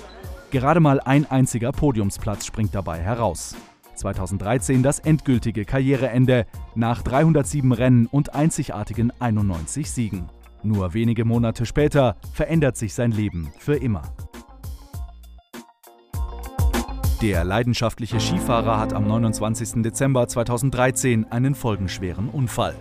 Gerade 0.52 0.80
mal 0.80 1.02
ein 1.02 1.30
einziger 1.30 1.74
Podiumsplatz 1.74 2.46
springt 2.46 2.74
dabei 2.74 3.00
heraus. 3.00 3.54
2013 3.98 4.84
das 4.84 5.00
endgültige 5.00 5.66
Karriereende 5.66 6.46
nach 6.76 7.02
307 7.02 7.72
Rennen 7.72 8.08
und 8.08 8.36
einzigartigen 8.36 9.12
91 9.20 9.92
Siegen. 9.92 10.30
Nur 10.64 10.94
wenige 10.94 11.26
Monate 11.26 11.66
später 11.66 12.16
verändert 12.34 12.78
sich 12.78 12.94
sein 12.94 13.12
Leben 13.12 13.52
für 13.60 13.76
immer. 13.76 14.02
Der 17.22 17.44
leidenschaftliche 17.44 18.20
Skifahrer 18.20 18.80
hat 18.80 18.94
am 18.94 19.08
29. 19.08 19.82
Dezember 19.82 20.28
2013 20.28 21.32
einen 21.32 21.56
folgenschweren 21.56 22.30
Unfall. 22.30 22.76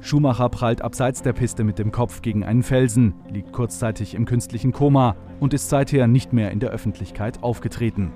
Schumacher 0.00 0.48
prallt 0.48 0.82
abseits 0.82 1.20
der 1.20 1.32
Piste 1.32 1.64
mit 1.64 1.78
dem 1.78 1.92
Kopf 1.92 2.22
gegen 2.22 2.44
einen 2.44 2.62
Felsen, 2.62 3.12
liegt 3.30 3.52
kurzzeitig 3.52 4.14
im 4.14 4.24
künstlichen 4.24 4.72
Koma 4.72 5.16
und 5.40 5.52
ist 5.52 5.68
seither 5.68 6.06
nicht 6.06 6.32
mehr 6.32 6.52
in 6.52 6.60
der 6.60 6.70
Öffentlichkeit 6.70 7.42
aufgetreten. 7.42 8.12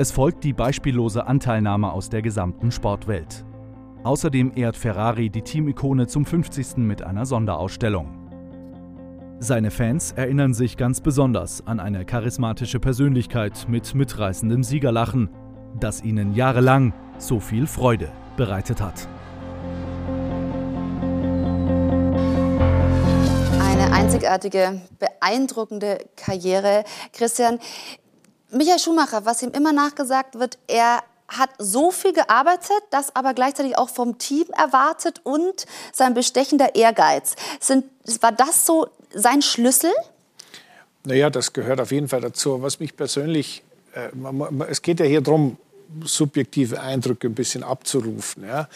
Es 0.00 0.12
folgt 0.12 0.44
die 0.44 0.52
beispiellose 0.52 1.26
Anteilnahme 1.26 1.90
aus 1.92 2.08
der 2.08 2.22
gesamten 2.22 2.70
Sportwelt. 2.70 3.44
Außerdem 4.04 4.52
ehrt 4.54 4.76
Ferrari 4.76 5.28
die 5.28 5.42
Teamikone 5.42 6.06
zum 6.06 6.24
50. 6.24 6.76
mit 6.76 7.02
einer 7.02 7.26
Sonderausstellung. 7.26 8.06
Seine 9.40 9.72
Fans 9.72 10.12
erinnern 10.12 10.54
sich 10.54 10.76
ganz 10.76 11.00
besonders 11.00 11.66
an 11.66 11.80
eine 11.80 12.04
charismatische 12.04 12.78
Persönlichkeit 12.78 13.66
mit 13.68 13.92
mitreißendem 13.92 14.62
Siegerlachen, 14.62 15.30
das 15.80 16.04
ihnen 16.04 16.32
jahrelang 16.32 16.92
so 17.18 17.40
viel 17.40 17.66
Freude 17.66 18.12
bereitet 18.36 18.80
hat. 18.80 19.08
Eine 23.60 23.92
einzigartige, 23.92 24.80
beeindruckende 25.00 25.98
Karriere. 26.14 26.84
Christian, 27.12 27.58
Michael 28.50 28.78
Schumacher, 28.78 29.24
was 29.24 29.42
ihm 29.42 29.50
immer 29.50 29.72
nachgesagt 29.72 30.38
wird, 30.38 30.58
er 30.66 31.02
hat 31.28 31.50
so 31.58 31.90
viel 31.90 32.14
gearbeitet, 32.14 32.82
das 32.90 33.14
aber 33.14 33.34
gleichzeitig 33.34 33.76
auch 33.76 33.90
vom 33.90 34.16
Team 34.16 34.46
erwartet 34.56 35.20
und 35.24 35.66
sein 35.92 36.14
bestechender 36.14 36.74
Ehrgeiz. 36.74 37.36
Sind, 37.60 37.84
war 38.22 38.32
das 38.32 38.64
so 38.64 38.88
sein 39.12 39.42
Schlüssel? 39.42 39.92
Naja, 41.04 41.28
das 41.28 41.52
gehört 41.52 41.80
auf 41.80 41.92
jeden 41.92 42.08
Fall 42.08 42.22
dazu. 42.22 42.62
Was 42.62 42.80
mich 42.80 42.96
persönlich, 42.96 43.62
äh, 43.94 44.08
es 44.68 44.80
geht 44.80 45.00
ja 45.00 45.06
hier 45.06 45.20
darum, 45.20 45.58
subjektive 46.04 46.80
Eindrücke 46.80 47.28
ein 47.28 47.34
bisschen 47.34 47.62
abzurufen. 47.62 48.44
Ja. 48.44 48.68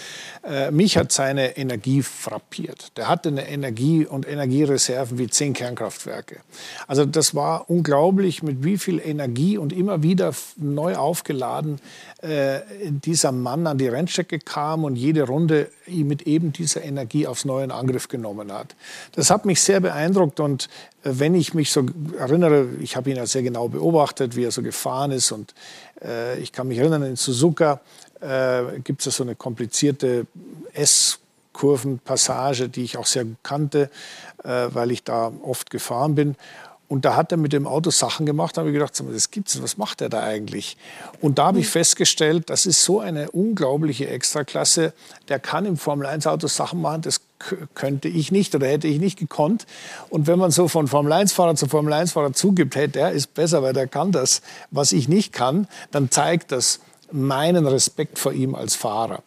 Äh, 0.42 0.70
mich 0.70 0.96
hat 0.96 1.12
seine 1.12 1.56
Energie 1.56 2.02
frappiert. 2.02 2.96
Der 2.96 3.08
hatte 3.08 3.28
eine 3.28 3.48
Energie 3.48 4.06
und 4.06 4.26
Energiereserven 4.26 5.18
wie 5.18 5.28
zehn 5.28 5.52
Kernkraftwerke. 5.52 6.38
Also 6.86 7.04
das 7.04 7.34
war 7.34 7.68
unglaublich, 7.70 8.42
mit 8.42 8.64
wie 8.64 8.78
viel 8.78 9.00
Energie 9.00 9.58
und 9.58 9.72
immer 9.72 10.02
wieder 10.02 10.32
neu 10.56 10.96
aufgeladen 10.96 11.80
äh, 12.22 12.60
dieser 12.86 13.32
Mann 13.32 13.66
an 13.66 13.78
die 13.78 13.88
Rennstrecke 13.88 14.38
kam 14.38 14.84
und 14.84 14.96
jede 14.96 15.24
Runde 15.24 15.70
mit 15.86 16.22
eben 16.22 16.52
dieser 16.52 16.82
Energie 16.82 17.26
aufs 17.26 17.44
Neue 17.44 17.64
in 17.64 17.70
Angriff 17.70 18.08
genommen 18.08 18.52
hat. 18.52 18.74
Das 19.12 19.30
hat 19.30 19.44
mich 19.44 19.60
sehr 19.60 19.80
beeindruckt 19.80 20.40
und 20.40 20.68
wenn 21.02 21.34
ich 21.34 21.54
mich 21.54 21.72
so 21.72 21.86
erinnere, 22.18 22.68
ich 22.80 22.96
habe 22.96 23.10
ihn 23.10 23.16
ja 23.16 23.26
sehr 23.26 23.42
genau 23.42 23.68
beobachtet, 23.68 24.36
wie 24.36 24.44
er 24.44 24.50
so 24.50 24.62
gefahren 24.62 25.10
ist 25.10 25.32
und 25.32 25.54
äh, 26.02 26.38
ich 26.38 26.52
kann 26.52 26.68
mich 26.68 26.78
erinnern, 26.78 27.02
in 27.02 27.16
Suzuka 27.16 27.80
äh, 28.20 28.78
gibt 28.84 29.04
es 29.06 29.16
so 29.16 29.24
eine 29.24 29.34
komplizierte 29.34 30.26
S-Kurvenpassage, 30.72 32.68
die 32.68 32.84
ich 32.84 32.96
auch 32.96 33.06
sehr 33.06 33.24
gut 33.24 33.38
kannte, 33.42 33.90
äh, 34.44 34.68
weil 34.72 34.90
ich 34.92 35.02
da 35.02 35.32
oft 35.42 35.70
gefahren 35.70 36.14
bin. 36.14 36.36
Und 36.92 37.06
da 37.06 37.16
hat 37.16 37.32
er 37.32 37.38
mit 37.38 37.54
dem 37.54 37.66
Auto 37.66 37.88
Sachen 37.88 38.26
gemacht, 38.26 38.54
da 38.54 38.60
habe 38.60 38.68
ich 38.68 38.74
gedacht, 38.74 39.02
das 39.10 39.30
gibt's, 39.30 39.62
was 39.62 39.78
macht 39.78 40.02
er 40.02 40.10
da 40.10 40.22
eigentlich? 40.22 40.76
Und 41.22 41.38
da 41.38 41.46
habe 41.46 41.58
ich 41.58 41.68
festgestellt, 41.68 42.50
das 42.50 42.66
ist 42.66 42.84
so 42.84 43.00
eine 43.00 43.30
unglaubliche 43.30 44.08
Extraklasse, 44.08 44.92
der 45.30 45.38
kann 45.38 45.64
im 45.64 45.78
Formel-1-Auto 45.78 46.48
Sachen 46.48 46.82
machen, 46.82 47.00
das 47.00 47.22
könnte 47.72 48.08
ich 48.08 48.30
nicht 48.30 48.54
oder 48.54 48.66
hätte 48.66 48.88
ich 48.88 49.00
nicht 49.00 49.18
gekonnt. 49.18 49.64
Und 50.10 50.26
wenn 50.26 50.38
man 50.38 50.50
so 50.50 50.68
von 50.68 50.86
Formel-1-Fahrer 50.86 51.54
zu 51.54 51.66
Formel-1-Fahrer 51.66 52.34
zugibt, 52.34 52.76
hey, 52.76 52.88
der 52.88 53.12
ist 53.12 53.32
besser, 53.32 53.62
weil 53.62 53.72
der 53.72 53.86
kann 53.86 54.12
das, 54.12 54.42
was 54.70 54.92
ich 54.92 55.08
nicht 55.08 55.32
kann, 55.32 55.68
dann 55.92 56.10
zeigt 56.10 56.52
das 56.52 56.80
meinen 57.12 57.66
Respekt 57.66 58.18
vor 58.18 58.32
ihm 58.32 58.54
als 58.54 58.74
Fahrer. 58.74 59.22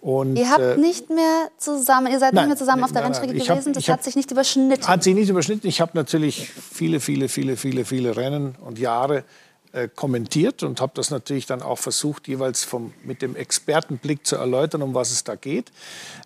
Und, 0.00 0.36
ihr 0.36 0.50
habt 0.50 0.60
äh, 0.60 0.76
nicht 0.76 1.10
mehr 1.10 1.50
zusammen, 1.58 2.10
ihr 2.10 2.18
seid 2.18 2.32
nein, 2.32 2.44
nicht 2.44 2.48
mehr 2.50 2.56
zusammen 2.58 2.84
auf 2.84 2.92
der 2.92 3.02
nein, 3.02 3.12
Rennstrecke 3.12 3.34
gewesen, 3.34 3.50
hab, 3.50 3.74
das 3.74 3.88
hab, 3.88 3.98
hat 3.98 4.04
sich 4.04 4.16
nicht 4.16 4.30
überschnitten. 4.30 4.86
Hat 4.86 5.02
sich 5.02 5.14
nicht 5.14 5.28
überschnitten. 5.28 5.68
Ich 5.68 5.80
habe 5.80 5.92
natürlich 5.94 6.50
viele, 6.50 7.00
viele, 7.00 7.28
viele, 7.28 7.56
viele, 7.56 7.84
viele 7.84 8.16
Rennen 8.16 8.54
und 8.60 8.78
Jahre 8.78 9.24
äh, 9.72 9.88
kommentiert 9.88 10.62
und 10.62 10.80
habe 10.80 10.92
das 10.94 11.10
natürlich 11.10 11.46
dann 11.46 11.62
auch 11.62 11.78
versucht, 11.78 12.26
jeweils 12.26 12.64
vom, 12.64 12.92
mit 13.04 13.22
dem 13.22 13.36
Expertenblick 13.36 14.26
zu 14.26 14.36
erläutern, 14.36 14.82
um 14.82 14.94
was 14.94 15.10
es 15.10 15.22
da 15.22 15.36
geht. 15.36 15.70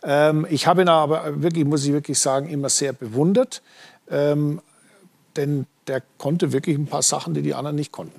Ähm, 0.02 0.46
ich 0.48 0.66
habe 0.66 0.82
ihn 0.82 0.88
aber 0.88 1.42
wirklich, 1.42 1.64
muss 1.64 1.84
ich 1.84 1.92
wirklich 1.92 2.18
sagen, 2.18 2.48
immer 2.48 2.70
sehr 2.70 2.92
bewundert, 2.92 3.62
ähm, 4.10 4.62
denn 5.36 5.66
der 5.86 6.02
konnte 6.16 6.52
wirklich 6.52 6.78
ein 6.78 6.86
paar 6.86 7.02
Sachen, 7.02 7.34
die 7.34 7.42
die 7.42 7.54
anderen 7.54 7.76
nicht 7.76 7.92
konnten. 7.92 8.18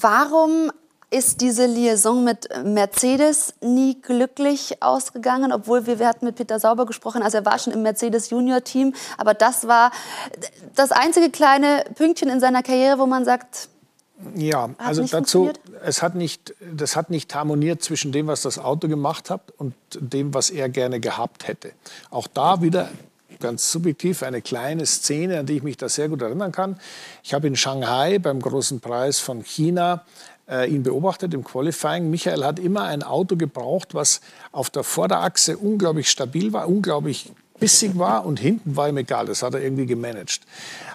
Warum 0.00 0.70
ist 1.12 1.40
diese 1.42 1.66
Liaison 1.66 2.24
mit 2.24 2.48
Mercedes 2.64 3.54
nie 3.60 4.00
glücklich 4.00 4.82
ausgegangen, 4.82 5.52
obwohl 5.52 5.86
wir, 5.86 5.98
wir 5.98 6.08
hatten 6.08 6.24
mit 6.24 6.36
Peter 6.36 6.58
Sauber 6.58 6.86
gesprochen, 6.86 7.22
also 7.22 7.38
er 7.38 7.44
war 7.44 7.58
schon 7.58 7.72
im 7.72 7.82
Mercedes 7.82 8.30
Junior 8.30 8.64
Team, 8.64 8.94
aber 9.18 9.34
das 9.34 9.68
war 9.68 9.92
das 10.74 10.90
einzige 10.90 11.30
kleine 11.30 11.84
Pünktchen 11.94 12.28
in 12.28 12.40
seiner 12.40 12.62
Karriere, 12.62 12.98
wo 12.98 13.06
man 13.06 13.24
sagt, 13.24 13.68
ja, 14.36 14.70
also 14.78 15.04
dazu, 15.04 15.50
es 15.84 16.00
hat 16.00 16.14
nicht, 16.14 16.54
das 16.60 16.96
hat 16.96 17.10
nicht 17.10 17.34
harmoniert 17.34 17.82
zwischen 17.82 18.12
dem, 18.12 18.28
was 18.28 18.42
das 18.42 18.58
Auto 18.58 18.88
gemacht 18.88 19.30
hat 19.30 19.52
und 19.58 19.74
dem, 19.94 20.32
was 20.32 20.50
er 20.50 20.68
gerne 20.68 21.00
gehabt 21.00 21.48
hätte. 21.48 21.72
Auch 22.10 22.28
da 22.28 22.62
wieder 22.62 22.88
ganz 23.40 23.70
subjektiv 23.70 24.22
eine 24.22 24.40
kleine 24.40 24.86
Szene, 24.86 25.40
an 25.40 25.46
die 25.46 25.56
ich 25.56 25.62
mich 25.62 25.76
da 25.76 25.88
sehr 25.88 26.08
gut 26.08 26.22
erinnern 26.22 26.52
kann. 26.52 26.78
Ich 27.22 27.34
habe 27.34 27.48
in 27.48 27.56
Shanghai 27.56 28.18
beim 28.18 28.40
großen 28.40 28.80
Preis 28.80 29.18
von 29.18 29.42
China 29.42 30.04
ihn 30.68 30.82
beobachtet 30.82 31.32
im 31.34 31.44
Qualifying. 31.44 32.10
Michael 32.10 32.44
hat 32.44 32.58
immer 32.58 32.84
ein 32.84 33.02
Auto 33.02 33.36
gebraucht, 33.36 33.94
was 33.94 34.20
auf 34.50 34.70
der 34.70 34.82
Vorderachse 34.82 35.56
unglaublich 35.56 36.10
stabil 36.10 36.52
war, 36.52 36.68
unglaublich 36.68 37.30
bissig 37.58 37.96
war 37.96 38.26
und 38.26 38.40
hinten 38.40 38.76
war 38.76 38.88
ihm 38.88 38.96
egal. 38.96 39.26
Das 39.26 39.42
hat 39.42 39.54
er 39.54 39.62
irgendwie 39.62 39.86
gemanagt. 39.86 40.40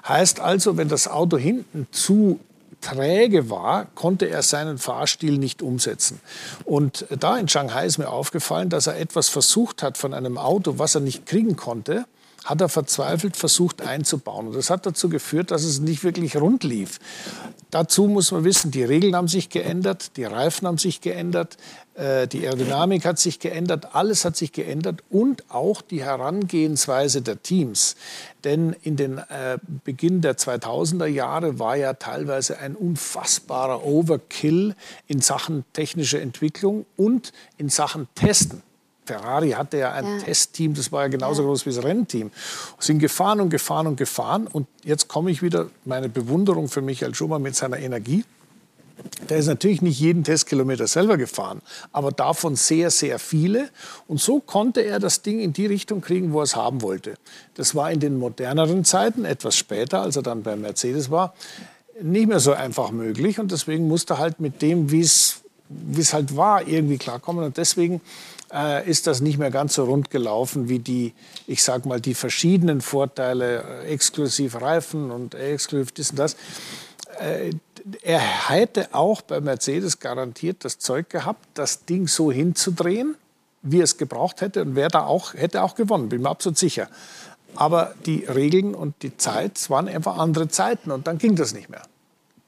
Heißt 0.08 0.41
also, 0.41 0.76
wenn 0.76 0.89
das 0.89 1.08
Auto 1.08 1.38
hinten 1.38 1.88
zu 1.91 2.39
träge 2.82 3.50
war, 3.50 3.86
konnte 3.95 4.30
er 4.30 4.41
seinen 4.41 4.78
Fahrstil 4.78 5.38
nicht 5.38 5.62
umsetzen. 5.62 6.20
Und 6.66 7.06
da 7.10 7.38
in 7.38 7.48
Shanghai 7.48 7.86
ist 7.86 7.98
mir 7.98 8.10
aufgefallen, 8.10 8.70
dass 8.70 8.88
er 8.88 9.00
etwas 9.00 9.30
versucht 9.30 9.82
hat 9.82 9.98
von 9.98 10.14
einem 10.14 10.38
Auto, 10.38 10.78
was 10.78 10.95
er 10.95 11.02
nicht 11.02 11.26
kriegen 11.26 11.56
konnte, 11.56 12.06
hat 12.48 12.62
er 12.62 12.70
verzweifelt 12.70 13.36
versucht 13.36 13.82
einzubauen. 13.82 14.48
Und 14.48 14.56
das 14.56 14.70
hat 14.70 14.86
dazu 14.86 15.10
geführt, 15.10 15.52
dass 15.52 15.64
es 15.64 15.80
nicht 15.80 16.04
wirklich 16.06 16.38
rund 16.38 16.64
lief. 16.64 17.00
Dazu 17.72 18.08
muss 18.08 18.32
man 18.32 18.45
wissen, 18.45 18.72
die 18.72 18.84
Regeln 18.84 19.16
haben 19.16 19.28
sich 19.28 19.50
geändert, 19.50 20.16
die 20.16 20.24
Reifen 20.24 20.66
haben 20.66 20.78
sich 20.78 21.02
geändert, 21.02 21.58
äh, 21.95 22.26
die 22.26 22.45
Aerodynamik 22.48 23.04
hat 23.04 23.20
sich 23.20 23.39
geändert, 23.39 23.93
alles 23.93 24.24
hat 24.24 24.38
sich 24.38 24.54
geändert 24.54 25.04
und 25.10 25.43
auch 25.50 25.82
die 25.82 26.06
Herangehensweise 26.06 27.22
der 27.22 27.43
Teams. 27.43 27.98
Denn 28.45 28.74
in 28.82 28.95
den 28.95 29.18
äh, 29.18 29.58
Beginn 29.84 30.22
der 30.22 30.38
2000er 30.38 31.08
Jahre 31.08 31.60
war 31.60 31.76
ja 31.76 31.95
teilweise 31.95 32.60
ein 32.60 32.78
unfassbarer 32.78 33.86
Overkill 33.86 34.74
in 35.08 35.20
Sachen 35.20 35.66
technische 35.74 36.22
Entwicklung 36.22 36.86
und 36.95 37.34
in 37.58 37.68
Sachen 37.68 38.08
Testen. 38.16 38.64
Ferrari 39.08 39.51
hatte 39.51 39.78
ja 39.78 39.91
ein 39.93 40.05
ja. 40.05 40.24
Testteam, 40.24 40.74
das 40.74 40.91
war 40.91 41.03
ja 41.03 41.08
genauso 41.08 41.41
ja. 41.41 41.47
groß 41.47 41.66
wie 41.66 41.74
das 41.74 41.84
Rennteam. 41.84 42.32
Sind 42.80 42.99
gefahren 42.99 43.39
und 43.41 43.49
gefahren 43.49 43.88
und 43.88 43.95
gefahren. 43.95 44.47
Und 44.47 44.68
jetzt 44.84 45.08
komme 45.08 45.32
ich 45.32 45.41
wieder, 45.41 45.68
meine 45.86 46.10
Bewunderung 46.10 46.68
für 46.68 46.82
Michael 46.82 47.16
Schumacher 47.16 47.39
mit 47.39 47.55
seiner 47.55 47.80
Energie. 47.80 48.24
Der 49.30 49.38
ist 49.38 49.45
natürlich 49.45 49.82
nicht 49.82 49.99
jeden 49.99 50.24
Testkilometer 50.24 50.88
selber 50.88 51.18
gefahren, 51.18 51.62
aber 51.91 52.12
davon 52.12 52.55
sehr, 52.55 52.89
sehr 52.89 53.20
viele. 53.20 53.70
Und 54.08 54.20
so 54.20 54.39
konnte 54.39 54.82
er 54.82 54.99
das 54.99 55.22
Ding 55.22 55.39
in 55.39 55.53
die 55.53 55.68
Richtung 55.68 56.01
kriegen, 56.01 56.34
wo 56.34 56.39
er 56.39 56.43
es 56.43 56.55
haben 56.55 56.82
wollte. 56.82 57.16
Das 57.53 57.76
war 57.76 57.91
in 57.91 57.99
den 57.99 58.18
moderneren 58.18 58.86
Zeiten, 58.86 59.24
etwas 59.24 59.55
später, 59.55 60.01
als 60.01 60.16
er 60.16 60.24
dann 60.24 60.41
bei 60.41 60.55
Mercedes 60.55 61.12
war, 61.12 61.36
nicht 62.01 62.28
mehr 62.28 62.39
so 62.39 62.53
einfach 62.53 62.91
möglich. 62.91 63.39
Und 63.39 63.51
deswegen 63.51 63.88
musste 63.88 64.16
er 64.16 64.18
halt 64.18 64.39
mit 64.39 64.62
dem, 64.62 64.91
wie 64.91 65.01
es 65.01 65.41
wie 65.70 66.01
es 66.01 66.14
halt 66.14 66.36
war, 66.36 66.68
irgendwie 66.68 66.97
klarkommen. 66.97 67.43
Und 67.43 67.58
deswegen 67.58 68.01
äh, 68.54 68.89
ist 68.89 69.08
das 69.08 69.22
nicht 69.22 69.38
mehr 69.38 69.52
ganz 69.52 69.76
so 69.76 69.86
rund 69.86 70.10
gelaufen 70.10 70.70
wie 70.70 70.80
die, 70.80 71.14
ich 71.48 71.64
sag 71.64 71.86
mal, 71.86 72.00
die 72.00 72.14
verschiedenen 72.14 72.82
Vorteile, 72.82 73.64
äh, 73.84 73.88
exklusiv 73.88 74.62
Reifen 74.62 75.12
und 75.12 75.36
exklusiv 75.36 75.91
dies 75.91 76.12
und 76.12 76.20
das. 76.20 76.36
Äh, 77.20 77.52
er 78.02 78.20
hätte 78.20 78.93
auch 78.93 79.22
bei 79.22 79.39
Mercedes 79.39 80.00
garantiert 80.00 80.66
das 80.66 80.80
Zeug 80.80 81.10
gehabt, 81.10 81.45
das 81.54 81.86
Ding 81.86 82.08
so 82.08 82.32
hinzudrehen, 82.32 83.16
wie 83.62 83.82
es 83.82 83.98
gebraucht 83.98 84.41
hätte 84.41 84.62
und 84.62 84.76
wer 84.76 84.89
da 84.89 85.06
auch, 85.06 85.34
hätte 85.34 85.64
auch 85.64 85.76
gewonnen, 85.76 86.10
bin 86.10 86.22
mir 86.22 86.30
absolut 86.30 86.58
sicher. 86.58 86.89
Aber 87.56 87.95
die 88.06 88.26
Regeln 88.26 88.76
und 88.76 89.02
die 89.04 89.18
Zeit 89.18 89.70
waren 89.70 89.88
einfach 89.88 90.18
andere 90.18 90.48
Zeiten 90.48 90.91
und 90.91 91.08
dann 91.08 91.18
ging 91.18 91.36
das 91.36 91.54
nicht 91.54 91.70
mehr. 91.70 91.84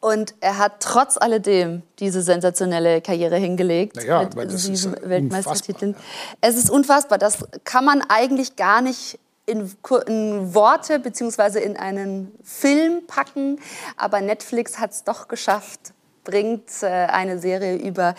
Und 0.01 0.33
er 0.39 0.57
hat 0.57 0.79
trotz 0.79 1.17
alledem 1.17 1.81
diese 1.99 2.21
sensationelle 2.21 3.01
Karriere 3.01 3.35
hingelegt 3.35 3.97
naja, 3.97 4.29
mit 4.33 4.51
sieben 4.51 4.95
Weltmeistertiteln. 5.01 5.95
Es 6.39 6.55
ist 6.55 6.69
unfassbar. 6.69 7.17
Das 7.17 7.39
kann 7.65 7.83
man 7.83 8.01
eigentlich 8.07 8.55
gar 8.55 8.81
nicht 8.81 9.19
in, 9.45 9.69
in 10.07 10.53
Worte 10.53 10.99
bzw. 10.99 11.59
in 11.59 11.75
einen 11.75 12.31
Film 12.43 13.05
packen. 13.07 13.59
Aber 13.97 14.21
Netflix 14.21 14.79
hat 14.79 14.91
es 14.91 15.03
doch 15.03 15.27
geschafft, 15.27 15.93
bringt 16.23 16.69
äh, 16.81 16.85
eine 16.85 17.39
Serie 17.39 17.75
über 17.75 18.15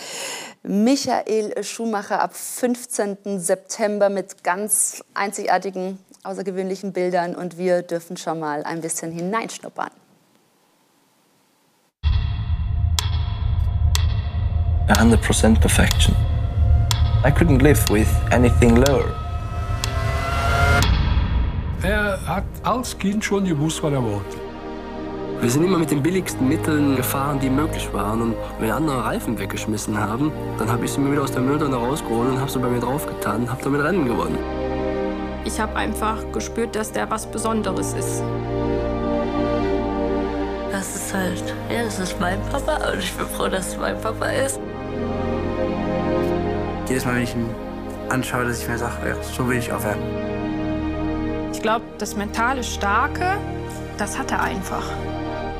Michael 0.63 1.63
Schumacher 1.63 2.21
ab 2.21 2.35
15. 2.35 3.39
September 3.39 4.11
mit 4.11 4.45
ganz 4.45 5.03
einzigartigen, 5.15 5.99
außergewöhnlichen 6.25 6.93
Bildern. 6.93 7.35
Und 7.35 7.57
wir 7.57 7.81
dürfen 7.83 8.19
schon 8.19 8.39
mal 8.39 8.65
ein 8.65 8.83
bisschen 8.83 9.13
hineinschnuppern. 9.13 9.91
100% 14.95 15.61
perfection. 15.61 16.15
I 17.25 17.31
couldn't 17.31 17.63
live 17.63 17.83
with 17.91 18.09
anything 18.33 18.77
lower. 18.77 19.15
Er 21.83 22.19
hat 22.27 22.45
als 22.63 22.99
Kind 22.99 23.25
schon 23.25 23.45
gewusst, 23.45 23.83
was 23.83 23.93
er 23.93 24.03
wollte. 24.03 24.37
Wir 25.41 25.49
sind 25.49 25.65
immer 25.65 25.79
mit 25.79 25.91
den 25.91 26.03
billigsten 26.03 26.47
Mitteln 26.47 26.97
gefahren, 26.97 27.41
die 27.41 27.49
möglich 27.49 27.89
waren. 27.95 28.21
Und 28.21 28.35
wenn 28.59 28.71
andere 28.71 29.05
Reifen 29.05 29.39
weggeschmissen 29.39 29.99
haben, 29.99 30.31
dann 30.59 30.71
habe 30.71 30.85
ich 30.85 30.93
sie 30.93 31.01
mir 31.01 31.13
wieder 31.13 31.23
aus 31.23 31.33
der 31.33 31.41
Mülltonne 31.41 31.77
rausgeholt 31.77 32.29
und 32.31 32.41
habe 32.41 32.51
sie 32.51 32.59
bei 32.59 32.69
mir 32.69 32.81
draufgetan 32.81 33.43
und 33.43 33.51
habe 33.51 33.63
damit 33.63 33.83
Rennen 33.83 34.07
gewonnen. 34.07 34.39
Ich 35.45 35.59
habe 35.59 35.75
einfach 35.77 36.19
gespürt, 36.33 36.77
dass 36.77 36.93
der 36.93 37.11
was 37.11 37.25
Besonderes 37.27 37.95
ist. 37.95 38.23
Das 40.71 40.95
ist 40.95 41.15
halt, 41.15 41.55
ja, 41.71 41.85
das 41.85 41.99
ist 41.99 42.21
mein 42.21 42.39
Papa 42.51 42.93
und 42.93 42.99
ich 42.99 43.13
bin 43.13 43.27
froh, 43.27 43.49
dass 43.49 43.69
es 43.69 43.79
mein 43.79 44.01
Papa 44.01 44.27
ist 44.27 44.61
jedes 46.89 47.05
Mal, 47.05 47.15
wenn 47.15 47.23
ich 47.23 47.35
ihn 47.35 47.49
anschaue, 48.09 48.45
dass 48.45 48.61
ich 48.61 48.69
mir 48.69 48.79
sage, 48.79 49.09
ja, 49.09 49.23
so 49.23 49.49
will 49.49 49.59
ich 49.59 49.73
aufhören. 49.73 49.99
Ich 51.53 51.63
glaube, 51.63 51.85
das 51.99 52.17
mentale 52.17 52.65
Starke, 52.65 53.37
das 53.97 54.19
hat 54.19 54.33
er 54.33 54.43
einfach. 54.43 54.85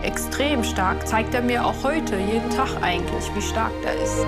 Extrem 0.03 0.65
stark. 0.65 1.07
Zeigt 1.07 1.35
er 1.35 1.43
mir 1.43 1.65
auch 1.65 1.85
heute, 1.85 2.17
jeden 2.17 2.51
Tag 2.51 2.69
eigentlich, 2.83 3.31
wie 3.35 3.43
stark 3.43 3.73
er 3.85 3.95
ist. 4.03 4.25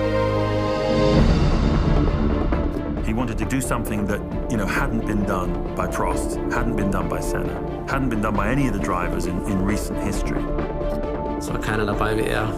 He 3.06 3.14
wanted 3.14 3.38
to 3.38 3.44
do 3.44 3.60
something 3.60 4.06
that, 4.06 4.20
you 4.50 4.56
know, 4.56 4.66
hadn't 4.66 5.06
been 5.06 5.24
done 5.26 5.50
by 5.74 5.86
Prost, 5.86 6.38
hadn't 6.52 6.76
been 6.76 6.90
done 6.90 7.08
by 7.08 7.20
Senna, 7.20 7.58
hadn't 7.86 8.10
been 8.10 8.22
done 8.22 8.34
by 8.34 8.48
any 8.48 8.68
of 8.68 8.74
the 8.74 8.80
drivers 8.80 9.26
in, 9.26 9.36
in 9.46 9.64
recent 9.66 9.98
history. 10.02 10.42
Es 11.38 11.50
war 11.50 11.60
keiner 11.60 11.86
dabei 11.86 12.16
wie 12.16 12.26
er. 12.26 12.48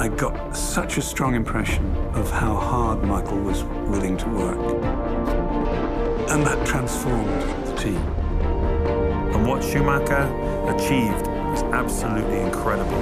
I 0.00 0.08
got 0.08 0.56
such 0.56 0.96
a 0.96 1.02
strong 1.02 1.34
impression 1.34 1.94
of 2.14 2.30
how 2.30 2.54
hard 2.54 3.04
Michael 3.04 3.38
was 3.38 3.64
willing 3.64 4.16
to 4.16 4.28
work. 4.30 4.56
And 6.30 6.42
that 6.42 6.66
transformed 6.66 7.28
the 7.66 7.74
team. 7.76 8.00
And 9.34 9.46
what 9.46 9.62
Schumacher 9.62 10.24
achieved 10.74 11.26
was 11.52 11.62
absolutely 11.74 12.40
incredible. 12.40 12.98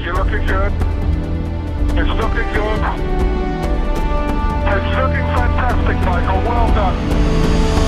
You're 0.00 0.14
looking 0.14 0.46
good. 0.46 0.72
It's 1.98 2.14
looking 2.14 2.48
good. 2.54 2.80
It's 4.70 4.90
looking 5.02 5.26
fantastic, 5.34 5.96
Michael. 6.06 6.42
Well 6.48 6.74
done. 6.76 7.79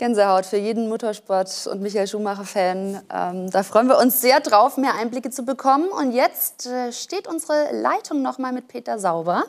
Gänsehaut 0.00 0.46
für 0.46 0.56
jeden 0.56 0.88
Motorsport- 0.88 1.66
und 1.66 1.82
Michael 1.82 2.08
Schumacher-Fan. 2.08 3.02
Ähm, 3.14 3.50
da 3.50 3.62
freuen 3.62 3.86
wir 3.86 3.98
uns 3.98 4.22
sehr 4.22 4.40
drauf, 4.40 4.78
mehr 4.78 4.94
Einblicke 4.94 5.28
zu 5.28 5.44
bekommen. 5.44 5.90
Und 5.90 6.12
jetzt 6.12 6.66
äh, 6.66 6.90
steht 6.90 7.28
unsere 7.28 7.68
Leitung 7.72 8.22
noch 8.22 8.38
mal 8.38 8.50
mit 8.50 8.66
Peter 8.66 8.98
Sauber. 8.98 9.44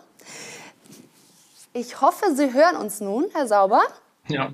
Ich 1.73 2.01
hoffe, 2.01 2.35
Sie 2.35 2.53
hören 2.53 2.75
uns 2.75 2.99
nun, 2.99 3.27
Herr 3.33 3.47
Sauber. 3.47 3.81
Ja, 4.27 4.51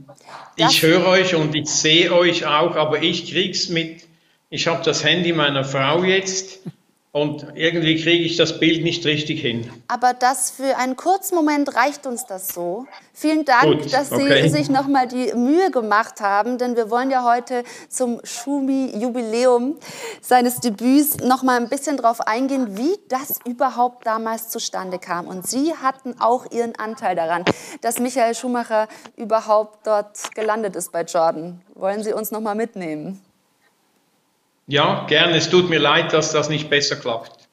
ich 0.55 0.83
höre 0.83 1.07
euch 1.07 1.33
und 1.33 1.55
ich 1.55 1.67
sehe 1.67 2.13
euch 2.13 2.45
auch, 2.45 2.75
aber 2.75 3.01
ich 3.01 3.31
krieg's 3.31 3.67
mit. 3.69 4.03
Ich 4.51 4.67
habe 4.67 4.83
das 4.83 5.03
Handy 5.03 5.33
meiner 5.33 5.63
Frau 5.63 6.03
jetzt 6.03 6.59
und 7.17 7.47
irgendwie 7.55 8.01
kriege 8.01 8.23
ich 8.23 8.37
das 8.37 8.59
Bild 8.59 8.83
nicht 8.83 9.05
richtig 9.05 9.41
hin. 9.41 9.69
Aber 9.87 10.13
das 10.13 10.51
für 10.51 10.77
einen 10.77 10.95
kurzen 10.95 11.35
Moment 11.35 11.75
reicht 11.75 12.05
uns 12.05 12.25
das 12.25 12.49
so. 12.49 12.85
Vielen 13.13 13.45
Dank, 13.45 13.63
Gut, 13.63 13.93
dass 13.93 14.09
Sie 14.09 14.15
okay. 14.15 14.47
sich 14.49 14.69
noch 14.69 14.87
mal 14.87 15.07
die 15.07 15.33
Mühe 15.33 15.71
gemacht 15.71 16.21
haben, 16.21 16.57
denn 16.57 16.75
wir 16.75 16.91
wollen 16.91 17.09
ja 17.09 17.23
heute 17.23 17.63
zum 17.89 18.21
Schumi-Jubiläum 18.23 19.77
seines 20.21 20.59
Debüts 20.59 21.17
noch 21.17 21.41
mal 21.41 21.57
ein 21.59 21.69
bisschen 21.69 21.97
darauf 21.97 22.21
eingehen, 22.21 22.77
wie 22.77 22.95
das 23.09 23.39
überhaupt 23.45 24.05
damals 24.05 24.49
zustande 24.49 24.99
kam. 24.99 25.27
Und 25.27 25.47
Sie 25.47 25.73
hatten 25.73 26.15
auch 26.19 26.51
Ihren 26.51 26.75
Anteil 26.75 27.15
daran, 27.15 27.43
dass 27.81 27.99
Michael 27.99 28.35
Schumacher 28.35 28.87
überhaupt 29.15 29.87
dort 29.87 30.35
gelandet 30.35 30.75
ist 30.75 30.91
bei 30.91 31.01
Jordan. 31.01 31.61
Wollen 31.73 32.03
Sie 32.03 32.13
uns 32.13 32.29
noch 32.29 32.41
mal 32.41 32.55
mitnehmen? 32.55 33.21
Ja, 34.67 35.05
gerne. 35.07 35.37
Es 35.37 35.49
tut 35.49 35.69
mir 35.69 35.79
leid, 35.79 36.13
dass 36.13 36.31
das 36.33 36.49
nicht 36.49 36.69
besser 36.69 36.97
klappt. 36.97 37.47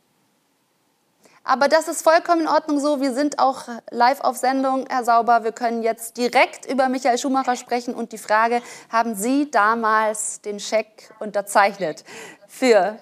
Aber 1.46 1.68
das 1.68 1.88
ist 1.88 2.02
vollkommen 2.02 2.42
in 2.42 2.48
Ordnung 2.48 2.80
so. 2.80 3.00
Wir 3.02 3.12
sind 3.12 3.38
auch 3.38 3.64
live 3.90 4.20
auf 4.22 4.36
Sendung, 4.36 4.86
Herr 4.88 5.04
Sauber. 5.04 5.44
Wir 5.44 5.52
können 5.52 5.82
jetzt 5.82 6.16
direkt 6.16 6.64
über 6.66 6.88
Michael 6.88 7.18
Schumacher 7.18 7.54
sprechen 7.54 7.94
und 7.94 8.12
die 8.12 8.18
Frage, 8.18 8.62
haben 8.88 9.14
Sie 9.14 9.50
damals 9.50 10.40
den 10.40 10.58
Scheck 10.58 11.12
unterzeichnet 11.20 12.02
für 12.48 12.98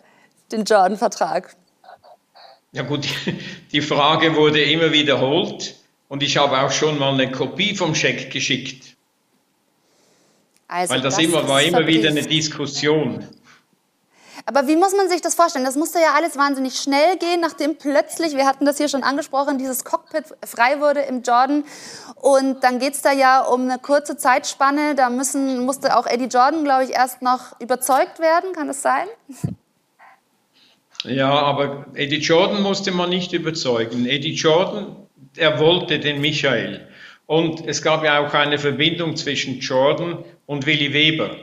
den 0.50 0.64
Jordan-Vertrag? 0.64 1.54
Ja 2.72 2.82
gut, 2.82 3.06
die 3.72 3.80
Frage 3.80 4.34
wurde 4.34 4.62
immer 4.62 4.92
wiederholt 4.92 5.76
und 6.08 6.22
ich 6.22 6.36
habe 6.36 6.58
auch 6.58 6.72
schon 6.72 6.98
mal 6.98 7.14
eine 7.14 7.30
Kopie 7.30 7.76
vom 7.76 7.94
Scheck 7.94 8.30
geschickt. 8.30 8.96
Also 10.66 10.94
Weil 10.94 11.00
das, 11.00 11.14
das 11.14 11.24
immer, 11.24 11.46
war 11.48 11.62
immer 11.62 11.86
wieder 11.86 12.08
eine 12.08 12.22
Diskussion. 12.22 13.28
Aber 14.47 14.66
wie 14.66 14.76
muss 14.76 14.95
man 14.95 15.09
sich 15.09 15.20
das 15.20 15.34
vorstellen? 15.34 15.64
Das 15.64 15.76
musste 15.76 16.01
ja 16.01 16.14
alles 16.16 16.36
wahnsinnig 16.36 16.74
schnell 16.74 17.16
gehen, 17.16 17.40
nachdem 17.40 17.76
plötzlich, 17.76 18.36
wir 18.36 18.47
hatten 18.47 18.64
das 18.64 18.78
hier 18.78 18.88
schon 18.88 19.03
angesprochen, 19.03 19.59
dieses 19.59 19.84
Cockpit 19.84 20.24
frei 20.45 20.80
wurde 20.80 21.01
im 21.01 21.22
Jordan. 21.22 21.64
Und 22.16 22.64
dann 22.64 22.78
geht 22.78 22.95
es 22.95 23.03
da 23.03 23.12
ja 23.12 23.43
um 23.43 23.62
eine 23.62 23.78
kurze 23.78 24.16
Zeitspanne. 24.16 24.95
Da 24.95 25.11
müssen, 25.11 25.64
musste 25.64 25.97
auch 25.97 26.07
Eddie 26.07 26.26
Jordan, 26.26 26.64
glaube 26.64 26.84
ich, 26.84 26.90
erst 26.90 27.22
noch 27.22 27.61
überzeugt 27.61 28.18
werden. 28.18 28.53
Kann 28.53 28.68
das 28.68 28.82
sein? 28.82 29.07
Ja, 31.05 31.30
aber 31.30 31.86
Eddie 31.95 32.20
Jordan 32.20 32.62
musste 32.62 32.93
man 32.93 33.11
nicht 33.11 33.32
überzeugen. 33.32 34.07
Eddie 34.07 34.34
Jordan, 34.34 34.97
er 35.36 35.59
wollte 35.59 35.99
den 35.99 36.20
Michael. 36.20 36.88
Und 37.26 37.66
es 37.66 37.82
gab 37.82 38.05
ja 38.05 38.24
auch 38.24 38.34
eine 38.34 38.59
Verbindung 38.59 39.16
zwischen 39.16 39.61
Jordan 39.61 40.24
und 40.47 40.66
Willy 40.66 40.93
Weber. 40.93 41.36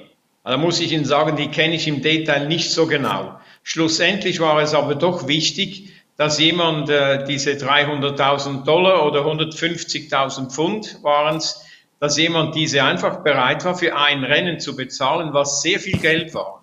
Da 0.43 0.57
muss 0.57 0.79
ich 0.79 0.91
Ihnen 0.91 1.05
sagen, 1.05 1.35
die 1.35 1.49
kenne 1.49 1.75
ich 1.75 1.87
im 1.87 2.01
Detail 2.01 2.47
nicht 2.47 2.71
so 2.71 2.87
genau. 2.87 3.39
Schlussendlich 3.63 4.39
war 4.39 4.61
es 4.61 4.73
aber 4.73 4.95
doch 4.95 5.27
wichtig, 5.27 5.93
dass 6.17 6.39
jemand 6.39 6.89
äh, 6.89 7.23
diese 7.25 7.51
300.000 7.51 8.63
Dollar 8.63 9.05
oder 9.05 9.25
150.000 9.25 10.49
Pfund 10.49 11.03
waren 11.03 11.37
es, 11.37 11.61
dass 11.99 12.17
jemand 12.17 12.55
diese 12.55 12.83
einfach 12.83 13.23
bereit 13.23 13.65
war, 13.65 13.75
für 13.75 13.95
ein 13.95 14.23
Rennen 14.23 14.59
zu 14.59 14.75
bezahlen, 14.75 15.33
was 15.33 15.61
sehr 15.61 15.79
viel 15.79 15.97
Geld 15.97 16.33
war. 16.33 16.61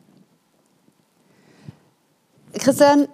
Christian, 2.58 3.08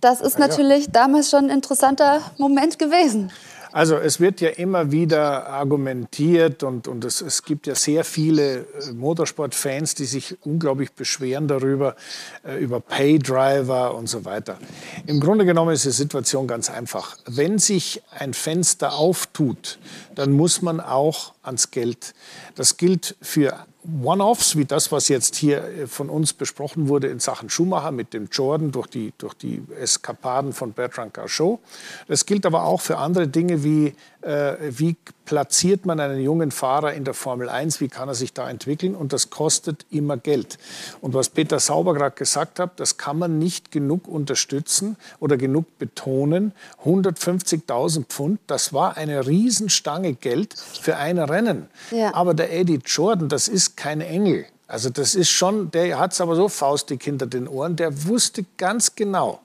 das 0.00 0.20
ist 0.20 0.38
natürlich 0.38 0.90
damals 0.90 1.30
schon 1.30 1.46
ein 1.46 1.50
interessanter 1.50 2.20
Moment 2.36 2.78
gewesen. 2.78 3.32
Also 3.72 3.96
es 3.96 4.20
wird 4.20 4.40
ja 4.40 4.50
immer 4.50 4.92
wieder 4.92 5.48
argumentiert 5.48 6.62
und, 6.62 6.88
und 6.88 7.04
es, 7.04 7.20
es 7.20 7.42
gibt 7.42 7.66
ja 7.66 7.74
sehr 7.74 8.04
viele 8.04 8.60
äh, 8.60 8.92
Motorsportfans, 8.94 9.94
die 9.94 10.06
sich 10.06 10.36
unglaublich 10.44 10.92
beschweren 10.92 11.48
darüber, 11.48 11.96
äh, 12.44 12.56
über 12.56 12.80
Paydriver 12.80 13.94
und 13.94 14.08
so 14.08 14.24
weiter. 14.24 14.58
Im 15.06 15.20
Grunde 15.20 15.44
genommen 15.44 15.72
ist 15.72 15.84
die 15.84 15.90
Situation 15.90 16.46
ganz 16.46 16.70
einfach. 16.70 17.16
Wenn 17.26 17.58
sich 17.58 18.02
ein 18.10 18.34
Fenster 18.34 18.94
auftut, 18.94 19.78
dann 20.14 20.32
muss 20.32 20.62
man 20.62 20.80
auch 20.80 21.34
ans 21.42 21.70
Geld. 21.70 22.14
Das 22.54 22.76
gilt 22.76 23.16
für 23.20 23.66
One-Offs, 24.02 24.56
wie 24.56 24.64
das, 24.64 24.92
was 24.92 25.08
jetzt 25.08 25.36
hier 25.36 25.64
äh, 25.64 25.86
von 25.86 26.10
uns 26.10 26.32
besprochen 26.32 26.88
wurde 26.88 27.08
in 27.08 27.20
Sachen 27.20 27.48
Schumacher 27.48 27.90
mit 27.90 28.12
dem 28.12 28.28
Jordan 28.30 28.70
durch 28.72 28.86
die, 28.88 29.12
durch 29.18 29.34
die 29.34 29.62
Eskapaden 29.80 30.52
von 30.52 30.72
Bertrand 30.72 31.14
Gachot. 31.14 31.60
Das 32.06 32.26
gilt 32.26 32.44
aber 32.44 32.64
auch 32.64 32.80
für 32.80 32.98
andere 32.98 33.28
Dinge 33.28 33.64
wie, 33.64 33.94
äh, 34.22 34.54
wie 34.70 34.96
platziert 35.28 35.84
man 35.84 36.00
einen 36.00 36.22
jungen 36.22 36.50
Fahrer 36.50 36.94
in 36.94 37.04
der 37.04 37.12
Formel 37.12 37.50
1, 37.50 37.82
wie 37.82 37.88
kann 37.88 38.08
er 38.08 38.14
sich 38.14 38.32
da 38.32 38.48
entwickeln 38.48 38.94
und 38.94 39.12
das 39.12 39.28
kostet 39.28 39.84
immer 39.90 40.16
Geld. 40.16 40.56
Und 41.02 41.12
was 41.12 41.28
Peter 41.28 41.60
Sauber 41.60 41.92
gerade 41.92 42.16
gesagt 42.16 42.58
hat, 42.58 42.80
das 42.80 42.96
kann 42.96 43.18
man 43.18 43.38
nicht 43.38 43.70
genug 43.70 44.08
unterstützen 44.08 44.96
oder 45.20 45.36
genug 45.36 45.78
betonen. 45.78 46.52
150.000 46.82 48.06
Pfund, 48.06 48.40
das 48.46 48.72
war 48.72 48.96
eine 48.96 49.26
Riesenstange 49.26 50.14
Geld 50.14 50.54
für 50.80 50.96
ein 50.96 51.18
Rennen. 51.18 51.68
Ja. 51.90 52.14
Aber 52.14 52.32
der 52.32 52.50
Eddie 52.50 52.80
Jordan, 52.82 53.28
das 53.28 53.48
ist 53.48 53.76
kein 53.76 54.00
Engel. 54.00 54.46
Also 54.66 54.88
das 54.88 55.14
ist 55.14 55.28
schon, 55.28 55.70
der 55.72 55.98
hat 55.98 56.14
es 56.14 56.22
aber 56.22 56.36
so 56.36 56.48
faustig 56.48 57.04
hinter 57.04 57.26
den 57.26 57.48
Ohren, 57.48 57.76
der 57.76 58.06
wusste 58.06 58.46
ganz 58.56 58.94
genau. 58.94 59.40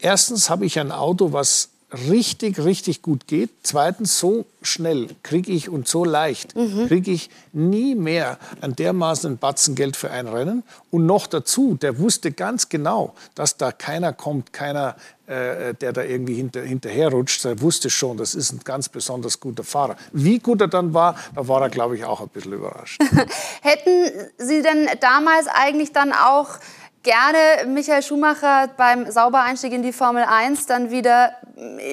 Erstens 0.00 0.50
habe 0.50 0.66
ich 0.66 0.78
ein 0.78 0.92
Auto, 0.92 1.32
was 1.32 1.70
richtig, 1.92 2.58
richtig 2.58 3.02
gut 3.02 3.26
geht. 3.26 3.50
Zweitens, 3.62 4.18
so 4.18 4.44
schnell 4.60 5.08
kriege 5.22 5.52
ich 5.52 5.68
und 5.68 5.88
so 5.88 6.04
leicht 6.04 6.54
mhm. 6.54 6.86
kriege 6.86 7.10
ich 7.10 7.30
nie 7.52 7.94
mehr 7.94 8.38
ein 8.60 8.76
dermaßen 8.76 9.38
Batzen 9.38 9.74
Geld 9.74 9.96
für 9.96 10.10
ein 10.10 10.28
Rennen. 10.28 10.64
Und 10.90 11.06
noch 11.06 11.26
dazu, 11.26 11.78
der 11.80 11.98
wusste 11.98 12.32
ganz 12.32 12.68
genau, 12.68 13.14
dass 13.34 13.56
da 13.56 13.72
keiner 13.72 14.12
kommt, 14.12 14.52
keiner, 14.52 14.96
äh, 15.26 15.72
der 15.74 15.92
da 15.92 16.02
irgendwie 16.02 16.34
hinter, 16.34 16.62
hinterher 16.62 17.08
rutscht. 17.08 17.44
Er 17.46 17.60
wusste 17.62 17.88
schon, 17.88 18.18
das 18.18 18.34
ist 18.34 18.52
ein 18.52 18.60
ganz 18.64 18.90
besonders 18.90 19.40
guter 19.40 19.64
Fahrer. 19.64 19.96
Wie 20.12 20.38
gut 20.40 20.60
er 20.60 20.68
dann 20.68 20.92
war, 20.92 21.16
da 21.34 21.48
war 21.48 21.62
er, 21.62 21.70
glaube 21.70 21.96
ich, 21.96 22.04
auch 22.04 22.20
ein 22.20 22.28
bisschen 22.28 22.52
überrascht. 22.52 23.00
Hätten 23.62 24.10
Sie 24.36 24.60
denn 24.60 24.88
damals 25.00 25.46
eigentlich 25.46 25.92
dann 25.92 26.12
auch 26.12 26.58
gerne 27.08 27.66
Michael 27.66 28.02
Schumacher 28.02 28.68
beim 28.76 29.10
Saubereinstieg 29.10 29.72
in 29.72 29.82
die 29.82 29.94
Formel 29.94 30.24
1 30.24 30.66
dann 30.66 30.90
wieder 30.90 31.32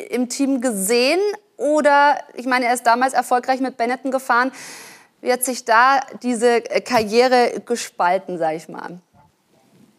im 0.10 0.28
Team 0.28 0.60
gesehen? 0.60 1.20
Oder, 1.56 2.18
ich 2.34 2.46
meine, 2.46 2.66
er 2.66 2.74
ist 2.74 2.86
damals 2.86 3.14
erfolgreich 3.14 3.62
mit 3.62 3.78
Benetton 3.78 4.12
gefahren. 4.12 4.52
Wie 5.22 5.32
hat 5.32 5.46
sich 5.46 5.64
da 5.64 6.02
diese 6.22 6.60
Karriere 6.62 7.62
gespalten, 7.66 8.38
sage 8.38 8.58
ich 8.58 8.68
mal? 8.68 9.00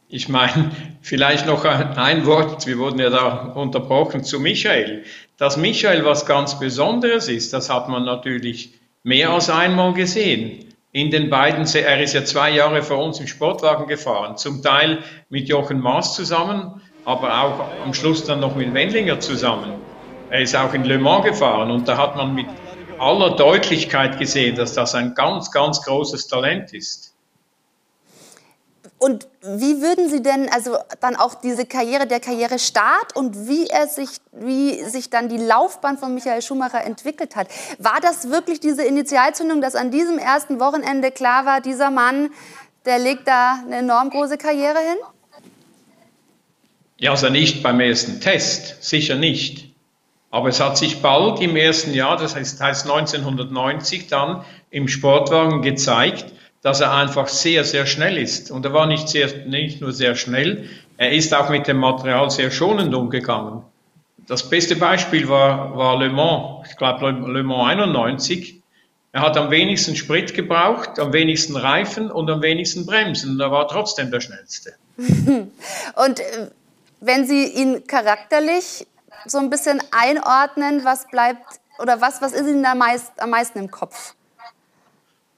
Ich 0.08 0.28
meine, 0.28 0.70
vielleicht 1.00 1.46
noch 1.46 1.64
ein 1.64 2.26
Wort, 2.26 2.66
wir 2.66 2.76
wurden 2.76 2.98
ja 2.98 3.08
da 3.08 3.52
unterbrochen 3.54 4.22
zu 4.22 4.38
Michael. 4.38 5.02
Dass 5.38 5.56
Michael 5.56 6.04
was 6.04 6.26
ganz 6.26 6.58
Besonderes 6.58 7.28
ist, 7.28 7.54
das 7.54 7.70
hat 7.70 7.88
man 7.88 8.04
natürlich 8.04 8.74
mehr 9.02 9.30
als 9.30 9.48
einmal 9.48 9.94
gesehen 9.94 10.75
in 10.92 11.10
den 11.10 11.28
beiden, 11.30 11.66
er 11.74 12.02
ist 12.02 12.14
ja 12.14 12.24
zwei 12.24 12.50
Jahre 12.50 12.82
vor 12.82 13.04
uns 13.04 13.20
im 13.20 13.26
Sportwagen 13.26 13.86
gefahren, 13.86 14.36
zum 14.36 14.62
Teil 14.62 15.02
mit 15.28 15.48
Jochen 15.48 15.80
Maas 15.80 16.14
zusammen, 16.14 16.80
aber 17.04 17.42
auch 17.42 17.84
am 17.84 17.92
Schluss 17.92 18.24
dann 18.24 18.40
noch 18.40 18.56
mit 18.56 18.72
Wendlinger 18.72 19.20
zusammen. 19.20 19.74
Er 20.30 20.40
ist 20.40 20.56
auch 20.56 20.72
in 20.74 20.84
Le 20.84 20.98
Mans 20.98 21.24
gefahren 21.24 21.70
und 21.70 21.86
da 21.86 21.96
hat 21.98 22.16
man 22.16 22.34
mit 22.34 22.46
aller 22.98 23.36
Deutlichkeit 23.36 24.18
gesehen, 24.18 24.56
dass 24.56 24.72
das 24.72 24.94
ein 24.94 25.14
ganz, 25.14 25.50
ganz 25.50 25.82
großes 25.82 26.28
Talent 26.28 26.72
ist. 26.72 27.15
Und 28.98 29.28
wie 29.42 29.82
würden 29.82 30.08
Sie 30.08 30.22
denn 30.22 30.48
also 30.50 30.78
dann 31.00 31.16
auch 31.16 31.34
diese 31.34 31.66
Karriere, 31.66 32.06
der 32.06 32.18
Karrierestart 32.18 33.14
und 33.14 33.46
wie 33.46 33.66
er 33.66 33.88
sich, 33.88 34.08
wie 34.32 34.82
sich 34.84 35.10
dann 35.10 35.28
die 35.28 35.36
Laufbahn 35.36 35.98
von 35.98 36.14
Michael 36.14 36.40
Schumacher 36.40 36.82
entwickelt 36.82 37.36
hat? 37.36 37.48
War 37.78 37.98
das 38.00 38.30
wirklich 38.30 38.58
diese 38.58 38.84
Initialzündung, 38.84 39.60
dass 39.60 39.74
an 39.74 39.90
diesem 39.90 40.18
ersten 40.18 40.60
Wochenende 40.60 41.10
klar 41.10 41.44
war, 41.44 41.60
dieser 41.60 41.90
Mann, 41.90 42.30
der 42.86 42.98
legt 42.98 43.28
da 43.28 43.60
eine 43.66 43.76
enorm 43.76 44.08
große 44.08 44.38
Karriere 44.38 44.78
hin? 44.78 44.96
Ja, 46.98 47.10
also 47.10 47.28
nicht 47.28 47.62
beim 47.62 47.80
ersten 47.80 48.20
Test, 48.20 48.82
sicher 48.82 49.16
nicht. 49.16 49.74
Aber 50.30 50.48
es 50.48 50.58
hat 50.60 50.78
sich 50.78 51.02
bald 51.02 51.40
im 51.40 51.54
ersten 51.56 51.92
Jahr, 51.92 52.16
das 52.16 52.34
heißt, 52.34 52.60
heißt 52.60 52.90
1990, 52.90 54.08
dann 54.08 54.44
im 54.70 54.88
Sportwagen 54.88 55.60
gezeigt, 55.60 56.32
dass 56.62 56.80
er 56.80 56.92
einfach 56.92 57.28
sehr, 57.28 57.64
sehr 57.64 57.86
schnell 57.86 58.18
ist. 58.18 58.50
Und 58.50 58.64
er 58.64 58.72
war 58.72 58.86
nicht, 58.86 59.08
sehr, 59.08 59.46
nicht 59.46 59.80
nur 59.80 59.92
sehr 59.92 60.14
schnell, 60.14 60.68
er 60.96 61.12
ist 61.12 61.34
auch 61.34 61.50
mit 61.50 61.66
dem 61.66 61.78
Material 61.78 62.30
sehr 62.30 62.50
schonend 62.50 62.94
umgegangen. 62.94 63.62
Das 64.26 64.48
beste 64.48 64.76
Beispiel 64.76 65.28
war, 65.28 65.76
war 65.76 65.98
Le 65.98 66.08
Mans, 66.08 66.68
ich 66.70 66.76
glaube 66.76 67.10
Le 67.10 67.42
Mans 67.42 67.70
91. 67.70 68.60
Er 69.12 69.22
hat 69.22 69.36
am 69.36 69.50
wenigsten 69.50 69.94
Sprit 69.94 70.34
gebraucht, 70.34 70.98
am 70.98 71.12
wenigsten 71.12 71.56
Reifen 71.56 72.10
und 72.10 72.28
am 72.30 72.42
wenigsten 72.42 72.84
Bremsen. 72.84 73.32
Und 73.32 73.40
er 73.40 73.50
war 73.50 73.68
trotzdem 73.68 74.10
der 74.10 74.20
Schnellste. 74.20 74.74
und 74.98 76.20
äh, 76.20 76.50
wenn 77.00 77.26
Sie 77.26 77.46
ihn 77.46 77.86
charakterlich 77.86 78.86
so 79.26 79.38
ein 79.38 79.50
bisschen 79.50 79.82
einordnen, 79.90 80.84
was 80.84 81.06
bleibt 81.08 81.60
oder 81.78 82.00
was, 82.00 82.20
was 82.20 82.32
ist 82.32 82.46
Ihnen 82.46 82.64
am 82.66 82.78
meisten 83.30 83.58
im 83.58 83.70
Kopf? 83.70 84.14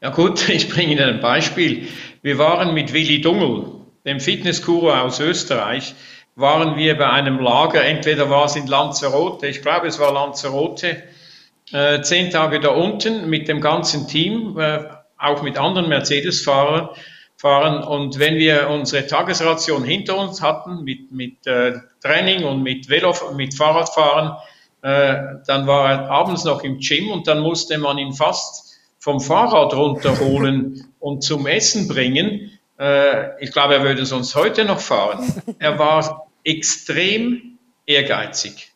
Ja 0.01 0.11
gut, 0.11 0.49
ich 0.49 0.69
bringe 0.69 0.93
Ihnen 0.93 1.09
ein 1.09 1.21
Beispiel. 1.21 1.89
Wir 2.23 2.39
waren 2.39 2.75
mit 2.75 2.93
Willi 2.93 3.21
Dungel, 3.21 3.83
dem 4.05 4.21
Fitnessguru 4.21 4.91
aus 4.91 5.21
Österreich, 5.21 5.95
waren 6.37 6.77
wir 6.77 6.97
bei 6.97 7.11
einem 7.11 7.41
Lager, 7.41 7.85
entweder 7.85 8.31
war 8.31 8.45
es 8.45 8.55
in 8.55 8.69
Lanzarote, 8.69 9.49
ich 9.49 9.61
glaube 9.61 9.89
es 9.89 9.99
war 9.99 10.13
Lanzarote, 10.13 11.03
äh, 11.73 12.01
zehn 12.03 12.31
Tage 12.31 12.61
da 12.61 12.71
unten 12.71 13.29
mit 13.29 13.49
dem 13.49 13.61
ganzen 13.61 14.07
Team, 14.07 14.57
äh, 14.59 14.85
auch 15.19 15.43
mit 15.43 15.59
anderen 15.59 15.89
Mercedes-Fahrern. 15.89 16.91
Fahren. 17.41 17.85
Und 17.85 18.19
wenn 18.19 18.35
wir 18.35 18.69
unsere 18.69 19.07
Tagesration 19.07 19.85
hinter 19.85 20.19
uns 20.19 20.43
hatten 20.43 20.83
mit, 20.83 21.13
mit 21.13 21.47
äh, 21.47 21.75
Training 22.03 22.45
und 22.45 22.65
mit 22.65 22.89
Velo, 22.89 23.15
mit 23.37 23.55
Fahrradfahren, 23.55 24.37
äh, 24.83 25.39
dann 25.47 25.67
war 25.69 25.91
er 25.91 26.11
abends 26.11 26.43
noch 26.45 26.65
im 26.65 26.81
Gym 26.81 27.11
und 27.11 27.29
dann 27.29 27.39
musste 27.39 27.79
man 27.79 27.97
ihn 27.97 28.13
fast 28.13 28.68
vom 28.99 29.21
Fahrrad 29.21 29.75
runterholen 29.75 30.93
und 30.99 31.23
zum 31.23 31.47
Essen 31.47 31.89
bringen. 31.89 32.59
Äh, 32.79 33.43
ich 33.43 33.53
glaube, 33.53 33.75
er 33.75 33.83
würde 33.83 34.05
sonst 34.07 34.35
heute 34.35 34.65
noch 34.65 34.81
fahren. 34.81 35.43
Er 35.59 35.79
war 35.79 36.29
extrem 36.45 37.59
ehrgeizig. 37.87 38.73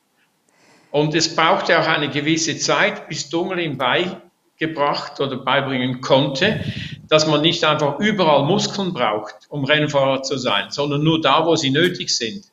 Und 0.90 1.14
es 1.14 1.34
brauchte 1.34 1.78
auch 1.78 1.86
eine 1.86 2.10
gewisse 2.10 2.58
Zeit, 2.58 3.08
bis 3.08 3.30
Dungel 3.30 3.60
ihm 3.60 3.78
beigebracht 3.78 5.18
oder 5.20 5.38
beibringen 5.38 6.02
konnte, 6.02 6.62
dass 7.08 7.26
man 7.26 7.40
nicht 7.40 7.64
einfach 7.64 7.98
überall 7.98 8.44
Muskeln 8.44 8.92
braucht, 8.92 9.34
um 9.48 9.64
Rennfahrer 9.64 10.22
zu 10.22 10.36
sein, 10.36 10.66
sondern 10.70 11.02
nur 11.02 11.20
da, 11.20 11.46
wo 11.46 11.56
sie 11.56 11.70
nötig 11.70 12.14
sind. 12.14 12.44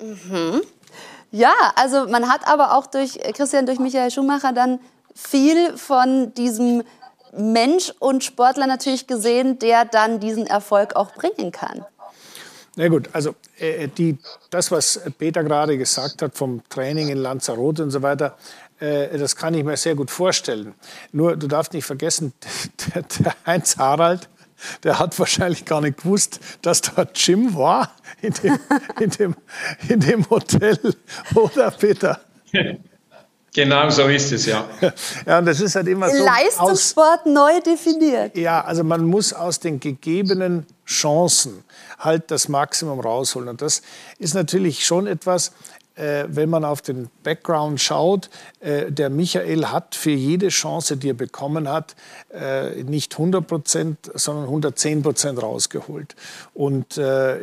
Mhm. 0.00 0.62
Ja, 1.30 1.52
also 1.76 2.08
man 2.08 2.28
hat 2.30 2.48
aber 2.48 2.74
auch 2.74 2.86
durch 2.86 3.18
Christian, 3.34 3.66
durch 3.66 3.78
Michael 3.78 4.10
Schumacher 4.10 4.52
dann 4.52 4.80
viel 5.18 5.76
von 5.76 6.32
diesem 6.34 6.84
Mensch 7.36 7.92
und 7.98 8.22
Sportler 8.24 8.66
natürlich 8.66 9.06
gesehen, 9.06 9.58
der 9.58 9.84
dann 9.84 10.20
diesen 10.20 10.46
Erfolg 10.46 10.96
auch 10.96 11.12
bringen 11.12 11.50
kann. 11.50 11.84
Na 12.76 12.86
gut, 12.86 13.08
also 13.12 13.34
äh, 13.58 13.88
die, 13.88 14.16
das, 14.50 14.70
was 14.70 15.00
Peter 15.18 15.42
gerade 15.42 15.76
gesagt 15.76 16.22
hat 16.22 16.36
vom 16.36 16.62
Training 16.68 17.08
in 17.08 17.18
Lanzarote 17.18 17.82
und 17.82 17.90
so 17.90 18.02
weiter, 18.02 18.38
äh, 18.78 19.18
das 19.18 19.34
kann 19.34 19.54
ich 19.54 19.64
mir 19.64 19.76
sehr 19.76 19.96
gut 19.96 20.10
vorstellen. 20.10 20.74
Nur, 21.10 21.36
du 21.36 21.48
darfst 21.48 21.72
nicht 21.72 21.84
vergessen, 21.84 22.32
der, 22.94 23.02
der 23.02 23.34
Heinz 23.44 23.76
Harald, 23.76 24.28
der 24.84 25.00
hat 25.00 25.18
wahrscheinlich 25.18 25.64
gar 25.64 25.80
nicht 25.80 25.98
gewusst, 25.98 26.38
dass 26.62 26.80
da 26.80 27.06
Jim 27.12 27.56
war 27.56 27.90
in 28.22 28.32
dem, 28.34 28.58
in 29.00 29.10
dem, 29.10 29.36
in 29.88 30.00
dem 30.00 30.30
Hotel, 30.30 30.78
oder 31.34 31.72
Peter? 31.72 32.20
Genau 33.54 33.88
so 33.88 34.06
ist 34.08 34.32
es, 34.32 34.46
ja. 34.46 34.68
ja, 35.26 35.38
und 35.38 35.46
das 35.46 35.60
ist 35.60 35.74
halt 35.74 35.88
immer 35.88 36.10
so. 36.10 36.24
Leistungssport 36.24 37.20
aus, 37.20 37.32
neu 37.32 37.60
definiert. 37.60 38.36
Ja, 38.36 38.60
also 38.60 38.84
man 38.84 39.04
muss 39.04 39.32
aus 39.32 39.58
den 39.58 39.80
gegebenen 39.80 40.66
Chancen 40.86 41.64
halt 41.98 42.30
das 42.30 42.48
Maximum 42.48 43.00
rausholen. 43.00 43.48
Und 43.48 43.62
das 43.62 43.82
ist 44.18 44.34
natürlich 44.34 44.84
schon 44.84 45.06
etwas, 45.06 45.52
äh, 45.98 46.24
wenn 46.28 46.48
man 46.48 46.64
auf 46.64 46.80
den 46.80 47.08
Background 47.22 47.80
schaut, 47.80 48.30
äh, 48.60 48.90
der 48.90 49.10
Michael 49.10 49.66
hat 49.66 49.94
für 49.94 50.10
jede 50.10 50.48
Chance, 50.48 50.96
die 50.96 51.10
er 51.10 51.14
bekommen 51.14 51.68
hat, 51.68 51.96
äh, 52.32 52.82
nicht 52.84 53.14
100 53.14 53.46
Prozent, 53.46 53.98
sondern 54.14 54.44
110 54.44 55.02
Prozent 55.02 55.42
rausgeholt. 55.42 56.14
Und 56.54 56.96
äh, 56.98 57.36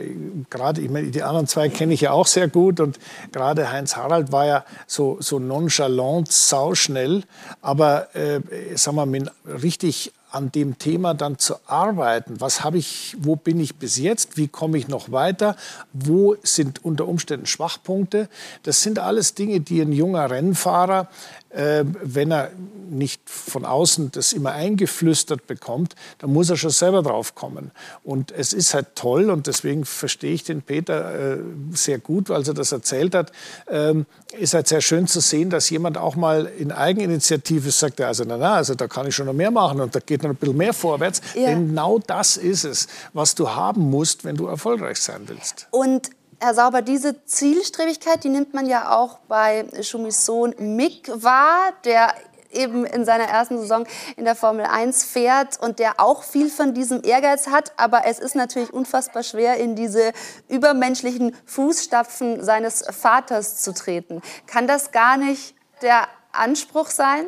gerade, 0.50 0.82
ich 0.82 0.90
meine, 0.90 1.08
die 1.12 1.24
anderen 1.24 1.48
zwei 1.48 1.70
kenne 1.70 1.94
ich 1.94 2.02
ja 2.02 2.12
auch 2.12 2.28
sehr 2.28 2.48
gut 2.48 2.80
und 2.80 3.00
gerade 3.32 3.72
Heinz 3.72 3.96
Harald 3.96 4.32
war 4.32 4.46
ja 4.46 4.66
so, 4.88 5.18
so 5.20 5.40
nonchalant, 5.40 6.32
sauschnell, 6.32 7.24
aber 7.62 8.16
äh, 8.16 8.40
sagen 8.76 8.98
wir, 8.98 9.06
mit 9.06 9.30
richtig 9.46 10.14
an 10.36 10.52
dem 10.52 10.78
Thema 10.78 11.14
dann 11.14 11.40
zu 11.40 11.56
arbeiten. 11.66 12.42
Was 12.42 12.64
habe 12.64 12.78
ich, 12.78 13.16
wo 13.20 13.36
bin 13.38 13.60
ich 13.60 13.76
bis 13.76 13.98
jetzt? 13.98 14.36
Wie 14.36 14.50
komme 14.50 14.78
ich 14.78 14.90
noch 14.90 15.12
weiter? 15.12 15.56
Wo 15.94 16.36
sind 16.44 16.84
unter 16.84 17.08
Umständen 17.08 17.46
Schwachpunkte? 17.46 18.28
Das 18.64 18.84
sind 18.84 19.00
alles 19.00 19.34
Dinge, 19.34 19.62
die 19.62 19.82
ein 19.82 19.94
junger 19.94 20.30
Rennfahrer 20.30 21.08
wenn 21.56 22.32
er 22.32 22.52
nicht 22.90 23.22
von 23.30 23.66
außen 23.66 24.12
das 24.12 24.34
immer 24.34 24.52
eingeflüstert 24.52 25.48
bekommt, 25.48 25.96
dann 26.20 26.34
muss 26.34 26.50
er 26.50 26.58
schon 26.58 26.70
selber 26.70 27.02
drauf 27.02 27.36
kommen. 27.36 27.72
Und 28.04 28.32
es 28.32 28.54
ist 28.54 28.74
halt 28.74 28.96
toll 28.96 29.30
und 29.30 29.48
deswegen 29.48 29.86
verstehe 29.86 30.34
ich 30.34 30.44
den 30.44 30.62
Peter 30.62 31.36
äh, 31.36 31.38
sehr 31.74 32.00
gut, 32.00 32.30
weil 32.30 32.44
er 32.48 32.54
das 32.54 32.72
erzählt 32.72 33.16
hat. 33.16 33.32
Ähm, 33.70 34.06
ist 34.38 34.54
halt 34.54 34.68
sehr 34.68 34.82
schön 34.82 35.08
zu 35.08 35.20
sehen, 35.20 35.50
dass 35.50 35.70
jemand 35.70 35.98
auch 35.98 36.16
mal 36.16 36.46
in 36.46 36.72
Eigeninitiative 36.72 37.72
sagt, 37.72 38.02
also 38.02 38.24
na, 38.28 38.38
na, 38.38 38.56
also 38.56 38.76
da 38.76 38.88
kann 38.88 39.08
ich 39.08 39.16
schon 39.16 39.28
noch 39.28 39.34
mehr 39.34 39.52
machen 39.52 39.80
und 39.80 39.96
da 39.96 40.00
geht 40.00 40.24
noch 40.24 40.32
ein 40.32 40.36
bisschen 40.36 40.58
mehr 40.58 40.74
vorwärts. 40.74 41.22
Ja. 41.36 41.48
Denn 41.48 41.70
genau 41.70 42.00
das 42.00 42.38
ist 42.38 42.66
es, 42.66 42.88
was 43.14 43.36
du 43.36 43.50
haben 43.50 43.90
musst, 43.90 44.26
wenn 44.26 44.36
du 44.36 44.48
erfolgreich 44.48 45.02
sein 45.02 45.22
willst. 45.28 45.68
Und 45.72 46.10
Herr 46.46 46.54
Sauber, 46.54 46.84
diese 46.84 47.26
Zielstrebigkeit, 47.26 48.24
die 48.24 48.30
nimmt 48.30 48.54
man 48.54 48.68
ja 48.68 48.96
auch 48.96 49.18
bei 49.28 49.66
Schumis 49.82 50.28
Sohn 50.28 50.54
Mick 50.60 51.10
wahr, 51.12 51.74
der 51.86 52.14
eben 52.52 52.86
in 52.86 53.04
seiner 53.04 53.24
ersten 53.24 53.58
Saison 53.58 53.88
in 54.16 54.26
der 54.26 54.36
Formel 54.36 54.64
1 54.64 55.06
fährt 55.06 55.60
und 55.60 55.80
der 55.80 56.00
auch 56.00 56.22
viel 56.22 56.52
von 56.52 56.76
diesem 56.76 57.04
Ehrgeiz 57.04 57.48
hat. 57.48 57.72
Aber 57.78 58.06
es 58.06 58.20
ist 58.20 58.36
natürlich 58.36 58.72
unfassbar 58.72 59.24
schwer, 59.24 59.58
in 59.58 59.76
diese 59.76 60.14
übermenschlichen 60.48 61.36
Fußstapfen 61.48 62.44
seines 62.44 62.86
Vaters 62.92 63.64
zu 63.64 63.74
treten. 63.74 64.22
Kann 64.46 64.68
das 64.68 64.92
gar 64.92 65.18
nicht 65.18 65.56
der 65.82 66.08
Anspruch 66.32 66.92
sein? 66.92 67.26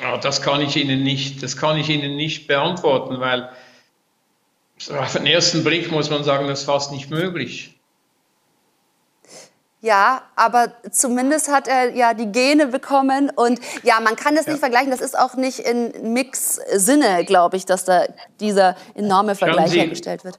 Oh, 0.00 0.16
das 0.20 0.42
kann 0.42 0.60
ich 0.62 0.76
Ihnen 0.76 1.04
nicht, 1.04 1.44
das 1.44 1.56
kann 1.56 1.76
ich 1.76 1.88
Ihnen 1.88 2.16
nicht 2.16 2.48
beantworten, 2.48 3.20
weil 3.20 3.52
auf 4.90 5.12
den 5.12 5.26
ersten 5.26 5.64
Blick 5.64 5.90
muss 5.90 6.10
man 6.10 6.24
sagen, 6.24 6.48
das 6.48 6.60
ist 6.60 6.66
fast 6.66 6.92
nicht 6.92 7.10
möglich. 7.10 7.78
Ja, 9.80 10.22
aber 10.36 10.74
zumindest 10.92 11.50
hat 11.50 11.66
er 11.66 11.92
ja 11.94 12.14
die 12.14 12.30
Gene 12.30 12.68
bekommen 12.68 13.30
und 13.34 13.60
ja, 13.82 13.98
man 13.98 14.14
kann 14.14 14.36
das 14.36 14.46
ja. 14.46 14.52
nicht 14.52 14.60
vergleichen. 14.60 14.92
Das 14.92 15.00
ist 15.00 15.18
auch 15.18 15.34
nicht 15.34 15.58
in 15.58 16.12
Mix 16.12 16.60
Sinne, 16.72 17.24
glaube 17.24 17.56
ich, 17.56 17.66
dass 17.66 17.84
da 17.84 18.04
dieser 18.38 18.76
enorme 18.94 19.34
Vergleich 19.34 19.70
Sie, 19.70 19.80
hergestellt 19.80 20.24
wird. 20.24 20.38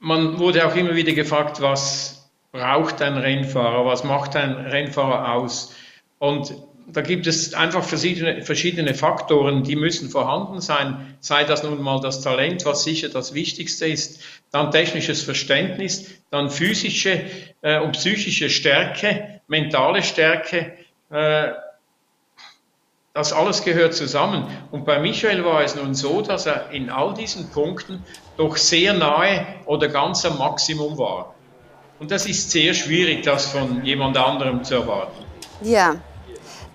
Man 0.00 0.40
wurde 0.40 0.66
auch 0.66 0.74
immer 0.74 0.96
wieder 0.96 1.12
gefragt, 1.12 1.60
was 1.62 2.28
braucht 2.50 3.00
ein 3.02 3.16
Rennfahrer, 3.16 3.84
was 3.86 4.02
macht 4.02 4.34
ein 4.34 4.52
Rennfahrer 4.52 5.34
aus? 5.34 5.72
Und 6.18 6.54
da 6.90 7.02
gibt 7.02 7.26
es 7.26 7.52
einfach 7.54 7.84
verschiedene, 7.84 8.42
verschiedene 8.42 8.94
Faktoren, 8.94 9.62
die 9.62 9.76
müssen 9.76 10.08
vorhanden 10.08 10.60
sein. 10.60 11.16
Sei 11.20 11.44
das 11.44 11.62
nun 11.62 11.82
mal 11.82 12.00
das 12.00 12.22
Talent, 12.22 12.64
was 12.64 12.82
sicher 12.82 13.08
das 13.08 13.34
Wichtigste 13.34 13.86
ist, 13.86 14.20
dann 14.52 14.70
technisches 14.70 15.22
Verständnis, 15.22 16.06
dann 16.30 16.50
physische 16.50 17.22
äh, 17.60 17.80
und 17.80 17.92
psychische 17.92 18.48
Stärke, 18.48 19.40
mentale 19.48 20.02
Stärke. 20.02 20.72
Äh, 21.10 21.48
das 23.12 23.32
alles 23.32 23.64
gehört 23.64 23.94
zusammen. 23.94 24.46
Und 24.70 24.84
bei 24.84 24.98
Michael 24.98 25.44
war 25.44 25.62
es 25.62 25.74
nun 25.74 25.94
so, 25.94 26.22
dass 26.22 26.46
er 26.46 26.70
in 26.70 26.88
all 26.88 27.12
diesen 27.14 27.50
Punkten 27.50 28.02
doch 28.36 28.56
sehr 28.56 28.94
nahe 28.94 29.46
oder 29.66 29.88
ganz 29.88 30.24
am 30.24 30.38
Maximum 30.38 30.96
war. 30.96 31.34
Und 31.98 32.12
das 32.12 32.26
ist 32.26 32.50
sehr 32.50 32.72
schwierig, 32.74 33.24
das 33.24 33.50
von 33.50 33.84
jemand 33.84 34.16
anderem 34.16 34.62
zu 34.62 34.76
erwarten. 34.76 35.24
Ja, 35.62 35.96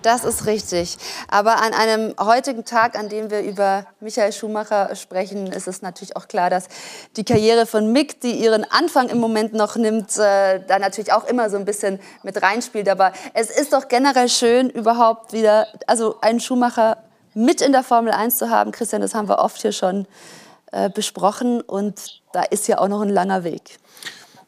das 0.04 0.24
ist 0.24 0.46
richtig. 0.46 0.96
Aber 1.28 1.62
an 1.62 1.72
einem 1.72 2.14
heutigen 2.20 2.64
Tag, 2.64 2.98
an 2.98 3.08
dem 3.08 3.30
wir 3.30 3.42
über 3.42 3.86
Michael 4.00 4.32
Schumacher 4.32 4.94
sprechen, 4.96 5.46
ist 5.46 5.66
es 5.66 5.82
natürlich 5.82 6.16
auch 6.16 6.28
klar, 6.28 6.50
dass 6.50 6.68
die 7.16 7.24
Karriere 7.24 7.66
von 7.66 7.90
Mick, 7.92 8.20
die 8.20 8.32
ihren 8.32 8.64
Anfang 8.70 9.08
im 9.08 9.18
Moment 9.18 9.54
noch 9.54 9.76
nimmt, 9.76 10.16
äh, 10.18 10.60
da 10.66 10.78
natürlich 10.78 11.12
auch 11.12 11.24
immer 11.26 11.48
so 11.50 11.56
ein 11.56 11.64
bisschen 11.64 12.00
mit 12.22 12.42
reinspielt. 12.42 12.88
Aber 12.88 13.12
es 13.32 13.50
ist 13.50 13.72
doch 13.72 13.88
generell 13.88 14.28
schön, 14.28 14.68
überhaupt 14.70 15.32
wieder, 15.32 15.66
also 15.86 16.20
einen 16.20 16.40
Schumacher 16.40 16.98
mit 17.34 17.60
in 17.60 17.72
der 17.72 17.82
Formel 17.82 18.12
1 18.12 18.38
zu 18.38 18.50
haben. 18.50 18.72
Christian, 18.72 19.02
das 19.02 19.14
haben 19.14 19.28
wir 19.28 19.38
oft 19.38 19.60
hier 19.60 19.72
schon 19.72 20.06
äh, 20.72 20.90
besprochen 20.90 21.60
und 21.60 22.22
da 22.32 22.42
ist 22.42 22.68
ja 22.68 22.78
auch 22.78 22.88
noch 22.88 23.00
ein 23.00 23.08
langer 23.08 23.44
Weg. 23.44 23.78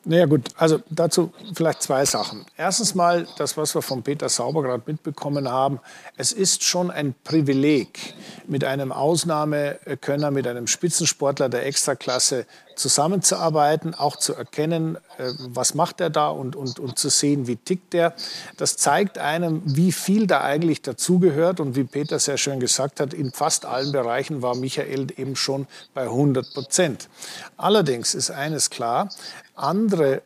Naja 0.08 0.26
gut, 0.26 0.50
also 0.56 0.80
dazu 0.88 1.32
vielleicht 1.52 1.82
zwei 1.82 2.04
Sachen. 2.04 2.46
Erstens 2.56 2.94
mal 2.94 3.26
das, 3.38 3.56
was 3.56 3.74
wir 3.74 3.82
von 3.82 4.04
Peter 4.04 4.28
Sauber 4.28 4.62
gerade 4.62 4.84
mitbekommen 4.86 5.50
haben. 5.50 5.80
Es 6.16 6.30
ist 6.30 6.62
schon 6.62 6.92
ein 6.92 7.16
Privileg, 7.24 8.14
mit 8.46 8.62
einem 8.62 8.92
Ausnahmekönner, 8.92 10.30
mit 10.30 10.46
einem 10.46 10.68
Spitzensportler 10.68 11.48
der 11.48 11.66
Extraklasse 11.66 12.46
zusammenzuarbeiten, 12.76 13.94
auch 13.94 14.16
zu 14.16 14.34
erkennen, 14.34 14.96
äh, 15.18 15.32
was 15.38 15.74
macht 15.74 16.00
er 16.00 16.10
da 16.10 16.28
und, 16.28 16.54
und, 16.54 16.78
und 16.78 16.98
zu 16.98 17.08
sehen, 17.08 17.46
wie 17.46 17.56
tickt 17.56 17.94
er. 17.94 18.14
Das 18.56 18.76
zeigt 18.76 19.18
einem, 19.18 19.62
wie 19.64 19.92
viel 19.92 20.26
da 20.26 20.42
eigentlich 20.42 20.82
dazugehört 20.82 21.58
und 21.58 21.74
wie 21.74 21.84
Peter 21.84 22.18
sehr 22.18 22.36
schön 22.36 22.60
gesagt 22.60 23.00
hat, 23.00 23.14
in 23.14 23.32
fast 23.32 23.64
allen 23.64 23.92
Bereichen 23.92 24.42
war 24.42 24.54
Michael 24.54 25.08
eben 25.16 25.36
schon 25.36 25.66
bei 25.94 26.02
100 26.02 26.54
Prozent. 26.54 27.08
Allerdings 27.56 28.14
ist 28.14 28.30
eines 28.30 28.70
klar, 28.70 29.10
andere 29.54 30.22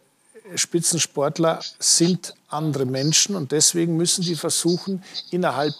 Spitzensportler 0.55 1.61
sind 1.78 2.34
andere 2.48 2.84
Menschen 2.84 3.36
und 3.36 3.53
deswegen 3.53 3.96
müssen 3.96 4.22
sie 4.22 4.34
versuchen, 4.34 5.03
innerhalb 5.30 5.74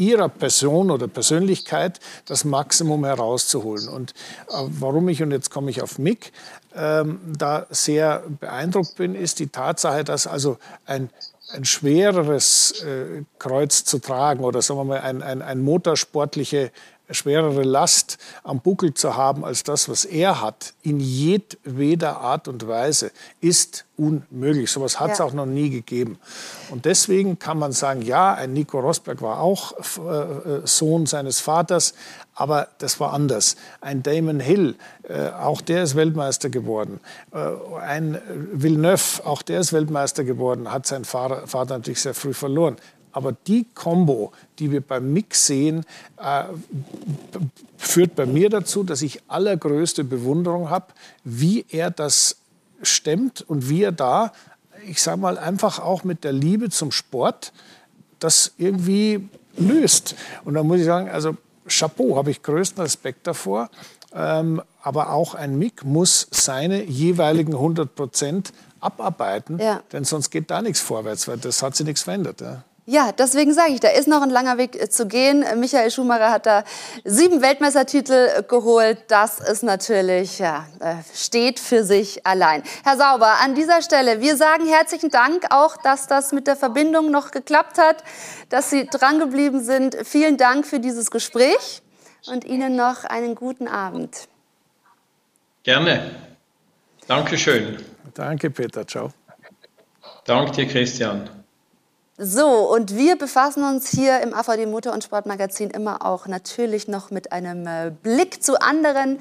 ihrer 0.00 0.28
Person 0.28 0.90
oder 0.90 1.06
Persönlichkeit 1.06 2.00
das 2.26 2.44
Maximum 2.44 3.04
herauszuholen. 3.04 3.88
Und 3.88 4.10
äh, 4.48 4.54
warum 4.66 5.08
ich, 5.08 5.22
und 5.22 5.30
jetzt 5.30 5.50
komme 5.50 5.70
ich 5.70 5.82
auf 5.82 5.98
Mick, 5.98 6.32
ähm, 6.74 7.20
da 7.26 7.66
sehr 7.70 8.24
beeindruckt 8.40 8.96
bin, 8.96 9.14
ist 9.14 9.38
die 9.38 9.48
Tatsache, 9.48 10.04
dass 10.04 10.26
also 10.26 10.58
ein 10.86 11.10
ein 11.52 11.64
schwereres 11.64 12.82
äh, 12.82 13.24
Kreuz 13.40 13.84
zu 13.84 13.98
tragen 13.98 14.44
oder 14.44 14.62
sagen 14.62 14.78
wir 14.78 14.84
mal 14.84 15.00
ein, 15.00 15.20
ein, 15.20 15.42
ein 15.42 15.60
motorsportliche 15.60 16.70
schwerere 17.12 17.62
Last 17.62 18.18
am 18.42 18.60
Buckel 18.60 18.94
zu 18.94 19.16
haben 19.16 19.44
als 19.44 19.62
das, 19.62 19.88
was 19.88 20.04
er 20.04 20.40
hat, 20.40 20.74
in 20.82 21.00
jedweder 21.00 22.20
Art 22.20 22.48
und 22.48 22.66
Weise, 22.66 23.10
ist 23.40 23.84
unmöglich. 23.96 24.70
So 24.70 24.80
etwas 24.80 24.98
hat 24.98 25.12
es 25.12 25.18
ja. 25.18 25.24
auch 25.24 25.32
noch 25.32 25.46
nie 25.46 25.70
gegeben. 25.70 26.18
Und 26.70 26.86
deswegen 26.86 27.38
kann 27.38 27.58
man 27.58 27.72
sagen, 27.72 28.02
ja, 28.02 28.34
ein 28.34 28.52
Nico 28.52 28.80
Rosberg 28.80 29.20
war 29.20 29.40
auch 29.40 29.72
äh, 29.72 30.66
Sohn 30.66 31.06
seines 31.06 31.40
Vaters, 31.40 31.94
aber 32.34 32.68
das 32.78 32.98
war 33.00 33.12
anders. 33.12 33.56
Ein 33.80 34.02
Damon 34.02 34.40
Hill, 34.40 34.76
äh, 35.02 35.28
auch 35.28 35.60
der 35.60 35.82
ist 35.82 35.96
Weltmeister 35.96 36.48
geworden. 36.48 37.00
Äh, 37.32 37.38
ein 37.80 38.20
Villeneuve, 38.52 39.26
auch 39.26 39.42
der 39.42 39.60
ist 39.60 39.72
Weltmeister 39.72 40.24
geworden, 40.24 40.72
hat 40.72 40.86
seinen 40.86 41.04
Vater, 41.04 41.46
Vater 41.46 41.76
natürlich 41.76 42.00
sehr 42.00 42.14
früh 42.14 42.32
verloren. 42.32 42.76
Aber 43.12 43.32
die 43.32 43.66
Combo, 43.74 44.32
die 44.58 44.70
wir 44.70 44.80
beim 44.80 45.12
Mix 45.12 45.46
sehen, 45.46 45.84
äh, 46.18 46.44
führt 47.76 48.14
bei 48.14 48.26
mir 48.26 48.50
dazu, 48.50 48.84
dass 48.84 49.02
ich 49.02 49.22
allergrößte 49.28 50.04
Bewunderung 50.04 50.70
habe, 50.70 50.86
wie 51.24 51.64
er 51.68 51.90
das 51.90 52.36
stemmt 52.82 53.42
und 53.42 53.68
wie 53.68 53.82
er 53.82 53.92
da, 53.92 54.32
ich 54.86 55.02
sage 55.02 55.20
mal, 55.20 55.38
einfach 55.38 55.78
auch 55.78 56.04
mit 56.04 56.24
der 56.24 56.32
Liebe 56.32 56.70
zum 56.70 56.92
Sport 56.92 57.52
das 58.18 58.52
irgendwie 58.58 59.28
löst. 59.56 60.14
Und 60.44 60.54
da 60.54 60.62
muss 60.62 60.80
ich 60.80 60.84
sagen, 60.84 61.08
also 61.08 61.36
Chapeau, 61.66 62.16
habe 62.16 62.30
ich 62.30 62.42
größten 62.42 62.82
Respekt 62.82 63.26
davor. 63.26 63.70
Ähm, 64.12 64.60
aber 64.82 65.12
auch 65.12 65.34
ein 65.34 65.58
Mick 65.58 65.84
muss 65.84 66.26
seine 66.30 66.82
jeweiligen 66.82 67.54
100 67.54 67.94
Prozent 67.94 68.52
abarbeiten, 68.80 69.58
ja. 69.58 69.82
denn 69.92 70.04
sonst 70.04 70.30
geht 70.30 70.50
da 70.50 70.62
nichts 70.62 70.80
vorwärts, 70.80 71.28
weil 71.28 71.36
das 71.38 71.62
hat 71.62 71.76
sich 71.76 71.86
nichts 71.86 72.02
verändert. 72.02 72.40
Ja. 72.40 72.64
Ja, 72.90 73.12
deswegen 73.12 73.54
sage 73.54 73.74
ich, 73.74 73.78
da 73.78 73.86
ist 73.86 74.08
noch 74.08 74.20
ein 74.20 74.30
langer 74.30 74.58
Weg 74.58 74.74
äh, 74.74 74.88
zu 74.88 75.06
gehen. 75.06 75.44
Michael 75.60 75.92
Schumacher 75.92 76.32
hat 76.32 76.44
da 76.44 76.64
sieben 77.04 77.40
Weltmeistertitel 77.40 78.42
geholt. 78.48 78.98
Das 79.06 79.38
ist 79.38 79.62
natürlich, 79.62 80.40
ja, 80.40 80.66
äh, 80.80 80.96
steht 81.14 81.60
für 81.60 81.84
sich 81.84 82.26
allein. 82.26 82.64
Herr 82.82 82.96
Sauber, 82.96 83.34
an 83.44 83.54
dieser 83.54 83.80
Stelle, 83.82 84.20
wir 84.20 84.36
sagen 84.36 84.66
herzlichen 84.66 85.08
Dank 85.08 85.44
auch, 85.50 85.76
dass 85.76 86.08
das 86.08 86.32
mit 86.32 86.48
der 86.48 86.56
Verbindung 86.56 87.12
noch 87.12 87.30
geklappt 87.30 87.78
hat, 87.78 88.02
dass 88.48 88.70
Sie 88.70 88.88
drangeblieben 88.88 89.62
sind. 89.62 89.96
Vielen 90.02 90.36
Dank 90.36 90.66
für 90.66 90.80
dieses 90.80 91.12
Gespräch 91.12 91.82
und 92.26 92.44
Ihnen 92.44 92.74
noch 92.74 93.04
einen 93.04 93.36
guten 93.36 93.68
Abend. 93.68 94.26
Gerne. 95.62 96.10
Dankeschön. 97.06 97.78
Danke, 98.14 98.50
Peter. 98.50 98.84
Ciao. 98.84 99.12
Danke 100.24 100.50
dir, 100.50 100.66
Christian. 100.66 101.39
So, 102.22 102.70
und 102.70 102.98
wir 102.98 103.16
befassen 103.16 103.64
uns 103.64 103.88
hier 103.88 104.20
im 104.20 104.34
AVD 104.34 104.66
Motor- 104.66 104.92
und 104.92 105.02
Sportmagazin 105.02 105.70
immer 105.70 106.04
auch 106.04 106.26
natürlich 106.26 106.86
noch 106.86 107.10
mit 107.10 107.32
einem 107.32 107.66
äh, 107.66 107.90
Blick 108.02 108.42
zu 108.42 108.60
anderen 108.60 109.18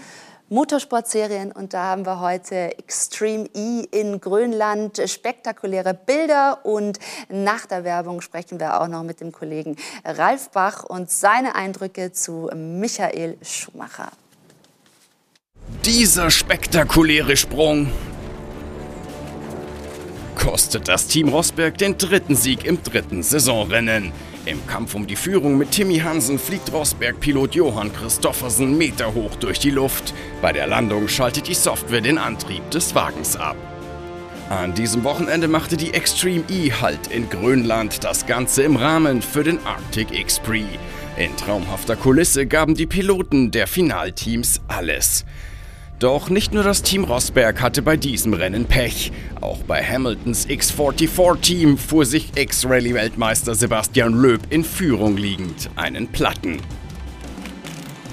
Motorsportserien. 0.49 1.53
Und 1.53 1.73
da 1.73 1.83
haben 1.83 2.05
wir 2.05 2.19
heute 2.19 2.77
Extreme 2.77 3.47
E 3.55 3.85
in 3.91 4.19
Grönland, 4.19 5.01
spektakuläre 5.05 5.93
Bilder. 5.93 6.65
Und 6.65 6.99
nach 7.29 7.67
der 7.67 7.85
Werbung 7.85 8.19
sprechen 8.19 8.59
wir 8.59 8.81
auch 8.81 8.89
noch 8.89 9.03
mit 9.03 9.21
dem 9.21 9.31
Kollegen 9.31 9.77
Ralf 10.03 10.49
Bach 10.49 10.83
und 10.83 11.09
seine 11.09 11.55
Eindrücke 11.55 12.11
zu 12.11 12.49
Michael 12.53 13.37
Schumacher. 13.41 14.11
Dieser 15.85 16.29
spektakuläre 16.31 17.37
Sprung 17.37 17.93
kostet 20.39 20.87
das 20.87 21.07
Team 21.07 21.29
Rosberg 21.29 21.77
den 21.77 21.97
dritten 21.97 22.35
Sieg 22.35 22.63
im 22.63 22.81
dritten 22.81 23.21
Saisonrennen. 23.21 24.11
Im 24.45 24.65
Kampf 24.65 24.95
um 24.95 25.05
die 25.05 25.17
Führung 25.17 25.57
mit 25.57 25.71
Timmy 25.71 25.99
Hansen 25.99 26.39
fliegt 26.39 26.71
Rosberg-Pilot 26.71 27.55
Johann 27.55 27.93
Christoffersen 27.93 28.77
meterhoch 28.77 29.35
durch 29.35 29.59
die 29.59 29.69
Luft. 29.69 30.13
Bei 30.41 30.53
der 30.53 30.65
Landung 30.65 31.07
schaltet 31.07 31.47
die 31.47 31.53
Software 31.53 32.01
den 32.01 32.17
Antrieb 32.17 32.71
des 32.71 32.95
Wagens 32.95 33.35
ab. 33.35 33.57
An 34.49 34.73
diesem 34.73 35.03
Wochenende 35.03 35.47
machte 35.47 35.77
die 35.77 35.93
Extreme 35.93 36.45
E 36.49 36.71
Halt 36.71 37.07
in 37.07 37.29
Grönland, 37.29 38.03
das 38.03 38.25
Ganze 38.25 38.63
im 38.63 38.77
Rahmen 38.77 39.21
für 39.21 39.43
den 39.43 39.59
Arctic 39.65 40.17
X-Prix. 40.17 40.65
In 41.17 41.35
traumhafter 41.35 41.97
Kulisse 41.97 42.47
gaben 42.47 42.75
die 42.75 42.87
Piloten 42.87 43.51
der 43.51 43.67
Finalteams 43.67 44.61
alles. 44.69 45.25
Doch 45.99 46.29
nicht 46.29 46.53
nur 46.53 46.63
das 46.63 46.81
Team 46.81 47.03
Rosberg 47.03 47.61
hatte 47.61 47.81
bei 47.81 47.97
diesem 47.97 48.31
Rennen 48.31 48.63
Pech. 48.63 49.11
Auch 49.41 49.57
bei 49.63 49.83
Hamiltons 49.83 50.47
X44-Team 50.47 51.77
fuhr 51.77 52.05
sich 52.05 52.31
Ex-Rallye-Weltmeister 52.35 53.53
Sebastian 53.53 54.13
Loeb 54.13 54.43
in 54.49 54.63
Führung 54.63 55.17
liegend 55.17 55.69
einen 55.75 56.07
Platten. 56.07 56.61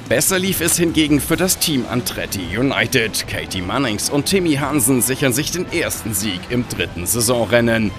Besser 0.08 0.40
lief 0.40 0.60
es 0.60 0.76
hingegen 0.76 1.20
für 1.20 1.36
das 1.36 1.58
Team 1.58 1.84
Antretti 1.88 2.58
United. 2.58 3.28
Katie 3.28 3.62
Mannings 3.62 4.10
und 4.10 4.26
Timmy 4.26 4.54
Hansen 4.54 5.00
sichern 5.00 5.32
sich 5.32 5.52
den 5.52 5.70
ersten 5.70 6.12
Sieg 6.12 6.40
im 6.50 6.64
dritten 6.68 7.06
Saisonrennen. 7.06 7.92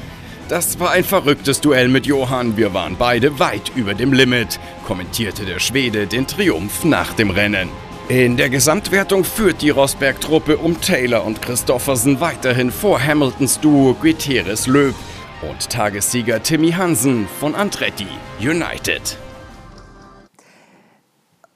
Das 0.50 0.82
war 0.82 0.92
ein 0.92 1.06
verrücktes 1.06 1.62
Duell 1.62 1.88
mit 1.88 2.06
Johann. 2.06 2.58
Wir 2.58 2.74
waren 2.74 2.98
beide 2.98 3.40
weit 3.40 3.72
über 3.76 3.94
dem 3.94 4.12
Limit, 4.12 4.60
kommentierte 4.86 5.46
der 5.46 5.60
Schwede 5.60 6.08
den 6.08 6.28
Triumph 6.28 6.84
nach 6.84 7.14
dem 7.14 7.30
Rennen. 7.30 7.70
In 8.10 8.38
der 8.38 8.50
Gesamtwertung 8.50 9.26
führt 9.26 9.62
die 9.62 9.70
Rosberg-Truppe 9.70 10.58
um 10.60 10.80
Taylor 10.80 11.26
und 11.26 11.42
Christoffersen 11.42 12.22
weiterhin 12.22 12.72
vor 12.72 13.06
Hamiltons 13.06 13.60
Duo 13.60 13.94
Gutierrez 13.96 14.66
Löb 14.66 14.96
und 15.42 15.70
Tagessieger 15.70 16.42
Timmy 16.42 16.72
Hansen 16.72 17.28
von 17.42 17.54
Andretti 17.54 18.08
United. 18.40 19.18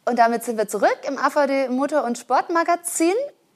Und 0.04 0.20
damit 0.20 0.44
sind 0.44 0.58
wir 0.58 0.68
zurück 0.68 1.00
im 1.08 1.18
AVD 1.18 1.70
Motor- 1.70 2.04
und 2.04 2.18
Sportmagazin. 2.18 3.14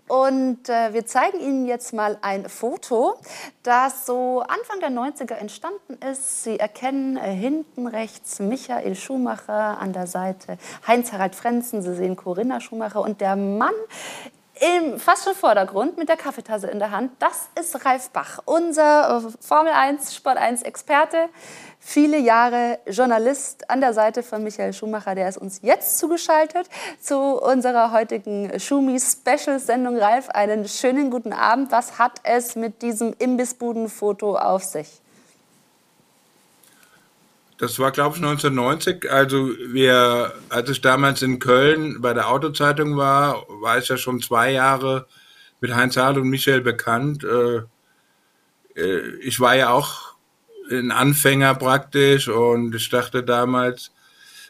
Und 0.07 0.69
äh, 0.69 0.93
wir 0.93 1.05
zeigen 1.07 1.39
Ihnen 1.39 1.65
jetzt 1.65 1.91
mal 1.91 2.17
ein 2.21 2.47
Foto, 2.47 3.15
das 3.63 4.05
so 4.05 4.41
Anfang 4.41 4.79
der 4.79 4.91
90er 4.91 5.33
entstanden 5.33 5.97
ist. 6.11 6.43
Sie 6.43 6.59
erkennen 6.59 7.17
äh, 7.17 7.33
hinten 7.33 7.87
rechts 7.87 8.39
Michael 8.39 8.95
Schumacher 8.95 9.79
an 9.79 9.93
der 9.93 10.05
Seite, 10.05 10.59
Heinz-Harald 10.85 11.33
Frenzen, 11.33 11.81
Sie 11.81 11.95
sehen 11.95 12.15
Corinna 12.15 12.59
Schumacher 12.59 13.01
und 13.01 13.19
der 13.19 13.35
Mann 13.35 13.73
im 14.61 14.99
fast 14.99 15.25
schon 15.25 15.35
Vordergrund 15.35 15.97
mit 15.97 16.07
der 16.07 16.15
Kaffeetasse 16.15 16.67
in 16.67 16.79
der 16.79 16.91
Hand, 16.91 17.11
das 17.19 17.49
ist 17.59 17.83
Ralf 17.85 18.09
Bach, 18.11 18.39
unser 18.45 19.17
äh, 19.17 19.31
Formel 19.41 19.73
1, 19.73 20.15
Sport 20.15 20.37
1 20.37 20.61
Experte 20.61 21.29
viele 21.85 22.19
Jahre 22.19 22.79
Journalist 22.87 23.69
an 23.69 23.79
der 23.79 23.93
Seite 23.93 24.23
von 24.23 24.43
Michael 24.43 24.73
Schumacher. 24.73 25.13
Der 25.13 25.29
ist 25.29 25.37
uns 25.37 25.59
jetzt 25.61 25.99
zugeschaltet 25.99 26.67
zu 26.99 27.15
unserer 27.15 27.91
heutigen 27.91 28.59
Schumi-Special-Sendung. 28.59 29.97
Ralf, 29.97 30.29
einen 30.29 30.67
schönen 30.67 31.11
guten 31.11 31.31
Abend. 31.31 31.71
Was 31.71 31.99
hat 31.99 32.19
es 32.23 32.55
mit 32.55 32.81
diesem 32.81 33.13
Imbissbuden-Foto 33.19 34.35
auf 34.35 34.63
sich? 34.63 34.99
Das 37.59 37.77
war, 37.77 37.91
glaube 37.91 38.17
ich, 38.17 38.23
1990. 38.23 39.09
Also 39.11 39.49
wir, 39.67 40.33
als 40.49 40.69
ich 40.71 40.81
damals 40.81 41.21
in 41.21 41.37
Köln 41.37 42.01
bei 42.01 42.15
der 42.15 42.29
Autozeitung 42.29 42.97
war, 42.97 43.45
war 43.61 43.77
ich 43.77 43.87
ja 43.87 43.97
schon 43.97 44.21
zwei 44.21 44.51
Jahre 44.51 45.05
mit 45.61 45.73
Heinz 45.73 45.95
Harl 45.97 46.17
und 46.17 46.29
Michael 46.29 46.61
bekannt. 46.61 47.23
Äh, 47.23 47.61
äh, 48.75 49.15
ich 49.21 49.39
war 49.39 49.55
ja 49.55 49.69
auch 49.69 50.14
ein 50.71 50.91
Anfänger 50.91 51.55
praktisch 51.55 52.27
und 52.27 52.73
ich 52.75 52.89
dachte 52.89 53.23
damals, 53.23 53.91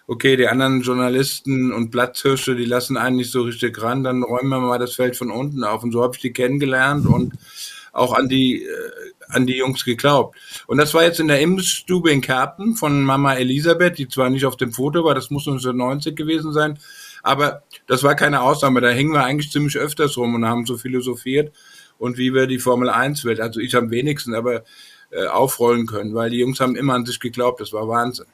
okay, 0.07 0.37
die 0.37 0.47
anderen 0.47 0.81
Journalisten 0.81 1.73
und 1.73 1.89
Platzhirsche, 1.91 2.55
die 2.55 2.65
lassen 2.65 2.97
einen 2.97 3.17
nicht 3.17 3.31
so 3.31 3.41
richtig 3.41 3.81
ran, 3.81 4.03
dann 4.03 4.23
räumen 4.23 4.49
wir 4.49 4.59
mal 4.59 4.79
das 4.79 4.95
Feld 4.95 5.15
von 5.15 5.31
unten 5.31 5.63
auf. 5.63 5.83
Und 5.83 5.91
so 5.91 6.03
habe 6.03 6.15
ich 6.15 6.21
die 6.21 6.33
kennengelernt 6.33 7.07
und 7.07 7.33
auch 7.91 8.13
an 8.13 8.27
die, 8.29 8.63
äh, 8.63 8.91
an 9.29 9.47
die 9.47 9.57
Jungs 9.57 9.83
geglaubt. 9.83 10.37
Und 10.67 10.77
das 10.77 10.93
war 10.93 11.03
jetzt 11.03 11.19
in 11.19 11.27
der 11.27 11.39
Imbissstube 11.39 12.11
in 12.11 12.21
Kerpen 12.21 12.75
von 12.75 13.01
Mama 13.03 13.35
Elisabeth, 13.35 13.97
die 13.97 14.07
zwar 14.07 14.29
nicht 14.29 14.45
auf 14.45 14.57
dem 14.57 14.73
Foto 14.73 15.03
war, 15.03 15.15
das 15.15 15.31
muss 15.31 15.47
1990 15.47 16.15
gewesen 16.15 16.53
sein, 16.53 16.77
aber 17.23 17.63
das 17.87 18.03
war 18.03 18.15
keine 18.15 18.41
Ausnahme. 18.41 18.81
Da 18.81 18.89
hingen 18.89 19.13
wir 19.13 19.23
eigentlich 19.23 19.51
ziemlich 19.51 19.77
öfters 19.77 20.17
rum 20.17 20.35
und 20.35 20.45
haben 20.45 20.65
so 20.65 20.77
philosophiert 20.77 21.55
und 21.97 22.17
wie 22.17 22.33
wir 22.33 22.45
die 22.45 22.59
Formel 22.59 22.89
1 22.89 23.23
wird. 23.23 23.39
Also 23.39 23.59
ich 23.59 23.75
am 23.75 23.89
wenigsten, 23.89 24.35
aber 24.35 24.63
äh, 25.15 25.27
aufrollen 25.27 25.87
können, 25.87 26.13
weil 26.13 26.29
die 26.29 26.39
Jungs 26.39 26.59
haben 26.59 26.75
immer 26.75 26.93
an 26.93 27.05
sich 27.05 27.19
geglaubt. 27.19 27.61
Das 27.61 27.71
war 27.73 27.87
Wahnsinn. 27.87 28.25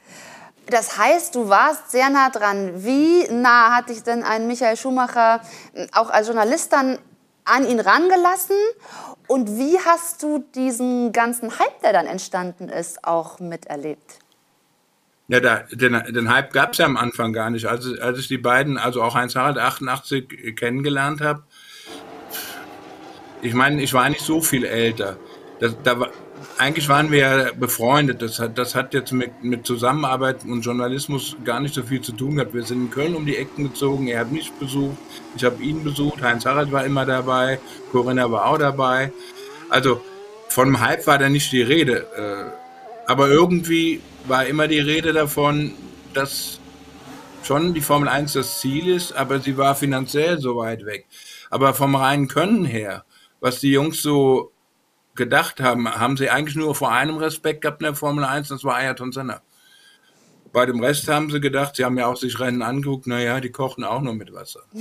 Das 0.68 0.98
heißt, 0.98 1.36
du 1.36 1.50
warst 1.50 1.92
sehr 1.92 2.10
nah 2.10 2.30
dran. 2.30 2.84
Wie 2.84 3.28
nah 3.32 3.76
hat 3.76 3.90
dich 3.90 4.04
denn 4.04 4.24
ein 4.24 4.48
Michael 4.48 4.78
Schumacher 4.78 5.42
äh, 5.74 5.88
auch 5.94 6.10
als 6.10 6.28
Journalist 6.28 6.72
dann 6.74 6.98
an 7.46 7.68
ihn 7.68 7.80
rangelassen? 7.80 8.56
Und 9.28 9.58
wie 9.58 9.78
hast 9.80 10.24
du 10.24 10.44
diesen 10.56 11.12
ganzen 11.14 11.58
Hype, 11.60 11.82
der 11.84 11.94
dann 11.94 12.06
entstanden 12.06 12.70
ist, 12.70 13.04
auch 13.04 13.40
miterlebt? 13.40 14.20
Ja, 15.28 15.40
da, 15.40 15.64
den, 15.72 15.94
den 16.10 16.30
Hype 16.30 16.52
gab 16.52 16.74
es 16.74 16.80
ja 16.80 16.86
am 16.86 16.98
Anfang 16.98 17.32
gar 17.32 17.50
nicht. 17.50 17.66
Als, 17.66 17.88
als 18.00 18.20
ich 18.20 18.28
die 18.28 18.38
beiden, 18.38 18.78
also 18.78 19.02
auch 19.02 19.16
Heinz 19.16 19.36
Harald 19.36 19.58
88 19.58 20.56
kennengelernt 20.58 21.22
habe, 21.22 21.44
ich 23.42 23.54
meine, 23.54 23.82
ich 23.82 23.94
war 23.94 24.10
nicht 24.10 24.22
so 24.22 24.42
viel 24.42 24.66
älter. 24.66 25.18
Das, 25.60 25.76
da, 25.84 26.10
eigentlich 26.58 26.90
waren 26.90 27.12
wir 27.12 27.20
ja 27.20 27.52
befreundet. 27.54 28.22
Das 28.22 28.40
hat, 28.40 28.58
das 28.58 28.76
hat 28.76 28.94
jetzt 28.94 29.12
mit, 29.12 29.44
mit 29.44 29.66
Zusammenarbeit 29.66 30.44
und 30.46 30.62
Journalismus 30.62 31.36
gar 31.44 31.60
nicht 31.60 31.74
so 31.74 31.84
viel 31.84 32.02
zu 32.02 32.12
tun 32.12 32.36
gehabt. 32.36 32.54
Wir 32.54 32.64
sind 32.64 32.86
in 32.86 32.92
Köln 32.92 33.16
um 33.16 33.26
die 33.26 33.38
Ecken 33.38 33.66
gezogen. 33.66 34.08
Er 34.08 34.22
hat 34.22 34.32
mich 34.32 34.52
besucht. 34.54 34.98
Ich 35.36 35.44
habe 35.44 35.62
ihn 35.64 35.84
besucht. 35.84 36.22
Heinz 36.22 36.46
Harald 36.46 36.72
war 36.72 36.86
immer 36.86 37.06
dabei. 37.06 37.60
Corinna 37.92 38.32
war 38.32 38.46
auch 38.46 38.58
dabei. 38.58 39.12
Also 39.70 40.02
von 40.50 40.68
einem 40.68 40.82
Hype 40.82 41.08
war 41.08 41.18
da 41.18 41.30
nicht 41.30 41.52
die 41.52 41.62
Rede. 41.62 42.08
Äh, 42.16 43.10
aber 43.12 43.30
irgendwie 43.30 44.02
war 44.26 44.46
immer 44.46 44.68
die 44.68 44.80
Rede 44.80 45.14
davon, 45.14 45.74
dass 46.14 46.60
schon 47.44 47.74
die 47.74 47.82
Formel 47.82 48.08
1 48.08 48.34
das 48.34 48.60
Ziel 48.60 48.88
ist, 48.88 49.14
aber 49.14 49.40
sie 49.40 49.58
war 49.58 49.76
finanziell 49.76 50.40
so 50.40 50.58
weit 50.58 50.86
weg. 50.86 51.06
Aber 51.50 51.74
vom 51.74 51.96
reinen 51.96 52.28
Können 52.28 52.66
her, 52.66 53.04
was 53.40 53.60
die 53.60 53.72
Jungs 53.72 54.02
so 54.02 54.52
gedacht 55.16 55.60
haben, 55.60 55.90
haben 55.90 56.18
sie 56.18 56.30
eigentlich 56.30 56.56
nur 56.56 56.76
vor 56.76 56.92
einem 56.92 57.18
Respekt 57.18 57.62
gehabt 57.62 57.82
in 57.82 57.86
der 57.86 57.96
Formel 57.96 58.24
1, 58.24 58.50
das 58.50 58.64
war 58.64 58.78
Ayrton 58.78 59.12
Senna. 59.12 59.42
Bei 60.54 60.66
dem 60.66 60.84
Rest 60.84 61.08
haben 61.08 61.30
sie 61.30 61.40
gedacht, 61.40 61.78
sie 61.78 61.86
haben 61.86 61.98
ja 61.98 62.08
auch 62.08 62.18
sich 62.18 62.38
Rennen 62.38 62.62
angeguckt, 62.62 63.08
naja, 63.08 63.40
die 63.40 63.52
kochen 63.52 63.86
auch 63.86 64.02
nur 64.02 64.14
mit 64.14 64.34
Wasser. 64.34 64.60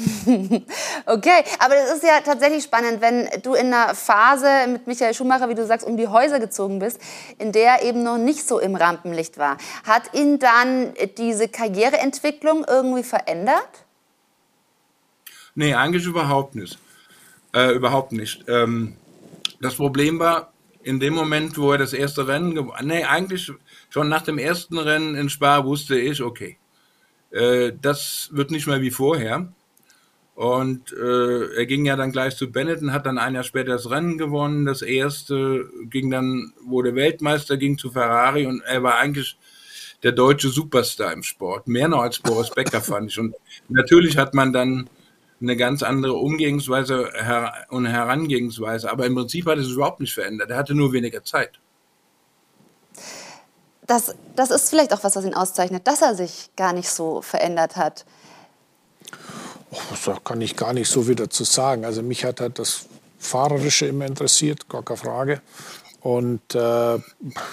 okay, 1.06 1.44
aber 1.60 1.74
das 1.74 1.94
ist 1.94 2.02
ja 2.02 2.20
tatsächlich 2.24 2.64
spannend, 2.64 3.00
wenn 3.00 3.28
du 3.42 3.54
in 3.54 3.72
einer 3.72 3.94
Phase 3.94 4.48
mit 4.66 4.88
Michael 4.88 5.14
Schumacher, 5.14 5.48
wie 5.48 5.54
du 5.54 5.64
sagst, 5.64 5.86
um 5.86 5.96
die 5.96 6.08
Häuser 6.08 6.40
gezogen 6.40 6.80
bist, 6.80 7.00
in 7.38 7.52
der 7.52 7.84
eben 7.84 8.02
noch 8.02 8.18
nicht 8.18 8.48
so 8.48 8.58
im 8.58 8.74
Rampenlicht 8.74 9.38
war. 9.38 9.58
Hat 9.84 10.12
ihn 10.12 10.40
dann 10.40 10.92
diese 11.16 11.46
Karriereentwicklung 11.46 12.64
irgendwie 12.68 13.04
verändert? 13.04 13.84
Nee, 15.54 15.74
eigentlich 15.74 16.04
überhaupt 16.04 16.56
nicht. 16.56 16.78
Äh, 17.54 17.74
überhaupt 17.74 18.10
nicht. 18.10 18.44
Ähm, 18.48 18.96
das 19.60 19.74
Problem 19.74 20.18
war, 20.18 20.52
in 20.82 20.98
dem 20.98 21.14
Moment, 21.14 21.58
wo 21.58 21.72
er 21.72 21.78
das 21.78 21.92
erste 21.92 22.26
Rennen 22.26 22.54
gewonnen 22.54 22.88
nee, 22.88 23.04
eigentlich 23.04 23.52
schon 23.90 24.08
nach 24.08 24.22
dem 24.22 24.38
ersten 24.38 24.78
Rennen 24.78 25.14
in 25.14 25.28
Spa 25.28 25.64
wusste 25.64 25.98
ich, 25.98 26.22
okay, 26.22 26.58
äh, 27.30 27.72
das 27.80 28.30
wird 28.32 28.50
nicht 28.50 28.66
mehr 28.66 28.80
wie 28.80 28.90
vorher. 28.90 29.52
Und 30.34 30.92
äh, 30.94 31.54
er 31.54 31.66
ging 31.66 31.84
ja 31.84 31.96
dann 31.96 32.12
gleich 32.12 32.34
zu 32.34 32.50
Benetton, 32.50 32.94
hat 32.94 33.04
dann 33.04 33.18
ein 33.18 33.34
Jahr 33.34 33.44
später 33.44 33.72
das 33.72 33.90
Rennen 33.90 34.16
gewonnen. 34.16 34.64
Das 34.64 34.80
erste 34.80 35.68
ging 35.90 36.10
dann, 36.10 36.54
wurde 36.64 36.94
Weltmeister, 36.94 37.58
ging 37.58 37.76
zu 37.76 37.90
Ferrari 37.90 38.46
und 38.46 38.62
er 38.62 38.82
war 38.82 38.96
eigentlich 38.96 39.36
der 40.02 40.12
deutsche 40.12 40.48
Superstar 40.48 41.12
im 41.12 41.22
Sport. 41.22 41.68
Mehr 41.68 41.88
noch 41.88 42.00
als 42.00 42.20
Boris 42.20 42.50
Becker 42.50 42.80
fand 42.80 43.10
ich. 43.10 43.18
Und 43.18 43.34
natürlich 43.68 44.16
hat 44.16 44.32
man 44.32 44.54
dann 44.54 44.88
eine 45.40 45.56
ganz 45.56 45.82
andere 45.82 46.14
Umgehensweise 46.14 47.10
und 47.70 47.86
Herangehensweise. 47.86 48.90
Aber 48.90 49.06
im 49.06 49.14
Prinzip 49.14 49.46
hat 49.46 49.58
es 49.58 49.68
überhaupt 49.68 50.00
nicht 50.00 50.12
verändert. 50.12 50.50
Er 50.50 50.56
hatte 50.56 50.74
nur 50.74 50.92
weniger 50.92 51.24
Zeit. 51.24 51.58
das, 53.90 54.14
das 54.36 54.50
ist 54.50 54.70
vielleicht 54.70 54.92
auch 54.92 55.02
was, 55.02 55.16
was 55.16 55.24
ihn 55.24 55.34
auszeichnet, 55.34 55.86
dass 55.86 56.00
er 56.00 56.14
sich 56.14 56.50
gar 56.56 56.72
nicht 56.72 56.88
so 56.88 57.22
verändert 57.22 57.76
hat. 57.76 58.04
Oh, 59.72 59.78
da 60.06 60.16
kann 60.22 60.40
ich 60.40 60.56
gar 60.56 60.72
nicht 60.72 60.88
so 60.88 61.08
wieder 61.08 61.28
zu 61.28 61.44
sagen. 61.44 61.84
Also 61.84 62.02
mich 62.02 62.24
hat 62.24 62.40
halt 62.40 62.58
das 62.58 62.86
Fahrerische 63.18 63.86
immer 63.86 64.06
interessiert, 64.06 64.68
gar 64.68 64.84
keine 64.84 64.96
Frage. 64.96 65.42
Und 66.00 66.54
äh, 66.54 66.96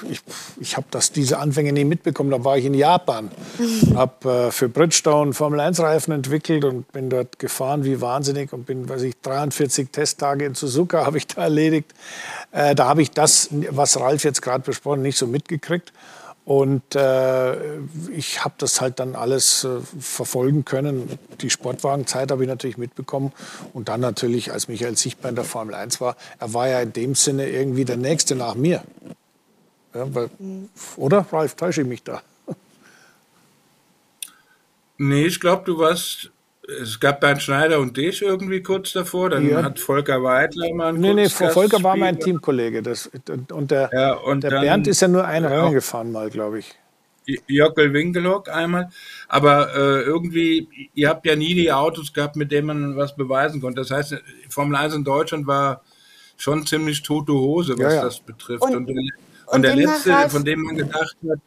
ich, 0.10 0.22
ich 0.60 0.78
habe 0.78 0.88
diese 1.16 1.40
Anfänge 1.40 1.74
nie 1.74 1.84
mitbekommen. 1.84 2.32
Da 2.32 2.44
war 2.44 2.58
ich 2.58 2.66
in 2.66 2.74
Japan, 2.74 3.30
habe 3.96 4.48
äh, 4.48 4.52
für 4.52 4.70
Bridgestone 4.70 5.34
Formel 5.34 5.60
1 5.60 5.80
Reifen 5.80 6.14
entwickelt 6.14 6.64
und 6.64 6.92
bin 6.92 7.10
dort 7.10 7.40
gefahren 7.40 7.84
wie 7.84 8.00
wahnsinnig 8.00 8.54
und 8.54 8.66
bin, 8.66 8.88
weiß 8.88 9.02
ich, 9.02 9.20
43 9.22 9.90
Testtage 9.90 10.46
in 10.46 10.56
Suzuka 10.56 11.06
habe 11.06 11.18
ich 11.18 11.28
da 11.28 11.44
erledigt. 11.44 11.94
Äh, 12.52 12.74
da 12.74 12.88
habe 12.88 13.02
ich 13.02 13.12
das, 13.12 13.50
was 13.52 14.00
Ralf 14.00 14.24
jetzt 14.24 14.42
gerade 14.42 14.64
besprochen, 14.64 15.02
nicht 15.02 15.18
so 15.18 15.28
mitgekriegt. 15.28 15.92
Und 16.48 16.96
äh, 16.96 17.78
ich 18.10 18.46
habe 18.46 18.56
das 18.58 18.80
halt 18.80 19.02
dann 19.02 19.16
alles 19.16 19.66
äh, 19.66 19.82
verfolgen 20.00 20.64
können. 20.64 21.20
Die 21.42 21.50
Sportwagenzeit 21.50 22.32
habe 22.32 22.44
ich 22.44 22.48
natürlich 22.48 22.78
mitbekommen. 22.78 23.34
Und 23.74 23.90
dann 23.90 24.00
natürlich, 24.00 24.54
als 24.54 24.70
Michael 24.70 24.96
sichtbar 24.96 25.28
in 25.28 25.36
der 25.36 25.44
Formel 25.44 25.76
1 25.76 26.00
war, 26.00 26.16
er 26.40 26.54
war 26.54 26.70
ja 26.70 26.80
in 26.80 26.94
dem 26.94 27.16
Sinne 27.16 27.50
irgendwie 27.50 27.84
der 27.84 27.98
Nächste 27.98 28.36
nach 28.36 28.56
mir. 28.56 28.82
Ja, 29.94 30.16
weil, 30.16 30.30
mhm. 30.40 30.70
Oder, 30.96 31.26
Ralf, 31.34 31.56
täusche 31.56 31.82
ich 31.82 31.88
mich 31.88 32.04
da? 32.04 32.22
Nee, 34.98 35.26
ich 35.26 35.42
glaube, 35.42 35.66
du 35.66 35.80
warst 35.80 36.32
es 36.68 37.00
gab 37.00 37.22
Bernd 37.22 37.42
Schneider 37.42 37.80
und 37.80 37.96
dich 37.96 38.22
irgendwie 38.22 38.62
kurz 38.62 38.92
davor. 38.94 39.30
Dann 39.30 39.50
ja. 39.50 39.64
hat 39.64 39.80
Volker 39.80 40.22
Weidler 40.22 40.74
mal 40.74 40.90
einen 40.90 41.00
Nee, 41.00 41.14
nee, 41.14 41.30
Volker 41.30 41.82
war 41.82 41.96
mein 41.96 42.20
Teamkollege. 42.20 42.82
Das, 42.82 43.10
und 43.52 43.72
der, 43.72 43.90
ja, 43.94 44.14
und 44.14 44.44
der 44.44 44.50
Bernd 44.50 44.88
ist 44.88 45.02
ja 45.02 45.08
nur 45.08 45.26
ein 45.26 45.46
Rennen 45.46 45.74
gefahren 45.74 46.12
mal, 46.12 46.30
glaube 46.30 46.60
ich. 46.60 46.76
Jockel 47.48 47.94
Winkelhock 47.94 48.50
einmal. 48.50 48.90
Aber 49.28 49.76
äh, 49.76 50.02
irgendwie, 50.02 50.90
ihr 50.94 51.10
habt 51.10 51.26
ja 51.26 51.36
nie 51.36 51.54
die 51.54 51.72
Autos 51.72 52.14
gehabt, 52.14 52.36
mit 52.36 52.52
denen 52.52 52.68
man 52.68 52.98
was 52.98 53.16
beweisen 53.16 53.62
konnte. 53.62 53.82
Das 53.82 53.92
heißt, 53.92 54.16
Formel 54.50 54.78
1 54.78 54.94
in 54.96 55.04
Deutschland 55.04 55.48
war 55.48 55.82
schon 56.38 56.66
ziemlich 56.66 57.04
tote 57.04 57.34
Hose, 57.34 57.78
was 57.78 57.94
ja, 57.94 58.04
das 58.04 58.20
betrifft. 58.20 58.64
Und, 58.64 58.76
und, 58.76 58.90
und, 58.90 59.12
und 59.48 59.62
der 59.62 59.76
letzte, 59.76 60.30
von 60.30 60.46
dem 60.46 60.62
man 60.62 60.78
gedacht 60.78 61.18
hat, 61.30 61.40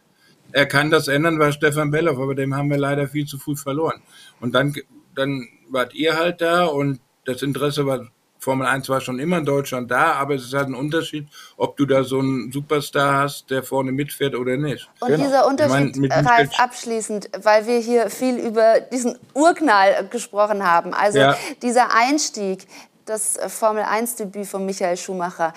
er 0.52 0.66
kann 0.66 0.90
das 0.90 1.08
ändern, 1.08 1.38
war 1.38 1.52
Stefan 1.52 1.90
Belloff, 1.90 2.18
aber 2.18 2.34
dem 2.34 2.54
haben 2.54 2.70
wir 2.70 2.78
leider 2.78 3.06
viel 3.06 3.24
zu 3.24 3.38
früh 3.38 3.56
verloren. 3.56 4.02
Und 4.40 4.54
dann 4.54 4.74
dann 5.14 5.48
wart 5.68 5.94
ihr 5.94 6.16
halt 6.16 6.40
da 6.40 6.66
und 6.66 7.00
das 7.24 7.42
Interesse 7.42 7.86
war, 7.86 8.08
Formel 8.38 8.66
1 8.66 8.88
war 8.88 9.00
schon 9.00 9.18
immer 9.18 9.38
in 9.38 9.44
Deutschland 9.44 9.90
da, 9.90 10.14
aber 10.14 10.34
es 10.34 10.44
ist 10.44 10.54
halt 10.54 10.68
ein 10.68 10.74
Unterschied, 10.74 11.28
ob 11.56 11.76
du 11.76 11.84
da 11.84 12.04
so 12.04 12.20
einen 12.20 12.50
Superstar 12.50 13.22
hast, 13.22 13.50
der 13.50 13.62
vorne 13.62 13.92
mitfährt 13.92 14.34
oder 14.34 14.56
nicht. 14.56 14.88
Und 15.00 15.08
genau. 15.08 15.24
dieser 15.24 15.46
Unterschied, 15.46 15.96
ich 15.96 16.08
mein, 16.08 16.26
Ralf, 16.26 16.58
abschließend, 16.58 17.30
weil 17.42 17.66
wir 17.66 17.78
hier 17.78 18.08
viel 18.08 18.36
über 18.38 18.80
diesen 18.80 19.18
Urknall 19.34 20.08
gesprochen 20.08 20.66
haben, 20.66 20.94
also 20.94 21.18
ja. 21.18 21.36
dieser 21.62 21.94
Einstieg, 21.94 22.66
das 23.04 23.38
Formel 23.48 23.84
1-Debüt 23.84 24.46
von 24.46 24.64
Michael 24.64 24.96
Schumacher, 24.96 25.52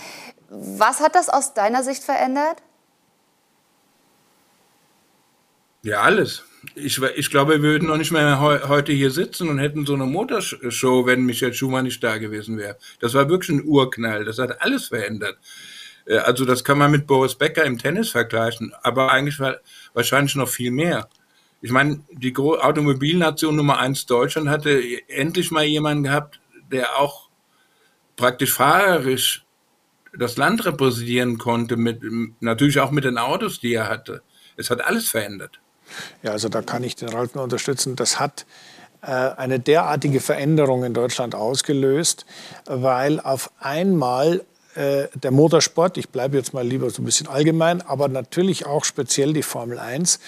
was 0.49 0.99
hat 0.99 1.15
das 1.15 1.29
aus 1.29 1.53
deiner 1.53 1.83
Sicht 1.83 2.03
verändert? 2.03 2.57
Ja, 5.83 6.01
alles 6.01 6.43
ich, 6.75 7.01
ich 7.01 7.29
glaube, 7.29 7.53
wir 7.53 7.61
würden 7.61 7.87
noch 7.87 7.97
nicht 7.97 8.11
mehr 8.11 8.39
he 8.39 8.67
heute 8.67 8.93
hier 8.93 9.11
sitzen 9.11 9.49
und 9.49 9.59
hätten 9.59 9.85
so 9.85 9.93
eine 9.93 10.05
Motorshow, 10.05 11.05
wenn 11.05 11.25
Michael 11.25 11.53
Schumann 11.53 11.85
nicht 11.85 12.03
da 12.03 12.17
gewesen 12.17 12.57
wäre. 12.57 12.77
Das 12.99 13.13
war 13.13 13.29
wirklich 13.29 13.57
ein 13.57 13.65
Urknall. 13.65 14.25
Das 14.25 14.39
hat 14.39 14.61
alles 14.61 14.87
verändert. 14.87 15.37
Äh, 16.05 16.17
also 16.17 16.45
das 16.45 16.63
kann 16.63 16.77
man 16.77 16.91
mit 16.91 17.07
Boris 17.07 17.35
Becker 17.35 17.63
im 17.63 17.77
Tennis 17.77 18.09
vergleichen, 18.11 18.73
aber 18.81 19.11
eigentlich 19.11 19.39
war 19.39 19.57
wahrscheinlich 19.93 20.35
noch 20.35 20.49
viel 20.49 20.71
mehr. 20.71 21.09
Ich 21.61 21.71
meine, 21.71 22.03
die 22.11 22.35
Automobilnation 22.35 23.55
Nummer 23.55 23.79
eins 23.79 24.05
Deutschland 24.05 24.49
hatte 24.49 24.81
endlich 25.07 25.49
mal 25.49 25.63
jemanden 25.63 26.03
gehabt, 26.03 26.41
der 26.71 26.97
auch 26.97 27.29
praktisch 28.17 28.51
fahrerisch 28.51 29.45
das 30.15 30.37
Land 30.37 30.65
repräsentieren 30.65 31.37
konnte, 31.37 31.77
mit, 31.77 32.01
natürlich 32.41 32.79
auch 32.79 32.91
mit 32.91 33.05
den 33.05 33.17
Autos, 33.17 33.59
die 33.59 33.73
er 33.73 33.87
hatte. 33.87 34.21
Es 34.57 34.69
hat 34.69 34.81
alles 34.81 35.09
verändert. 35.09 35.62
Ja, 36.21 36.31
also 36.31 36.49
da 36.49 36.61
kann 36.61 36.83
ich 36.83 36.95
den 36.95 37.09
Ralf 37.09 37.35
nur 37.35 37.43
unterstützen. 37.43 37.95
Das 37.95 38.19
hat 38.19 38.45
äh, 39.01 39.07
eine 39.07 39.59
derartige 39.59 40.19
Veränderung 40.19 40.83
in 40.83 40.93
Deutschland 40.93 41.35
ausgelöst, 41.35 42.25
weil 42.65 43.19
auf 43.19 43.51
einmal 43.59 44.45
äh, 44.75 45.07
der 45.13 45.31
Motorsport, 45.31 45.97
ich 45.97 46.09
bleibe 46.09 46.37
jetzt 46.37 46.53
mal 46.53 46.65
lieber 46.65 46.89
so 46.89 47.01
ein 47.01 47.05
bisschen 47.05 47.27
allgemein, 47.27 47.81
aber 47.81 48.07
natürlich 48.07 48.65
auch 48.65 48.85
speziell 48.85 49.33
die 49.33 49.43
Formel 49.43 49.77
1, 49.77 50.19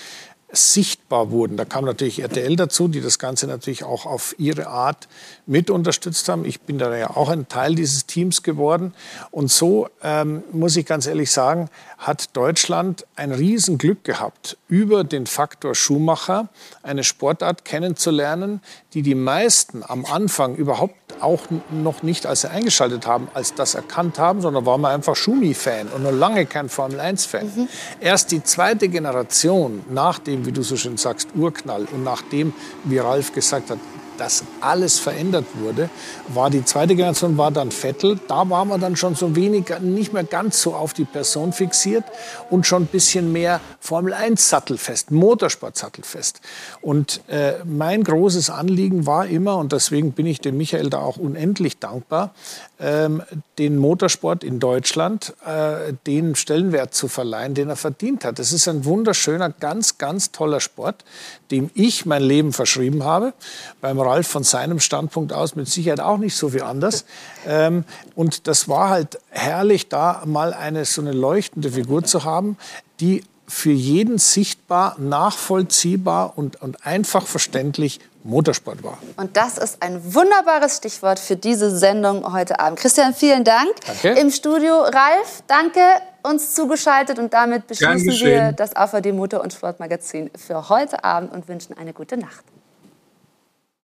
sichtbar 0.51 1.32
wurden. 1.32 1.57
Da 1.57 1.66
kam 1.66 1.86
natürlich 1.86 2.20
RTL 2.22 2.55
dazu, 2.55 2.88
die 2.88 3.01
das 3.01 3.20
Ganze 3.20 3.47
natürlich 3.47 3.84
auch 3.84 4.05
auf 4.05 4.36
ihre 4.38 4.68
Art 4.68 5.07
mit 5.45 5.70
unterstützt 5.70 6.30
haben. 6.30 6.45
Ich 6.45 6.61
bin 6.61 6.78
da 6.78 6.95
ja 6.95 7.09
auch 7.11 7.30
ein 7.30 7.47
Teil 7.47 7.76
dieses 7.76 8.05
Teams 8.05 8.43
geworden. 8.43 8.93
Und 9.32 9.51
so 9.51 9.89
ähm, 10.03 10.43
muss 10.51 10.76
ich 10.76 10.86
ganz 10.86 11.07
ehrlich 11.07 11.32
sagen, 11.32 11.70
hat 11.97 12.36
Deutschland 12.36 13.05
ein 13.16 13.32
Riesenglück 13.32 14.03
gehabt, 14.03 14.57
über 14.76 15.05
den 15.05 15.26
Faktor 15.26 15.73
Schumacher 15.73 16.49
eine 16.84 17.05
Sportart 17.05 17.63
kennenzulernen, 17.63 18.59
die 18.93 19.03
die 19.03 19.15
meisten 19.15 19.84
am 19.88 20.03
Anfang 20.03 20.57
überhaupt 20.57 20.95
auch 21.21 21.43
noch 21.71 22.03
nicht, 22.03 22.26
als 22.26 22.41
sie 22.41 22.49
eingeschaltet 22.49 23.07
haben, 23.07 23.30
als 23.34 23.53
das 23.53 23.73
erkannt 23.73 24.19
haben, 24.19 24.41
sondern 24.41 24.65
waren 24.65 24.82
wir 24.82 24.89
einfach 24.89 25.15
Schumi-Fan 25.15 25.88
und 25.88 26.03
noch 26.03 26.11
lange 26.11 26.45
kein 26.45 26.67
Formel-1-Fan. 26.67 27.53
Mhm. 27.55 27.69
Erst 28.01 28.34
die 28.34 28.43
zweite 28.43 28.89
Generation 28.89 29.86
nach 29.89 30.19
dem, 30.19 30.45
wie 30.45 30.51
du 30.51 30.61
so 30.61 30.76
schön 30.76 30.97
sagst, 30.97 31.30
Urknall 31.36 31.88
und 31.93 32.03
nachdem, 32.03 32.53
wie 32.84 32.97
Ralf 32.97 33.32
gesagt 33.32 33.69
hat, 33.69 33.80
dass 34.18 34.43
alles 34.61 34.99
verändert 34.99 35.45
wurde, 35.55 35.89
war 36.28 36.49
die 36.49 36.63
zweite 36.63 36.95
Generation 36.95 37.38
war 37.38 37.51
dann 37.51 37.72
Vettel. 37.72 38.20
Da 38.28 38.49
war 38.49 38.66
man 38.66 38.82
dann 38.82 38.95
schon 38.95 39.16
so 39.16 39.36
wenig, 39.36 39.66
nicht 39.82 40.13
mehr 40.13 40.24
ganz 40.24 40.61
so 40.61 40.74
auf 40.74 40.93
die 40.93 41.05
Person 41.05 41.53
fixiert 41.53 42.03
und 42.49 42.66
schon 42.66 42.84
ein 42.84 42.88
bisschen 42.88 43.32
mehr 43.32 43.59
Formel 43.80 44.13
1 44.13 44.49
sattelfest, 44.49 45.11
Motorsport 45.11 45.78
sattelfest. 45.78 46.41
Und 46.82 47.22
äh, 47.28 47.53
mein 47.66 48.03
großes 48.03 48.49
Anliegen 48.49 49.05
war 49.05 49.28
immer, 49.28 49.57
und 49.57 49.72
deswegen 49.72 50.11
bin 50.11 50.26
ich 50.26 50.41
dem 50.41 50.57
Michael 50.57 50.89
da 50.89 50.99
auch 50.99 51.18
unendlich 51.18 51.80
dankbar, 51.80 52.34
ähm, 52.80 53.22
den 53.57 53.78
Motorsport 53.78 54.43
in 54.43 54.59
Deutschland 54.59 55.34
äh, 55.45 55.93
den 56.05 56.36
Stellenwert 56.36 56.93
zu 56.93 57.07
verleihen, 57.07 57.53
den 57.53 57.70
er 57.70 57.76
verdient 57.76 58.26
hat. 58.26 58.39
Das 58.39 58.51
ist 58.51 58.68
ein 58.68 58.86
wunderschöner, 58.86 59.49
ganz, 59.49 59.97
ganz 59.97 60.32
toller 60.32 60.59
Sport, 60.59 61.05
dem 61.51 61.70
ich 61.74 62.05
mein 62.05 62.24
Leben 62.24 62.51
verschrieben 62.53 63.03
habe. 63.03 63.34
Beim 63.82 63.99
Ralf 64.06 64.28
von 64.28 64.43
seinem 64.43 64.80
Standpunkt 64.80 65.34
aus 65.34 65.56
mit 65.56 65.68
Sicherheit 65.68 65.99
auch 65.99 66.18
nicht 66.18 66.36
so 66.36 66.49
viel 66.49 66.64
anders. 66.64 67.06
Ähm, 67.47 67.84
und 68.16 68.47
das 68.47 68.70
war 68.70 68.89
halt 68.89 69.20
herrlich, 69.30 69.89
da 69.89 70.24
mal 70.26 70.53
eine 70.53 70.86
so 70.86 71.01
eine 71.01 71.12
leuchtende 71.12 71.72
Figur 71.72 72.03
zu 72.03 72.24
haben, 72.24 72.58
die 72.99 73.24
für 73.47 73.72
jeden 73.72 74.18
sichtbar, 74.18 74.95
nachvollziehbar 74.97 76.34
und, 76.36 76.62
und 76.62 76.86
einfach 76.86 77.28
verständlich 77.28 77.99
Motorsport 78.24 78.84
war. 78.84 78.97
Und 79.18 79.38
das 79.38 79.60
ist 79.60 79.84
ein 79.84 80.01
wunderbares 80.16 80.78
Stichwort 80.78 81.20
für 81.20 81.36
diese 81.36 81.76
Sendung 81.76 82.34
heute 82.34 82.60
Abend. 82.60 82.80
Christian, 82.80 83.14
vielen 83.14 83.43
Dank. 83.43 83.70
Danke. 83.86 84.20
Im 84.20 84.32
Studio 84.32 84.82
Ralf, 84.82 85.43
danke 85.45 85.80
uns 86.24 86.56
zugeschaltet 86.56 87.20
und 87.20 87.34
damit 87.34 87.68
beschließen 87.68 88.26
wir 88.26 88.51
das 88.51 88.76
AVD 88.76 89.12
Motor- 89.12 89.41
und 89.41 89.53
Sportmagazin 89.53 90.32
für 90.36 90.70
heute 90.70 91.03
Abend 91.03 91.32
und 91.32 91.47
wünschen 91.47 91.78
eine 91.78 91.93
gute 91.93 92.18
Nacht. 92.18 92.43